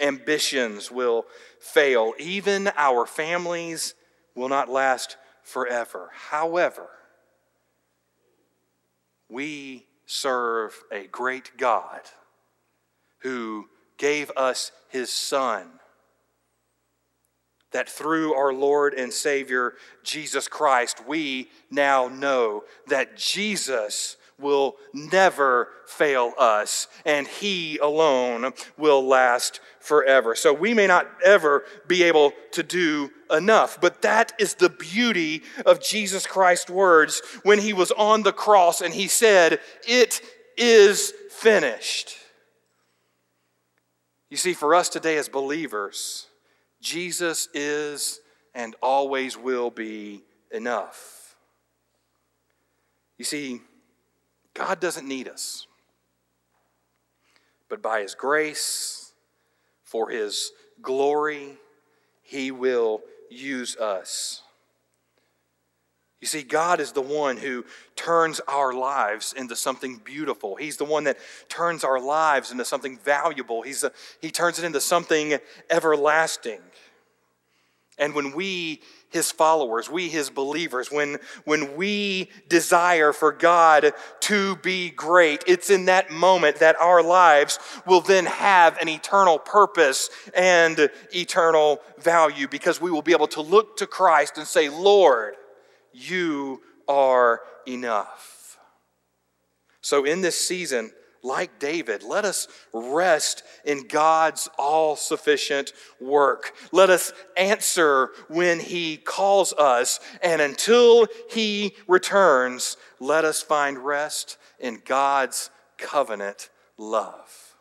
Ambitions 0.00 0.90
will 0.90 1.26
fail. 1.60 2.14
Even 2.18 2.70
our 2.76 3.06
families 3.06 3.94
will 4.34 4.48
not 4.48 4.68
last 4.68 5.16
forever. 5.42 6.10
However, 6.12 6.88
we 9.28 9.86
serve 10.06 10.74
a 10.90 11.06
great 11.06 11.56
God 11.56 12.00
who 13.18 13.68
gave 13.96 14.30
us 14.36 14.72
his 14.88 15.12
Son 15.12 15.80
that 17.72 17.88
through 17.88 18.34
our 18.34 18.52
Lord 18.52 18.94
and 18.94 19.12
Savior 19.12 19.74
Jesus 20.02 20.48
Christ, 20.48 21.06
we 21.06 21.50
now 21.70 22.08
know 22.08 22.64
that 22.88 23.16
Jesus 23.16 24.16
will 24.38 24.76
never 24.92 25.68
fail 25.86 26.32
us, 26.38 26.88
and 27.04 27.26
He 27.26 27.78
alone 27.78 28.52
will 28.76 29.06
last 29.06 29.60
forever. 29.80 30.34
So 30.34 30.52
we 30.52 30.74
may 30.74 30.86
not 30.86 31.08
ever 31.24 31.64
be 31.86 32.02
able 32.02 32.32
to 32.52 32.62
do 32.62 33.10
enough, 33.30 33.80
but 33.80 34.02
that 34.02 34.32
is 34.38 34.54
the 34.54 34.68
beauty 34.68 35.42
of 35.64 35.82
Jesus 35.82 36.26
Christ's 36.26 36.70
words 36.70 37.22
when 37.44 37.58
He 37.58 37.72
was 37.72 37.92
on 37.92 38.22
the 38.22 38.32
cross 38.32 38.80
and 38.80 38.92
He 38.92 39.08
said, 39.08 39.60
It 39.86 40.20
is 40.56 41.12
finished. 41.30 42.16
You 44.30 44.36
see, 44.36 44.54
for 44.54 44.74
us 44.74 44.88
today 44.88 45.18
as 45.18 45.28
believers, 45.28 46.26
Jesus 46.82 47.48
is 47.54 48.20
and 48.54 48.74
always 48.82 49.38
will 49.38 49.70
be 49.70 50.24
enough. 50.50 51.36
You 53.16 53.24
see, 53.24 53.60
God 54.52 54.80
doesn't 54.80 55.06
need 55.06 55.28
us, 55.28 55.68
but 57.68 57.80
by 57.80 58.02
His 58.02 58.14
grace, 58.14 59.12
for 59.84 60.10
His 60.10 60.50
glory, 60.82 61.56
He 62.22 62.50
will 62.50 63.00
use 63.30 63.76
us. 63.76 64.42
You 66.22 66.28
see, 66.28 66.44
God 66.44 66.78
is 66.78 66.92
the 66.92 67.02
one 67.02 67.36
who 67.36 67.64
turns 67.96 68.40
our 68.46 68.72
lives 68.72 69.34
into 69.36 69.56
something 69.56 70.00
beautiful. 70.04 70.54
He's 70.54 70.76
the 70.76 70.84
one 70.84 71.02
that 71.04 71.18
turns 71.48 71.82
our 71.82 72.00
lives 72.00 72.52
into 72.52 72.64
something 72.64 72.96
valuable. 72.98 73.62
He's 73.62 73.82
a, 73.82 73.90
he 74.20 74.30
turns 74.30 74.60
it 74.60 74.64
into 74.64 74.80
something 74.80 75.36
everlasting. 75.68 76.60
And 77.98 78.14
when 78.14 78.36
we, 78.36 78.82
his 79.10 79.32
followers, 79.32 79.90
we, 79.90 80.08
his 80.08 80.30
believers, 80.30 80.92
when, 80.92 81.18
when 81.44 81.76
we 81.76 82.30
desire 82.48 83.12
for 83.12 83.32
God 83.32 83.92
to 84.20 84.54
be 84.56 84.90
great, 84.90 85.42
it's 85.48 85.70
in 85.70 85.86
that 85.86 86.12
moment 86.12 86.58
that 86.60 86.76
our 86.76 87.02
lives 87.02 87.58
will 87.84 88.00
then 88.00 88.26
have 88.26 88.78
an 88.78 88.88
eternal 88.88 89.40
purpose 89.40 90.08
and 90.36 90.88
eternal 91.12 91.80
value 91.98 92.46
because 92.46 92.80
we 92.80 92.92
will 92.92 93.02
be 93.02 93.12
able 93.12 93.26
to 93.26 93.40
look 93.40 93.76
to 93.78 93.88
Christ 93.88 94.38
and 94.38 94.46
say, 94.46 94.68
Lord, 94.68 95.34
you 95.92 96.62
are 96.88 97.40
enough. 97.66 98.58
So, 99.80 100.04
in 100.04 100.20
this 100.20 100.40
season, 100.40 100.92
like 101.22 101.58
David, 101.58 102.02
let 102.02 102.24
us 102.24 102.48
rest 102.72 103.44
in 103.64 103.86
God's 103.86 104.48
all 104.58 104.96
sufficient 104.96 105.72
work. 106.00 106.52
Let 106.72 106.90
us 106.90 107.12
answer 107.36 108.10
when 108.28 108.58
He 108.58 108.96
calls 108.96 109.52
us. 109.52 110.00
And 110.22 110.42
until 110.42 111.06
He 111.30 111.74
returns, 111.86 112.76
let 112.98 113.24
us 113.24 113.40
find 113.40 113.78
rest 113.78 114.36
in 114.58 114.82
God's 114.84 115.50
covenant 115.78 116.50
love. 116.76 117.54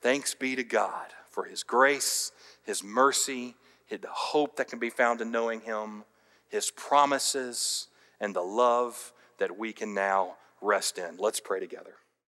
Thanks 0.00 0.34
be 0.34 0.56
to 0.56 0.64
God 0.64 1.06
for 1.30 1.44
His 1.44 1.62
grace, 1.62 2.32
His 2.62 2.82
mercy, 2.82 3.54
the 3.90 4.08
hope 4.10 4.56
that 4.56 4.68
can 4.68 4.78
be 4.78 4.90
found 4.90 5.20
in 5.20 5.30
knowing 5.30 5.60
Him, 5.60 6.04
His 6.54 6.70
promises, 6.70 7.88
and 8.20 8.32
the 8.32 8.40
love 8.40 9.12
that 9.38 9.58
we 9.58 9.72
can 9.72 9.92
now 9.92 10.36
rest 10.62 10.98
in. 10.98 11.16
Let's 11.16 11.40
pray 11.40 11.58
together. 11.58 11.96